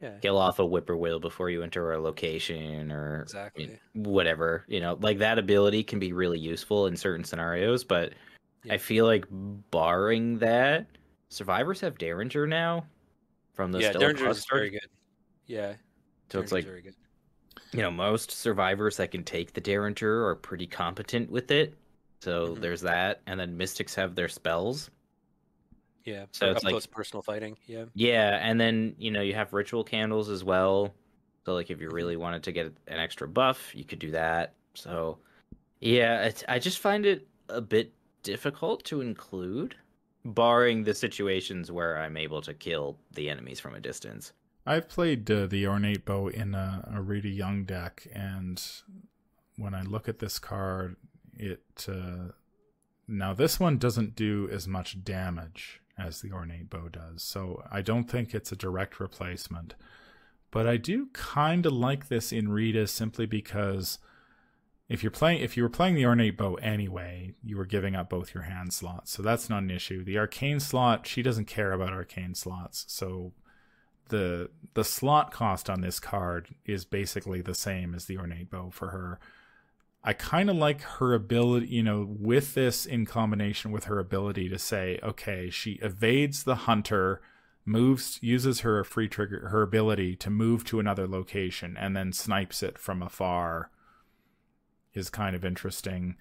Yeah. 0.00 0.18
kill 0.20 0.38
off 0.38 0.58
a 0.58 0.64
whippoorwill 0.66 1.20
before 1.20 1.50
you 1.50 1.62
enter 1.62 1.92
a 1.92 2.00
location, 2.00 2.90
or 2.90 3.22
Exactly. 3.22 3.78
whatever. 3.94 4.64
You 4.66 4.80
know, 4.80 4.98
like 5.00 5.18
that 5.18 5.38
ability 5.38 5.84
can 5.84 5.98
be 5.98 6.12
really 6.12 6.38
useful 6.38 6.86
in 6.86 6.96
certain 6.96 7.24
scenarios, 7.24 7.84
but 7.84 8.14
Yeah. 8.64 8.74
I 8.74 8.78
feel 8.78 9.04
like 9.06 9.24
barring 9.30 10.38
that, 10.38 10.86
survivors 11.28 11.80
have 11.82 11.98
Derringer 11.98 12.46
now 12.46 12.86
from 13.56 13.72
the 13.72 13.80
yeah, 13.80 13.90
Stellar 13.90 14.12
Derringer 14.12 14.30
is 14.30 14.36
Cluster. 14.44 14.54
very 14.54 14.70
good. 14.70 14.88
Yeah. 15.46 15.74
So 16.30 16.40
it's 16.40 16.52
like 16.52 16.64
very 16.64 16.82
good. 16.82 16.94
you 17.72 17.80
know 17.82 17.90
most 17.90 18.30
survivors 18.30 18.96
that 18.98 19.10
can 19.10 19.24
take 19.24 19.52
the 19.54 19.60
derringer 19.60 20.26
are 20.26 20.34
pretty 20.36 20.66
competent 20.66 21.30
with 21.30 21.50
it 21.50 21.74
so 22.20 22.48
Mhm. 22.54 22.60
there's 22.60 22.80
that 22.82 23.22
and 23.26 23.38
then 23.40 23.56
mystics 23.56 23.94
have 23.94 24.14
their 24.14 24.28
spells 24.28 24.90
Yeah. 26.04 26.26
so 26.32 26.50
it's 26.50 26.58
up 26.58 26.64
like- 26.64 26.72
close 26.72 26.86
personal 26.86 27.22
fighting. 27.22 27.56
Yeah. 27.66 27.84
yeah 27.94 28.38
and 28.42 28.60
then 28.60 28.94
you 28.98 29.10
know 29.10 29.20
you 29.22 29.34
have 29.34 29.52
ritual 29.52 29.84
candles 29.84 30.28
as 30.28 30.42
well 30.44 30.94
so 31.44 31.54
like 31.54 31.70
if 31.70 31.80
you 31.80 31.88
Mhm. 31.88 31.92
really 31.94 32.16
wanted 32.16 32.42
to 32.44 32.52
get 32.52 32.66
an 32.66 32.98
extra 32.98 33.26
buff 33.28 33.74
you 33.74 33.84
could 33.84 33.98
do 34.00 34.10
that 34.12 34.54
so 34.74 35.18
yeah 35.80 36.24
it's, 36.24 36.44
i 36.48 36.58
just 36.58 36.78
find 36.78 37.06
it 37.06 37.26
a 37.48 37.60
bit 37.60 37.92
difficult 38.24 38.84
to 38.84 39.00
include 39.00 39.76
barring 40.34 40.84
the 40.84 40.94
situations 40.94 41.70
where 41.70 41.98
i'm 41.98 42.16
able 42.16 42.42
to 42.42 42.54
kill 42.54 42.98
the 43.12 43.30
enemies 43.30 43.60
from 43.60 43.74
a 43.74 43.80
distance 43.80 44.32
I've 44.66 44.88
played 44.88 45.30
uh, 45.30 45.46
the 45.46 45.66
ornate 45.68 46.04
bow 46.04 46.26
in 46.26 46.52
a, 46.52 46.88
a 46.92 47.00
Rita 47.00 47.28
Young 47.28 47.62
deck, 47.64 48.08
and 48.12 48.60
when 49.56 49.74
I 49.74 49.82
look 49.82 50.08
at 50.08 50.18
this 50.18 50.40
card, 50.40 50.96
it 51.34 51.86
uh, 51.88 52.32
now 53.06 53.32
this 53.32 53.60
one 53.60 53.78
doesn't 53.78 54.16
do 54.16 54.48
as 54.50 54.66
much 54.66 55.04
damage 55.04 55.80
as 55.96 56.20
the 56.20 56.32
ornate 56.32 56.68
bow 56.68 56.88
does, 56.88 57.22
so 57.22 57.62
I 57.70 57.80
don't 57.80 58.10
think 58.10 58.34
it's 58.34 58.50
a 58.50 58.56
direct 58.56 58.98
replacement. 58.98 59.74
But 60.50 60.66
I 60.66 60.78
do 60.78 61.10
kind 61.12 61.64
of 61.64 61.72
like 61.72 62.08
this 62.08 62.32
in 62.32 62.48
Rita 62.48 62.88
simply 62.88 63.26
because 63.26 64.00
if 64.88 65.02
you're 65.02 65.10
playing 65.10 65.40
if 65.42 65.56
you 65.56 65.62
were 65.62 65.68
playing 65.68 65.94
the 65.94 66.06
ornate 66.06 66.36
bow 66.36 66.54
anyway, 66.56 67.34
you 67.42 67.56
were 67.56 67.66
giving 67.66 67.96
up 67.96 68.08
both 68.08 68.34
your 68.34 68.44
hand 68.44 68.72
slots, 68.72 69.10
so 69.10 69.22
that's 69.22 69.50
not 69.50 69.62
an 69.62 69.70
issue. 69.70 70.04
The 70.04 70.18
arcane 70.18 70.60
slot, 70.60 71.06
she 71.06 71.22
doesn't 71.22 71.46
care 71.46 71.72
about 71.72 71.92
arcane 71.92 72.34
slots, 72.34 72.84
so 72.88 73.32
the 74.08 74.50
the 74.74 74.84
slot 74.84 75.32
cost 75.32 75.68
on 75.68 75.80
this 75.80 75.98
card 75.98 76.54
is 76.64 76.84
basically 76.84 77.40
the 77.40 77.54
same 77.54 77.94
as 77.94 78.04
the 78.04 78.18
ornate 78.18 78.50
bow 78.50 78.70
for 78.70 78.90
her. 78.90 79.18
I 80.04 80.12
kind 80.12 80.48
of 80.48 80.54
like 80.54 80.82
her 80.82 81.14
ability, 81.14 81.66
you 81.66 81.82
know, 81.82 82.06
with 82.08 82.54
this 82.54 82.86
in 82.86 83.06
combination 83.06 83.72
with 83.72 83.84
her 83.84 83.98
ability 83.98 84.48
to 84.50 84.58
say, 84.58 85.00
okay, 85.02 85.50
she 85.50 85.80
evades 85.82 86.44
the 86.44 86.54
hunter, 86.54 87.20
moves, 87.64 88.20
uses 88.22 88.60
her 88.60 88.84
free 88.84 89.08
trigger, 89.08 89.48
her 89.48 89.62
ability 89.62 90.14
to 90.14 90.30
move 90.30 90.62
to 90.66 90.78
another 90.78 91.08
location, 91.08 91.76
and 91.76 91.96
then 91.96 92.12
snipes 92.12 92.62
it 92.62 92.78
from 92.78 93.02
afar. 93.02 93.70
Is 94.96 95.10
kind 95.10 95.36
of 95.36 95.44
interesting. 95.44 96.16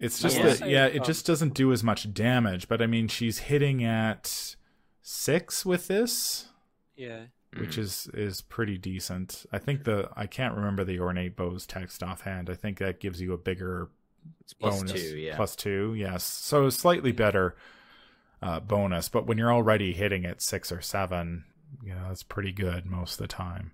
It's 0.00 0.20
just 0.20 0.36
will 0.38 0.54
that, 0.54 0.68
yeah, 0.68 0.86
it 0.86 0.98
um, 1.00 1.04
just 1.04 1.26
doesn't 1.26 1.54
do 1.54 1.72
as 1.72 1.84
much 1.84 2.12
damage. 2.12 2.66
But 2.68 2.82
I 2.82 2.86
mean, 2.86 3.06
she's 3.06 3.38
hitting 3.38 3.84
at 3.84 4.56
six 5.02 5.64
with 5.66 5.86
this 5.88 6.48
Yeah. 6.96 7.26
which 7.56 7.76
Mhm. 7.76 7.78
is 7.78 8.06
is 8.14 8.40
pretty 8.40 8.78
decent. 8.78 9.44
I 9.52 9.58
think 9.58 9.84
the 9.84 10.08
I 10.16 10.26
can't 10.26 10.54
remember 10.56 10.84
the 10.84 10.98
ornate 11.00 11.36
bows 11.36 11.66
text 11.66 12.02
offhand. 12.02 12.48
I 12.50 12.54
think 12.54 12.78
that 12.78 12.98
gives 12.98 13.20
you 13.20 13.32
a 13.32 13.38
bigger 13.38 13.90
It's 14.40 14.54
bonus. 14.54 14.90
two 14.92 15.16
yeah 15.18 15.36
Plus 15.36 15.54
two, 15.54 15.94
yes. 15.94 16.24
So 16.24 16.70
slightly 16.70 17.12
better 17.12 17.54
uh, 18.40 18.58
bonus, 18.58 19.08
but 19.08 19.26
when 19.26 19.38
you're 19.38 19.52
already 19.52 19.92
hitting 19.92 20.24
at 20.24 20.40
six 20.42 20.72
or 20.72 20.80
seven, 20.80 21.44
you 21.84 21.94
know 21.94 22.08
that's 22.08 22.22
pretty 22.24 22.52
good 22.52 22.86
most 22.86 23.12
of 23.12 23.18
the 23.18 23.28
time. 23.28 23.72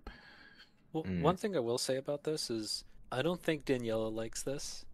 Well, 0.93 1.05
Mm. 1.05 1.23
one 1.23 1.37
thing 1.37 1.55
I 1.57 1.61
will 1.61 1.79
say 1.79 1.97
about 1.97 2.25
this 2.25 2.51
is 2.51 2.85
I 3.11 3.23
don't 3.23 3.43
think 3.43 3.65
Daniela 3.65 4.13
likes 4.13 4.43
this, 4.43 4.85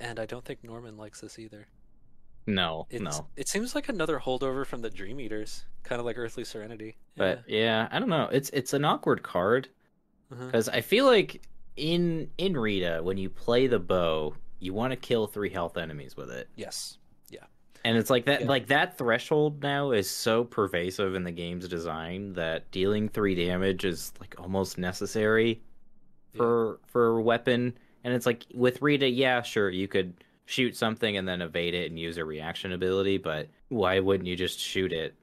and 0.00 0.18
I 0.18 0.26
don't 0.26 0.44
think 0.44 0.62
Norman 0.64 0.96
likes 0.96 1.20
this 1.20 1.38
either. 1.38 1.66
no 2.46 2.86
It's, 2.90 3.02
no 3.02 3.26
It 3.36 3.48
seems 3.48 3.74
like 3.74 3.88
another 3.88 4.18
holdover 4.18 4.66
from 4.66 4.82
the 4.82 4.90
Dream 4.90 5.18
Eaters, 5.20 5.64
kind 5.82 5.98
of 6.00 6.04
like 6.06 6.18
Earthly 6.18 6.44
Serenity. 6.44 6.96
But 7.16 7.44
yeah, 7.48 7.88
I 7.90 7.98
don't 7.98 8.10
know. 8.10 8.28
It's 8.32 8.50
it's 8.50 8.72
an 8.74 8.84
awkward 8.84 9.22
card 9.22 9.68
Yeah. 10.30 10.36
Uh-huh. 10.36 10.46
because 10.46 10.68
I 10.68 10.80
feel 10.80 11.06
like 11.06 11.46
in 11.76 12.30
in 12.38 12.56
Rita 12.56 13.00
when 13.02 13.16
you 13.16 13.30
play 13.30 13.66
the 13.66 13.78
bow, 13.78 14.34
you 14.60 14.74
want 14.74 14.90
to 14.92 14.96
kill 14.96 15.26
three 15.26 15.50
health 15.50 15.76
enemies 15.78 16.16
with 16.16 16.30
it, 16.30 16.48
Yes. 16.56 16.98
Yeah. 17.30 17.44
And 17.84 17.96
it's 17.96 18.10
like 18.10 18.26
that 18.26 18.42
Yeah. 18.42 18.48
like 18.48 18.66
that 18.66 18.98
threshold 18.98 19.62
now 19.62 19.92
is 19.92 20.08
so 20.10 20.44
pervasive 20.44 21.14
in 21.14 21.24
the 21.24 21.32
game's 21.32 21.66
design 21.68 22.34
that 22.34 22.70
dealing 22.70 23.08
three 23.08 23.34
damage 23.34 23.84
is 23.86 24.12
like 24.20 24.34
almost 24.38 24.76
necessary 24.76 25.62
for 26.36 26.80
for 26.86 27.18
a 27.18 27.22
weapon. 27.22 27.76
And 28.04 28.12
it's 28.12 28.26
like 28.26 28.44
with 28.52 28.82
Rita, 28.82 29.08
yeah, 29.08 29.42
sure, 29.42 29.70
you 29.70 29.88
could 29.88 30.12
shoot 30.46 30.76
something 30.76 31.16
and 31.16 31.26
then 31.26 31.40
evade 31.40 31.72
it 31.74 31.90
and 31.90 31.98
use 31.98 32.18
a 32.18 32.24
reaction 32.24 32.72
ability, 32.72 33.16
but 33.18 33.48
why 33.68 33.98
wouldn't 33.98 34.26
you 34.26 34.36
just 34.36 34.58
shoot 34.60 34.92
it? 34.92 35.14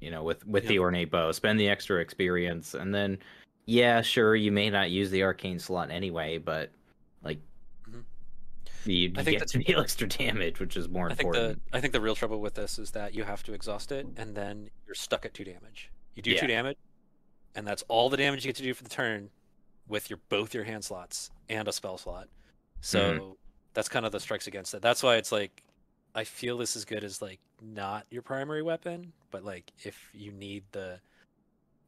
You 0.00 0.10
know, 0.10 0.22
with 0.22 0.46
with 0.46 0.66
the 0.66 0.78
ornate 0.78 1.10
bow, 1.10 1.32
spend 1.32 1.58
the 1.58 1.68
extra 1.68 2.00
experience, 2.00 2.74
and 2.74 2.94
then 2.94 3.18
yeah, 3.64 4.02
sure, 4.02 4.36
you 4.36 4.52
may 4.52 4.68
not 4.68 4.90
use 4.90 5.10
the 5.10 5.22
arcane 5.22 5.58
slot 5.58 5.90
anyway, 5.90 6.36
but 6.36 6.70
like 7.22 7.38
Mhm. 7.88 8.04
you, 8.84 8.94
you 8.94 9.12
I 9.16 9.22
think 9.24 9.38
get 9.38 9.48
to 9.48 9.58
deal 9.60 9.80
extra 9.80 10.06
damage, 10.06 10.60
which 10.60 10.76
is 10.76 10.88
more 10.90 11.06
I 11.10 11.14
think 11.14 11.32
the 11.32 11.38
important. 11.38 11.62
I 11.72 11.80
think 11.80 11.94
the 11.94 12.02
real 12.02 12.14
trouble 12.14 12.40
with 12.42 12.52
this 12.52 12.78
is 12.78 12.90
that 12.90 13.14
you 13.14 13.24
have 13.24 13.42
to 13.44 13.54
exhaust 13.54 13.92
it, 13.92 14.06
and 14.18 14.34
then 14.34 14.68
you're 14.86 14.94
stuck 14.94 15.24
at 15.24 15.32
two 15.32 15.44
damage. 15.44 15.90
You 16.16 16.22
do 16.22 16.32
Yeah. 16.32 16.40
two 16.42 16.46
damage, 16.48 16.76
and 17.54 17.66
that's 17.66 17.82
all 17.88 18.10
the 18.10 18.18
damage 18.18 18.44
you 18.44 18.50
get 18.50 18.56
to 18.56 18.62
do 18.62 18.74
for 18.74 18.84
the 18.84 18.90
turn, 18.90 19.30
with 19.88 20.10
your 20.10 20.18
both 20.28 20.54
your 20.54 20.64
hand 20.64 20.84
slots 20.84 21.30
and 21.48 21.68
a 21.68 21.72
spell 21.72 21.98
slot. 21.98 22.28
So 22.80 22.98
Mm-hmm. 23.00 23.32
that's 23.74 23.88
kind 23.88 24.06
of 24.06 24.12
the 24.12 24.20
strikes 24.20 24.46
against 24.46 24.74
it. 24.74 24.82
That's 24.82 25.02
why 25.02 25.16
it's 25.16 25.32
like 25.32 25.62
I 26.14 26.24
feel 26.24 26.58
this 26.58 26.76
is 26.76 26.84
good 26.84 27.04
as 27.04 27.20
like 27.22 27.40
not 27.60 28.06
your 28.10 28.22
primary 28.22 28.62
weapon, 28.62 29.12
but 29.30 29.44
like 29.44 29.72
if 29.84 30.10
you 30.14 30.32
need 30.32 30.64
the 30.72 31.00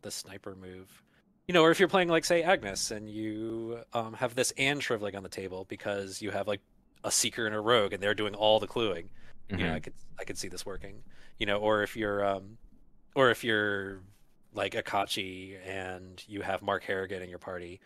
the 0.02 0.10
sniper 0.10 0.54
move. 0.56 1.02
You 1.48 1.52
know, 1.54 1.62
or 1.62 1.70
if 1.70 1.78
you're 1.78 1.88
playing 1.88 2.08
like 2.08 2.24
say 2.24 2.42
Agnes 2.42 2.90
and 2.90 3.08
you 3.08 3.80
um, 3.92 4.14
have 4.14 4.34
this 4.34 4.52
and 4.58 4.82
shriveling 4.82 5.14
on 5.16 5.22
the 5.22 5.28
table 5.28 5.64
because 5.68 6.20
you 6.20 6.30
have 6.32 6.48
like 6.48 6.60
a 7.04 7.10
seeker 7.10 7.46
and 7.46 7.54
a 7.54 7.60
rogue 7.60 7.92
and 7.92 8.02
they're 8.02 8.14
doing 8.14 8.34
all 8.34 8.58
the 8.60 8.66
cluing. 8.66 9.10
You 9.56 9.64
know. 9.64 9.74
I 9.74 9.80
could 9.80 9.94
I 10.18 10.24
could 10.24 10.38
see 10.38 10.48
this 10.48 10.66
working. 10.66 11.04
You 11.38 11.46
know, 11.46 11.58
or 11.58 11.82
if 11.82 11.96
you're 11.96 12.24
um 12.24 12.58
or 13.14 13.30
if 13.30 13.44
you're 13.44 14.02
like 14.56 14.72
Akachi 14.72 15.56
and 15.64 16.24
you 16.26 16.40
have 16.40 16.62
Mark 16.62 16.82
Harrigan 16.82 17.22
in 17.22 17.28
your 17.28 17.38
party, 17.38 17.78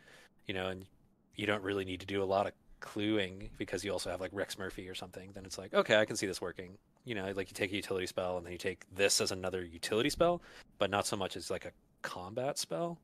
you 0.46 0.54
know, 0.54 0.68
and 0.68 0.86
you 1.34 1.44
don't 1.46 1.62
really 1.62 1.84
need 1.84 2.00
to 2.00 2.06
do 2.06 2.22
a 2.22 2.24
lot 2.24 2.46
of 2.46 2.52
cluing 2.80 3.50
because 3.58 3.84
you 3.84 3.92
also 3.92 4.08
have 4.10 4.20
like 4.20 4.30
Rex 4.32 4.56
Murphy 4.58 4.88
or 4.88 4.94
something, 4.94 5.32
then 5.34 5.44
it's 5.44 5.58
like, 5.58 5.74
okay, 5.74 5.96
I 5.96 6.04
can 6.04 6.16
see 6.16 6.26
this 6.26 6.40
working. 6.40 6.78
You 7.04 7.14
know, 7.14 7.32
like 7.34 7.50
you 7.50 7.54
take 7.54 7.72
a 7.72 7.76
utility 7.76 8.06
spell 8.06 8.36
and 8.36 8.46
then 8.46 8.52
you 8.52 8.58
take 8.58 8.84
this 8.94 9.20
as 9.20 9.32
another 9.32 9.64
utility 9.64 10.10
spell, 10.10 10.40
but 10.78 10.90
not 10.90 11.06
so 11.06 11.16
much 11.16 11.36
as 11.36 11.50
like 11.50 11.64
a 11.64 11.72
combat 12.02 12.56
spell. 12.58 12.98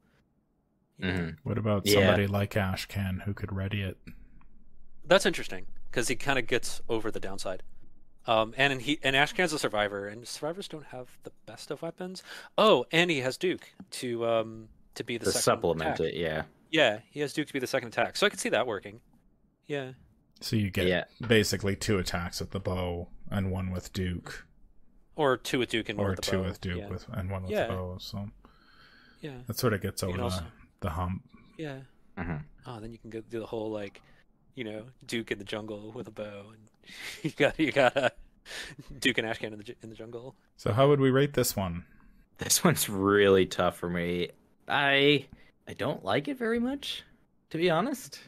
You 0.99 1.07
know? 1.07 1.13
Mhm. 1.13 1.37
What 1.43 1.59
about 1.59 1.87
Yeah. 1.87 1.95
somebody 1.95 2.27
like 2.27 2.53
Ashcan 2.53 3.23
who 3.23 3.35
could 3.35 3.53
ready 3.53 3.83
it? 3.83 3.99
That's 5.05 5.27
interesting 5.27 5.67
because 5.91 6.09
he 6.09 6.15
kind 6.17 6.39
of 6.39 6.47
gets 6.47 6.81
over 6.89 7.11
the 7.11 7.21
downside. 7.21 7.63
Um, 8.27 8.55
and 8.57 8.81
he 8.83 8.99
and 9.03 9.15
Ashcan's 9.15 9.53
a 9.53 9.59
survivor, 9.59 10.09
and 10.09 10.27
survivors 10.27 10.67
don't 10.69 10.87
have 10.87 11.09
the 11.23 11.31
best 11.47 11.71
of 11.71 11.83
weapons. 11.83 12.23
Oh, 12.59 12.85
and 12.91 13.11
he 13.11 13.21
has 13.21 13.37
Duke 13.37 13.73
to 13.93 14.27
um 14.27 14.69
to 14.95 15.05
be 15.05 15.17
the 15.19 15.27
to 15.27 15.31
second 15.31 15.43
supplement 15.43 16.01
attack. 16.01 16.13
it, 16.13 16.15
yeah. 16.15 16.43
Yeah, 16.71 16.99
he 17.11 17.21
has 17.21 17.33
Duke 17.33 17.47
to 17.47 17.53
be 17.53 17.59
the 17.61 17.67
second 17.67 17.89
attack, 17.89 18.17
so 18.17 18.27
I 18.27 18.31
could 18.31 18.41
see 18.41 18.49
that 18.49 18.67
working. 18.67 19.01
Yeah, 19.67 19.93
So 20.41 20.57
you 20.57 20.71
get 20.71 20.87
Yeah. 20.87 21.05
basically 21.27 21.77
two 21.77 21.99
attacks 21.99 22.41
with 22.41 22.51
the 22.51 22.61
bow 22.61 23.09
and 23.31 23.51
one 23.51 23.71
with 23.71 23.93
Duke. 23.93 24.47
Or 25.15 25.37
two 25.37 25.59
with 25.61 25.71
Duke 25.71 25.89
and 25.89 25.99
one 25.99 26.07
or 26.09 26.11
with 26.11 26.21
the 26.21 26.31
two 26.31 26.39
bow. 26.39 26.45
with 26.45 26.61
Duke 26.61 26.79
yeah. 26.79 26.89
with 26.89 27.07
and 27.11 27.31
one 27.31 27.43
with 27.45 27.53
Yeah. 27.53 27.69
bow. 27.69 27.99
So 28.01 28.29
Yeah. 29.21 29.39
that 29.47 29.59
sort 29.59 29.73
of 29.73 29.81
gets 29.83 30.03
over 30.03 30.21
also- 30.21 30.41
the, 30.41 30.47
the 30.81 30.91
hump. 30.91 31.23
Yeah. 31.57 31.81
Mhm. 32.19 32.45
Oh, 32.67 32.81
then 32.81 32.93
you 32.93 32.99
can 32.99 33.11
go 33.11 33.21
do 33.23 33.39
the 33.41 33.47
whole 33.47 33.71
like, 33.71 34.03
you 34.57 34.65
know, 34.65 34.83
Duke 35.07 35.31
in 35.31 35.39
the 35.39 35.45
jungle 35.45 35.93
with 35.93 36.09
a 36.09 36.11
bow, 36.11 36.47
and 36.49 36.91
you 37.23 37.31
got 37.31 37.61
you 37.61 37.71
got 37.71 37.97
uh, 37.97 38.11
Duke 38.99 39.19
and 39.19 39.29
Ashcan 39.29 39.53
in 39.53 39.59
the 39.59 39.77
in 39.83 39.91
the 39.91 39.95
jungle. 39.95 40.35
So 40.57 40.73
how 40.73 40.89
would 40.89 41.01
we 41.01 41.11
rate 41.11 41.35
this 41.35 41.55
one? 41.55 41.85
This 42.39 42.65
one's 42.65 42.89
really 42.89 43.47
tough 43.47 43.77
for 43.77 43.89
me. 43.89 44.31
I 44.67 45.27
I 45.69 45.75
don't 45.75 46.05
like 46.05 46.27
it 46.27 46.39
very 46.39 46.59
much, 46.59 47.05
to 47.51 47.59
be 47.59 47.71
honest. 47.71 48.19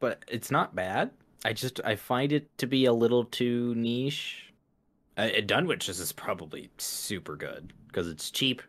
But 0.00 0.24
it's 0.26 0.50
not 0.50 0.74
bad. 0.74 1.10
I 1.44 1.52
just 1.52 1.80
I 1.84 1.94
find 1.94 2.32
it 2.32 2.48
to 2.58 2.66
be 2.66 2.86
a 2.86 2.92
little 2.92 3.24
too 3.24 3.74
niche. 3.76 4.52
Uh, 5.16 5.28
Dunwich 5.44 5.88
is 5.88 6.00
is 6.00 6.12
probably 6.12 6.70
super 6.78 7.36
good 7.36 7.72
because 7.86 8.08
it's 8.08 8.30
cheap. 8.30 8.62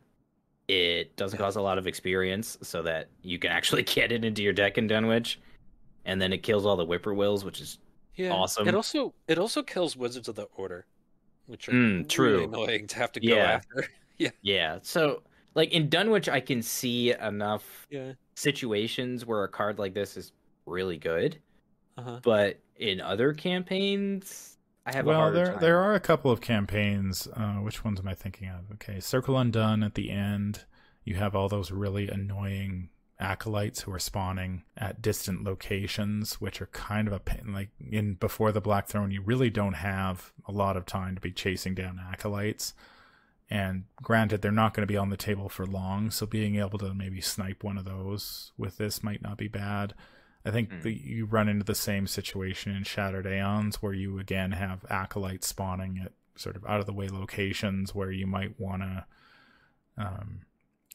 It 0.68 1.16
doesn't 1.18 1.40
cost 1.40 1.58
a 1.58 1.62
lot 1.62 1.78
of 1.78 1.88
experience, 1.88 2.58
so 2.62 2.82
that 2.84 3.10
you 3.22 3.40
can 3.40 3.52
actually 3.52 3.84
get 3.96 4.12
it 4.12 4.26
into 4.26 4.44
your 4.44 4.54
deck 4.54 4.78
in 4.78 4.88
Dunwich, 4.88 5.40
and 6.06 6.22
then 6.22 6.34
it 6.34 6.44
kills 6.44 6.66
all 6.66 6.76
the 6.76 6.86
whippoorwills, 6.86 7.44
which 7.46 7.62
is 7.62 7.80
Yeah. 8.16 8.32
Awesome. 8.32 8.68
It 8.68 8.76
also 8.76 9.14
it 9.28 9.38
also 9.40 9.64
kills 9.64 9.96
Wizards 9.98 10.28
of 10.28 10.36
the 10.36 10.48
Order, 10.56 10.86
which 11.48 11.68
are 11.70 11.72
Mm, 11.72 11.94
really 11.96 12.04
true. 12.06 12.44
annoying 12.44 12.88
to 12.88 12.96
have 12.98 13.12
to 13.14 13.20
go 13.20 13.38
after. 13.38 13.88
yeah. 14.18 14.30
Yeah. 14.42 14.80
So 14.84 15.24
like 15.56 15.72
in 15.72 15.90
Dunwich, 15.90 16.30
I 16.30 16.40
can 16.40 16.62
see 16.62 17.14
enough 17.14 17.88
yeah. 17.90 18.14
situations 18.36 19.26
where 19.26 19.44
a 19.44 19.48
card 19.50 19.80
like 19.80 19.94
this 19.94 20.18
is 20.18 20.32
really 20.66 20.98
good, 20.98 21.38
Uh 21.98 22.02
huh. 22.04 22.20
but 22.24 22.60
in 22.78 23.00
other 23.02 23.34
campaigns, 23.34 24.58
I 24.86 24.94
have 24.96 25.06
well, 25.06 25.18
harder 25.20 25.36
there 25.38 25.52
time. 25.54 25.62
there 25.62 25.80
are 25.80 25.94
a 25.96 26.00
couple 26.00 26.30
of 26.32 26.42
campaigns. 26.42 27.28
Uh, 27.36 27.56
which 27.56 27.84
ones 27.86 28.00
am 28.00 28.08
I 28.08 28.14
thinking 28.14 28.50
of? 28.50 28.72
Okay, 28.74 29.00
Circle 29.00 29.38
Undone 29.38 29.84
at 29.84 29.96
the 29.96 30.10
end. 30.10 30.66
You 31.06 31.16
have 31.16 31.36
all 31.36 31.50
those 31.50 31.72
really 31.72 32.08
annoying 32.10 32.90
acolytes 33.20 33.82
who 33.82 33.92
are 33.94 34.00
spawning 34.00 34.64
at 34.76 35.02
distant 35.02 35.44
locations, 35.44 36.42
which 36.42 36.62
are 36.62 36.68
kind 36.68 37.08
of 37.08 37.14
a 37.14 37.20
pain. 37.20 37.54
Like 37.54 37.70
in 37.80 38.16
Before 38.16 38.52
the 38.52 38.62
Black 38.62 38.88
Throne, 38.88 39.12
you 39.12 39.22
really 39.22 39.50
don't 39.50 39.74
have 39.76 40.34
a 40.48 40.52
lot 40.52 40.76
of 40.78 40.86
time 40.86 41.16
to 41.16 41.22
be 41.22 41.32
chasing 41.32 41.76
down 41.76 42.00
acolytes. 42.12 42.74
And 43.50 43.84
granted, 44.02 44.42
they're 44.42 44.52
not 44.52 44.74
going 44.74 44.88
to 44.88 44.92
be 44.92 44.98
on 44.98 45.10
the 45.10 45.18
table 45.18 45.48
for 45.48 45.66
long, 45.66 46.10
so 46.10 46.26
being 46.26 46.56
able 46.56 46.80
to 46.80 46.94
maybe 46.94 47.22
snipe 47.22 47.64
one 47.64 47.78
of 47.78 47.86
those 47.86 48.52
with 48.58 48.78
this 48.78 49.04
might 49.04 49.22
not 49.22 49.38
be 49.38 49.48
bad. 49.48 49.94
I 50.46 50.52
think 50.52 50.72
Hmm. 50.72 50.82
that 50.82 51.06
you 51.06 51.26
run 51.26 51.48
into 51.48 51.64
the 51.64 51.76
same 51.76 52.08
situation 52.08 52.76
in 52.76 52.84
Shattered 52.84 53.28
Aeons, 53.28 53.82
where 53.82 53.94
you 53.94 54.18
again 54.20 54.54
have 54.54 54.86
acolytes 54.90 55.48
spawning 55.48 56.00
at 56.04 56.14
sort 56.36 56.56
of 56.56 56.66
out 56.66 56.80
of 56.80 56.88
the 56.88 56.94
way 56.94 57.08
locations 57.08 57.94
where 57.94 58.12
you 58.12 58.26
might 58.26 58.60
want 58.60 58.82
to 58.82 59.06
um, 59.98 60.42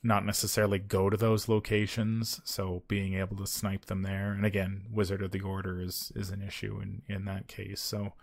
not 0.02 0.24
necessarily 0.24 0.78
go 0.78 1.10
to 1.10 1.16
those 1.16 1.48
locations. 1.48 2.40
So 2.44 2.82
being 2.88 3.14
able 3.14 3.36
to 3.36 3.46
snipe 3.46 3.86
them 3.86 4.02
there, 4.02 4.32
and 4.32 4.44
again, 4.44 4.86
Wizard 4.90 5.22
of 5.22 5.30
the 5.30 5.40
Order 5.40 5.80
is 5.80 6.12
is 6.14 6.30
an 6.30 6.42
issue 6.42 6.80
in 6.80 7.02
in 7.08 7.24
that 7.24 7.48
case. 7.48 7.80
So 7.80 8.14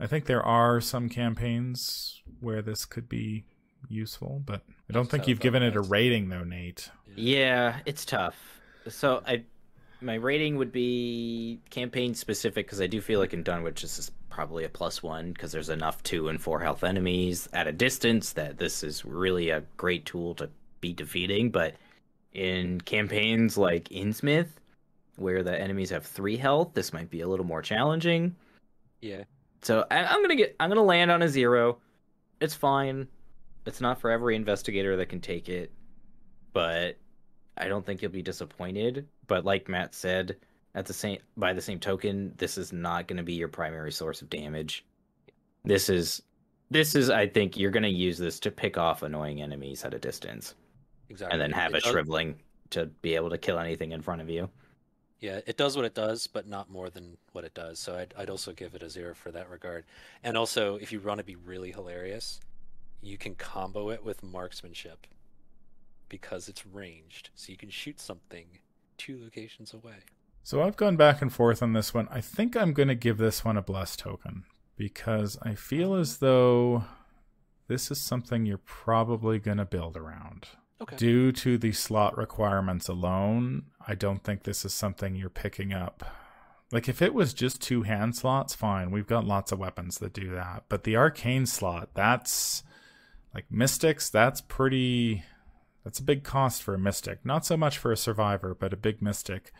I 0.00 0.06
think 0.06 0.26
there 0.26 0.42
are 0.42 0.80
some 0.80 1.08
campaigns 1.08 2.22
where 2.40 2.62
this 2.62 2.84
could 2.84 3.08
be 3.08 3.44
useful, 3.88 4.42
but 4.44 4.62
I 4.88 4.92
don't 4.92 5.10
think 5.10 5.22
tough 5.22 5.28
you've 5.28 5.40
given 5.40 5.62
it 5.62 5.76
a 5.76 5.80
rating 5.80 6.28
though, 6.28 6.44
Nate. 6.44 6.90
Yeah, 7.16 7.78
it's 7.84 8.04
tough. 8.04 8.60
So 8.88 9.22
I, 9.26 9.44
my 10.00 10.14
rating 10.14 10.56
would 10.56 10.72
be 10.72 11.60
campaign 11.70 12.14
specific 12.14 12.66
because 12.66 12.80
I 12.80 12.86
do 12.86 13.00
feel 13.00 13.18
like 13.20 13.34
in 13.34 13.42
Dunwich 13.42 13.82
this 13.82 13.98
is 13.98 14.10
probably 14.30 14.64
a 14.64 14.68
plus 14.68 15.02
one 15.02 15.32
because 15.32 15.50
there's 15.50 15.68
enough 15.68 16.02
two 16.04 16.28
and 16.28 16.40
four 16.40 16.60
health 16.60 16.84
enemies 16.84 17.48
at 17.52 17.66
a 17.66 17.72
distance 17.72 18.32
that 18.34 18.58
this 18.58 18.84
is 18.84 19.04
really 19.04 19.50
a 19.50 19.64
great 19.76 20.06
tool 20.06 20.34
to 20.36 20.48
be 20.80 20.92
defeating. 20.92 21.50
But 21.50 21.74
in 22.32 22.80
campaigns 22.80 23.56
like 23.58 23.88
Innsmouth, 23.88 24.48
where 25.16 25.42
the 25.42 25.58
enemies 25.58 25.90
have 25.90 26.06
three 26.06 26.36
health, 26.36 26.70
this 26.74 26.92
might 26.92 27.10
be 27.10 27.20
a 27.20 27.28
little 27.28 27.46
more 27.46 27.62
challenging. 27.62 28.34
Yeah. 29.00 29.24
So 29.62 29.84
I, 29.90 30.04
I'm 30.04 30.22
gonna 30.22 30.36
get 30.36 30.56
I'm 30.60 30.70
gonna 30.70 30.82
land 30.82 31.10
on 31.10 31.22
a 31.22 31.28
zero. 31.28 31.78
It's 32.40 32.54
fine. 32.54 33.08
It's 33.66 33.80
not 33.80 34.00
for 34.00 34.10
every 34.10 34.36
investigator 34.36 34.96
that 34.96 35.08
can 35.08 35.20
take 35.20 35.48
it, 35.48 35.72
but 36.52 36.96
I 37.56 37.68
don't 37.68 37.84
think 37.84 38.00
you'll 38.00 38.12
be 38.12 38.22
disappointed. 38.22 39.06
But 39.26 39.44
like 39.44 39.68
Matt 39.68 39.94
said, 39.94 40.36
at 40.74 40.86
the 40.86 40.92
same 40.92 41.18
by 41.36 41.52
the 41.52 41.60
same 41.60 41.80
token, 41.80 42.32
this 42.36 42.56
is 42.56 42.72
not 42.72 43.08
gonna 43.08 43.22
be 43.22 43.34
your 43.34 43.48
primary 43.48 43.92
source 43.92 44.22
of 44.22 44.30
damage. 44.30 44.84
This 45.64 45.88
is 45.88 46.22
this 46.70 46.94
is 46.94 47.10
I 47.10 47.26
think 47.26 47.56
you're 47.56 47.70
gonna 47.70 47.88
use 47.88 48.18
this 48.18 48.38
to 48.40 48.50
pick 48.50 48.78
off 48.78 49.02
annoying 49.02 49.42
enemies 49.42 49.84
at 49.84 49.94
a 49.94 49.98
distance, 49.98 50.54
Exactly. 51.10 51.32
and 51.32 51.40
then 51.40 51.52
have 51.58 51.74
It 51.74 51.78
a 51.78 51.80
does- 51.80 51.90
shriveling 51.90 52.40
to 52.70 52.86
be 52.86 53.14
able 53.14 53.30
to 53.30 53.38
kill 53.38 53.58
anything 53.58 53.92
in 53.92 54.02
front 54.02 54.20
of 54.20 54.28
you. 54.28 54.50
Yeah, 55.20 55.40
it 55.46 55.56
does 55.56 55.74
what 55.74 55.84
it 55.84 55.94
does, 55.94 56.26
but 56.28 56.46
not 56.46 56.70
more 56.70 56.90
than 56.90 57.16
what 57.32 57.44
it 57.44 57.54
does. 57.54 57.78
So 57.80 57.96
I'd, 57.96 58.14
I'd 58.16 58.30
also 58.30 58.52
give 58.52 58.74
it 58.74 58.82
a 58.82 58.90
zero 58.90 59.14
for 59.14 59.32
that 59.32 59.50
regard. 59.50 59.84
And 60.22 60.36
also, 60.36 60.76
if 60.76 60.92
you 60.92 61.00
want 61.00 61.18
to 61.18 61.24
be 61.24 61.34
really 61.34 61.72
hilarious, 61.72 62.40
you 63.00 63.18
can 63.18 63.34
combo 63.34 63.90
it 63.90 64.04
with 64.04 64.22
marksmanship 64.22 65.06
because 66.08 66.48
it's 66.48 66.64
ranged. 66.66 67.30
So 67.34 67.50
you 67.50 67.56
can 67.56 67.70
shoot 67.70 68.00
something 68.00 68.46
two 68.96 69.18
locations 69.20 69.74
away. 69.74 69.96
So 70.44 70.62
I've 70.62 70.76
gone 70.76 70.96
back 70.96 71.20
and 71.20 71.32
forth 71.32 71.62
on 71.62 71.72
this 71.72 71.92
one. 71.92 72.06
I 72.10 72.20
think 72.20 72.56
I'm 72.56 72.72
going 72.72 72.88
to 72.88 72.94
give 72.94 73.18
this 73.18 73.44
one 73.44 73.56
a 73.56 73.62
bless 73.62 73.96
token 73.96 74.44
because 74.76 75.36
I 75.42 75.54
feel 75.54 75.94
as 75.94 76.18
though 76.18 76.84
this 77.66 77.90
is 77.90 78.00
something 78.00 78.46
you're 78.46 78.56
probably 78.58 79.38
going 79.38 79.58
to 79.58 79.64
build 79.64 79.96
around. 79.96 80.46
Okay. 80.80 80.96
Due 80.96 81.32
to 81.32 81.58
the 81.58 81.72
slot 81.72 82.16
requirements 82.16 82.88
alone, 82.88 83.64
I 83.86 83.94
don't 83.94 84.22
think 84.22 84.44
this 84.44 84.64
is 84.64 84.72
something 84.72 85.16
you're 85.16 85.28
picking 85.28 85.72
up. 85.72 86.04
Like 86.70 86.88
if 86.88 87.02
it 87.02 87.14
was 87.14 87.34
just 87.34 87.62
two 87.62 87.82
hand 87.82 88.14
slots, 88.14 88.54
fine. 88.54 88.90
We've 88.90 89.06
got 89.06 89.24
lots 89.24 89.50
of 89.52 89.58
weapons 89.58 89.98
that 89.98 90.12
do 90.12 90.30
that. 90.34 90.64
But 90.68 90.84
the 90.84 90.96
arcane 90.96 91.46
slot, 91.46 91.90
that's 91.94 92.62
like 93.34 93.46
mystics, 93.50 94.10
that's 94.10 94.40
pretty 94.40 95.24
that's 95.84 95.98
a 96.00 96.04
big 96.04 96.22
cost 96.22 96.62
for 96.62 96.74
a 96.74 96.78
mystic. 96.78 97.24
Not 97.24 97.46
so 97.46 97.56
much 97.56 97.78
for 97.78 97.90
a 97.90 97.96
survivor, 97.96 98.54
but 98.54 98.72
a 98.72 98.76
big 98.76 99.00
mystic. 99.00 99.52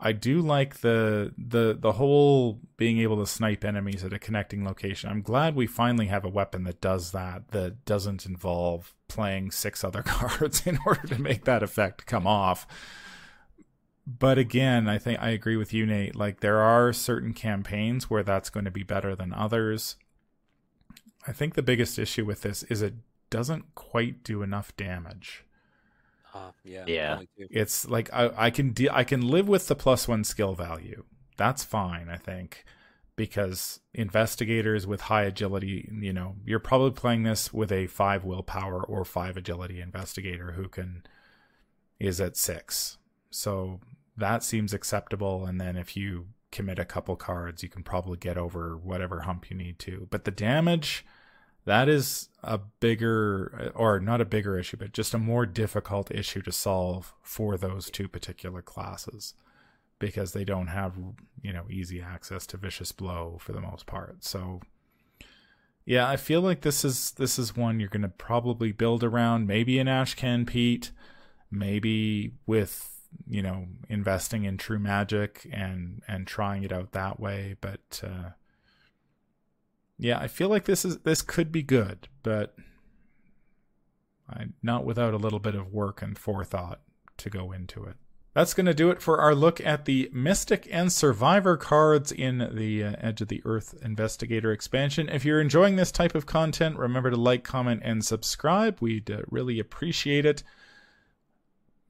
I 0.00 0.12
do 0.12 0.40
like 0.40 0.80
the 0.80 1.34
the 1.36 1.76
the 1.78 1.92
whole 1.92 2.60
being 2.76 2.98
able 2.98 3.18
to 3.18 3.26
snipe 3.26 3.64
enemies 3.64 4.04
at 4.04 4.12
a 4.12 4.18
connecting 4.18 4.64
location. 4.64 5.10
I'm 5.10 5.22
glad 5.22 5.56
we 5.56 5.66
finally 5.66 6.06
have 6.06 6.24
a 6.24 6.28
weapon 6.28 6.62
that 6.64 6.80
does 6.80 7.10
that 7.12 7.48
that 7.48 7.84
doesn't 7.84 8.24
involve 8.24 8.94
playing 9.08 9.50
six 9.50 9.82
other 9.84 10.02
cards 10.02 10.66
in 10.66 10.78
order 10.86 11.06
to 11.08 11.20
make 11.20 11.44
that 11.44 11.62
effect 11.62 12.06
come 12.06 12.26
off. 12.26 12.66
But 14.06 14.38
again, 14.38 14.88
I 14.88 14.98
think 14.98 15.20
I 15.20 15.30
agree 15.30 15.56
with 15.56 15.74
you 15.74 15.84
Nate. 15.84 16.14
Like 16.14 16.40
there 16.40 16.60
are 16.60 16.92
certain 16.92 17.34
campaigns 17.34 18.08
where 18.08 18.22
that's 18.22 18.50
going 18.50 18.64
to 18.64 18.70
be 18.70 18.84
better 18.84 19.16
than 19.16 19.32
others. 19.32 19.96
I 21.26 21.32
think 21.32 21.54
the 21.54 21.62
biggest 21.62 21.98
issue 21.98 22.24
with 22.24 22.42
this 22.42 22.62
is 22.64 22.82
it 22.82 22.94
doesn't 23.30 23.74
quite 23.74 24.22
do 24.22 24.42
enough 24.42 24.74
damage. 24.76 25.44
Uh, 26.34 26.50
yeah. 26.64 26.84
Yeah. 26.86 27.20
It's 27.36 27.88
like 27.88 28.12
I, 28.12 28.30
I 28.36 28.50
can 28.50 28.72
de- 28.72 28.90
I 28.90 29.04
can 29.04 29.22
live 29.22 29.48
with 29.48 29.68
the 29.68 29.74
plus 29.74 30.06
one 30.06 30.24
skill 30.24 30.54
value. 30.54 31.04
That's 31.36 31.64
fine, 31.64 32.08
I 32.08 32.16
think, 32.16 32.64
because 33.16 33.80
investigators 33.94 34.86
with 34.86 35.02
high 35.02 35.22
agility, 35.22 35.88
you 35.92 36.12
know, 36.12 36.36
you're 36.44 36.58
probably 36.58 36.90
playing 36.90 37.22
this 37.22 37.52
with 37.52 37.70
a 37.72 37.86
five 37.86 38.24
willpower 38.24 38.82
or 38.82 39.04
five 39.04 39.36
agility 39.36 39.80
investigator 39.80 40.52
who 40.52 40.68
can 40.68 41.04
is 42.00 42.20
at 42.20 42.36
six. 42.36 42.98
So 43.30 43.80
that 44.16 44.42
seems 44.42 44.72
acceptable. 44.74 45.46
And 45.46 45.60
then 45.60 45.76
if 45.76 45.96
you 45.96 46.26
commit 46.50 46.78
a 46.78 46.84
couple 46.84 47.16
cards, 47.16 47.62
you 47.62 47.68
can 47.68 47.82
probably 47.82 48.16
get 48.16 48.38
over 48.38 48.76
whatever 48.76 49.20
hump 49.20 49.50
you 49.50 49.56
need 49.56 49.78
to. 49.80 50.06
But 50.10 50.24
the 50.24 50.30
damage, 50.30 51.04
that 51.64 51.88
is 51.88 52.28
a 52.42 52.58
bigger, 52.58 53.72
or 53.74 54.00
not 54.00 54.20
a 54.20 54.24
bigger 54.24 54.58
issue, 54.58 54.76
but 54.76 54.92
just 54.92 55.14
a 55.14 55.18
more 55.18 55.44
difficult 55.46 56.10
issue 56.10 56.42
to 56.42 56.52
solve 56.52 57.14
for 57.22 57.56
those 57.56 57.90
two 57.90 58.08
particular 58.08 58.62
classes 58.62 59.34
because 59.98 60.32
they 60.32 60.44
don't 60.44 60.68
have, 60.68 60.94
you 61.42 61.52
know, 61.52 61.64
easy 61.68 62.00
access 62.00 62.46
to 62.46 62.56
vicious 62.56 62.92
blow 62.92 63.36
for 63.40 63.52
the 63.52 63.60
most 63.60 63.86
part. 63.86 64.24
So, 64.24 64.60
yeah, 65.84 66.08
I 66.08 66.16
feel 66.16 66.40
like 66.40 66.60
this 66.60 66.84
is 66.84 67.12
this 67.12 67.38
is 67.38 67.56
one 67.56 67.80
you're 67.80 67.88
going 67.88 68.02
to 68.02 68.08
probably 68.08 68.72
build 68.72 69.02
around. 69.02 69.46
Maybe 69.46 69.78
an 69.78 69.86
Ashcan 69.86 70.46
Pete, 70.46 70.90
maybe 71.50 72.32
with 72.46 72.94
you 73.26 73.42
know 73.42 73.66
investing 73.88 74.44
in 74.44 74.58
True 74.58 74.78
Magic 74.78 75.48
and 75.52 76.02
and 76.06 76.26
trying 76.26 76.62
it 76.62 76.72
out 76.72 76.92
that 76.92 77.18
way. 77.18 77.56
But 77.60 78.02
uh, 78.04 78.30
yeah, 79.98 80.18
I 80.18 80.28
feel 80.28 80.48
like 80.48 80.64
this 80.64 80.84
is 80.84 80.98
this 80.98 81.22
could 81.22 81.50
be 81.50 81.62
good, 81.62 82.08
but 82.22 82.54
I 84.28 84.46
not 84.62 84.84
without 84.84 85.14
a 85.14 85.18
little 85.18 85.40
bit 85.40 85.54
of 85.54 85.72
work 85.72 86.02
and 86.02 86.16
forethought 86.16 86.80
to 87.18 87.30
go 87.30 87.52
into 87.52 87.84
it. 87.84 87.96
That's 88.34 88.54
going 88.54 88.66
to 88.66 88.74
do 88.74 88.90
it 88.90 89.02
for 89.02 89.20
our 89.20 89.34
look 89.34 89.60
at 89.60 89.84
the 89.84 90.08
Mystic 90.12 90.68
and 90.70 90.92
Survivor 90.92 91.56
cards 91.56 92.12
in 92.12 92.50
the 92.52 92.84
uh, 92.84 92.92
Edge 93.00 93.20
of 93.20 93.26
the 93.26 93.42
Earth 93.44 93.74
Investigator 93.82 94.52
expansion. 94.52 95.08
If 95.08 95.24
you're 95.24 95.40
enjoying 95.40 95.74
this 95.74 95.90
type 95.90 96.14
of 96.14 96.26
content, 96.26 96.78
remember 96.78 97.10
to 97.10 97.16
like, 97.16 97.42
comment, 97.42 97.80
and 97.84 98.04
subscribe. 98.04 98.78
We'd 98.80 99.10
uh, 99.10 99.22
really 99.28 99.58
appreciate 99.58 100.24
it. 100.24 100.44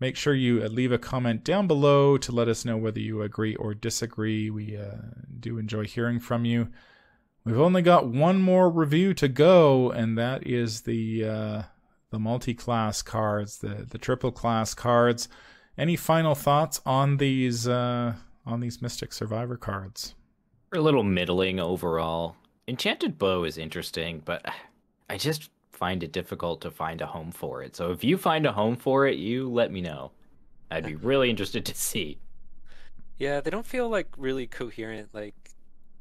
Make 0.01 0.17
sure 0.17 0.33
you 0.33 0.63
uh, 0.63 0.69
leave 0.69 0.93
a 0.93 0.97
comment 0.97 1.45
down 1.45 1.67
below 1.67 2.17
to 2.17 2.33
let 2.33 2.49
us 2.49 2.65
know 2.65 2.79
whether 2.79 3.01
you 3.01 3.21
agree 3.21 3.55
or 3.57 3.75
disagree. 3.75 4.49
We 4.49 4.75
uh, 4.75 4.97
do 5.39 5.59
enjoy 5.59 5.85
hearing 5.85 6.19
from 6.19 6.47
you. 6.47 6.69
We've 7.45 7.61
only 7.61 7.83
got 7.83 8.09
one 8.09 8.43
more 8.43 8.69
review 8.69 9.15
to 9.15 9.29
go, 9.29 9.91
and 9.91 10.19
that 10.19 10.47
is 10.47 10.83
the 10.83 11.25
uh, 11.25 11.63
the 12.11 12.19
multi-class 12.19 13.03
cards, 13.03 13.59
the 13.59 13.87
the 13.89 13.99
triple 13.99 14.33
class 14.33 14.75
cards. 14.75 15.29
Any 15.77 15.97
final 15.97 16.35
thoughts 16.35 16.81
on 16.85 17.17
these 17.17 17.67
uh, 17.69 18.15
on 18.45 18.61
these 18.61 18.83
Mystic 18.83 19.13
Survivor 19.13 19.57
cards? 19.57 20.15
They're 20.71 20.81
a 20.81 20.85
little 20.85 21.05
middling 21.05 21.61
overall. 21.61 22.37
Enchanted 22.67 23.17
Bow 23.17 23.45
is 23.45 23.57
interesting, 23.57 24.21
but 24.25 24.45
I 25.09 25.17
just 25.17 25.51
find 25.73 26.03
it 26.03 26.13
difficult 26.13 26.61
to 26.63 26.71
find 26.71 27.01
a 27.01 27.07
home 27.07 27.31
for 27.31 27.63
it. 27.63 27.77
So 27.77 27.93
if 27.93 28.05
you 28.05 28.19
find 28.19 28.45
a 28.45 28.53
home 28.53 28.77
for 28.77 29.07
it, 29.07 29.17
you 29.17 29.49
let 29.49 29.73
me 29.73 29.81
know. 29.81 30.11
I'd 30.71 30.85
be 30.85 30.97
really 30.97 31.31
interested 31.31 31.65
to 31.65 31.75
see. 31.75 32.19
Yeah, 33.17 33.41
they 33.41 33.51
don't 33.51 33.65
feel 33.65 33.89
like 33.89 34.09
really 34.19 34.47
coherent. 34.47 35.09
Like, 35.15 35.48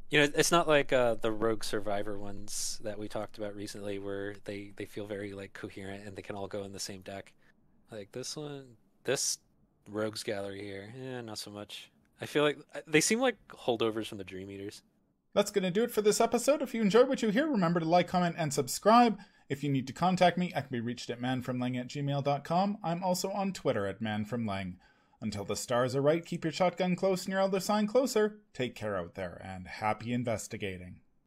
you 0.10 0.20
know, 0.20 0.30
it's 0.36 0.52
not 0.52 0.68
like 0.68 0.94
uh, 0.94 1.16
the 1.16 1.32
Rogue 1.32 1.64
Survivor 1.64 2.18
ones 2.18 2.80
that 2.84 2.98
we 2.98 3.08
talked 3.08 3.38
about 3.38 3.56
recently, 3.56 4.00
where 4.00 4.36
they 4.46 4.72
they 4.76 4.86
feel 4.86 5.06
very 5.06 5.34
like 5.34 5.54
coherent 5.54 6.06
and 6.06 6.16
they 6.16 6.22
can 6.22 6.36
all 6.36 6.48
go 6.48 6.64
in 6.64 6.74
the 6.74 6.80
same 6.80 7.02
deck. 7.02 7.34
Like 7.92 8.12
this 8.12 8.36
one, 8.36 8.78
this 9.04 9.40
Rogues 9.90 10.24
Gallery 10.24 10.64
here, 10.64 10.94
yeah, 11.02 11.22
not 11.22 11.38
so 11.38 11.52
much. 11.52 11.92
I 12.22 12.26
feel 12.26 12.44
like 12.44 12.58
they 12.88 13.02
seem 13.02 13.20
like 13.20 13.38
holdovers 13.50 14.08
from 14.08 14.18
the 14.18 14.24
Dream 14.24 14.50
Eaters. 14.50 14.82
That's 15.34 15.52
going 15.52 15.64
to 15.64 15.72
do 15.72 15.84
it 15.84 15.92
for 15.92 16.02
this 16.02 16.20
episode. 16.20 16.62
If 16.62 16.74
you 16.74 16.82
enjoyed 16.82 17.08
what 17.08 17.22
you 17.22 17.30
hear, 17.30 17.48
remember 17.48 17.80
to 17.80 17.86
like, 17.86 18.08
comment, 18.08 18.36
and 18.40 18.52
subscribe. 18.52 19.20
If 19.50 19.64
you 19.64 19.70
need 19.70 19.88
to 19.88 19.94
contact 19.94 20.38
me, 20.38 20.52
I 20.56 20.62
can 20.62 20.70
be 20.72 20.80
reached 20.80 21.10
at 21.10 21.22
manfromleng 21.22 21.80
at 21.80 21.88
gmail.com. 21.88 22.78
I'm 22.84 23.04
also 23.04 23.30
on 23.32 23.54
Twitter 23.54 23.86
at 23.86 24.02
manfromleng. 24.02 24.78
Until 25.20 25.44
the 25.44 25.56
stars 25.56 25.96
are 25.96 26.02
right, 26.02 26.26
keep 26.26 26.44
your 26.44 26.54
shotgun 26.54 26.96
close 26.96 27.26
and 27.26 27.32
your 27.32 27.42
elder 27.42 27.60
sign 27.60 27.88
closer. 27.88 28.38
Take 28.54 28.76
care 28.76 28.96
out 28.96 29.16
there, 29.16 29.42
and 29.44 29.68
happy 29.68 30.14
investigating. 30.14 31.00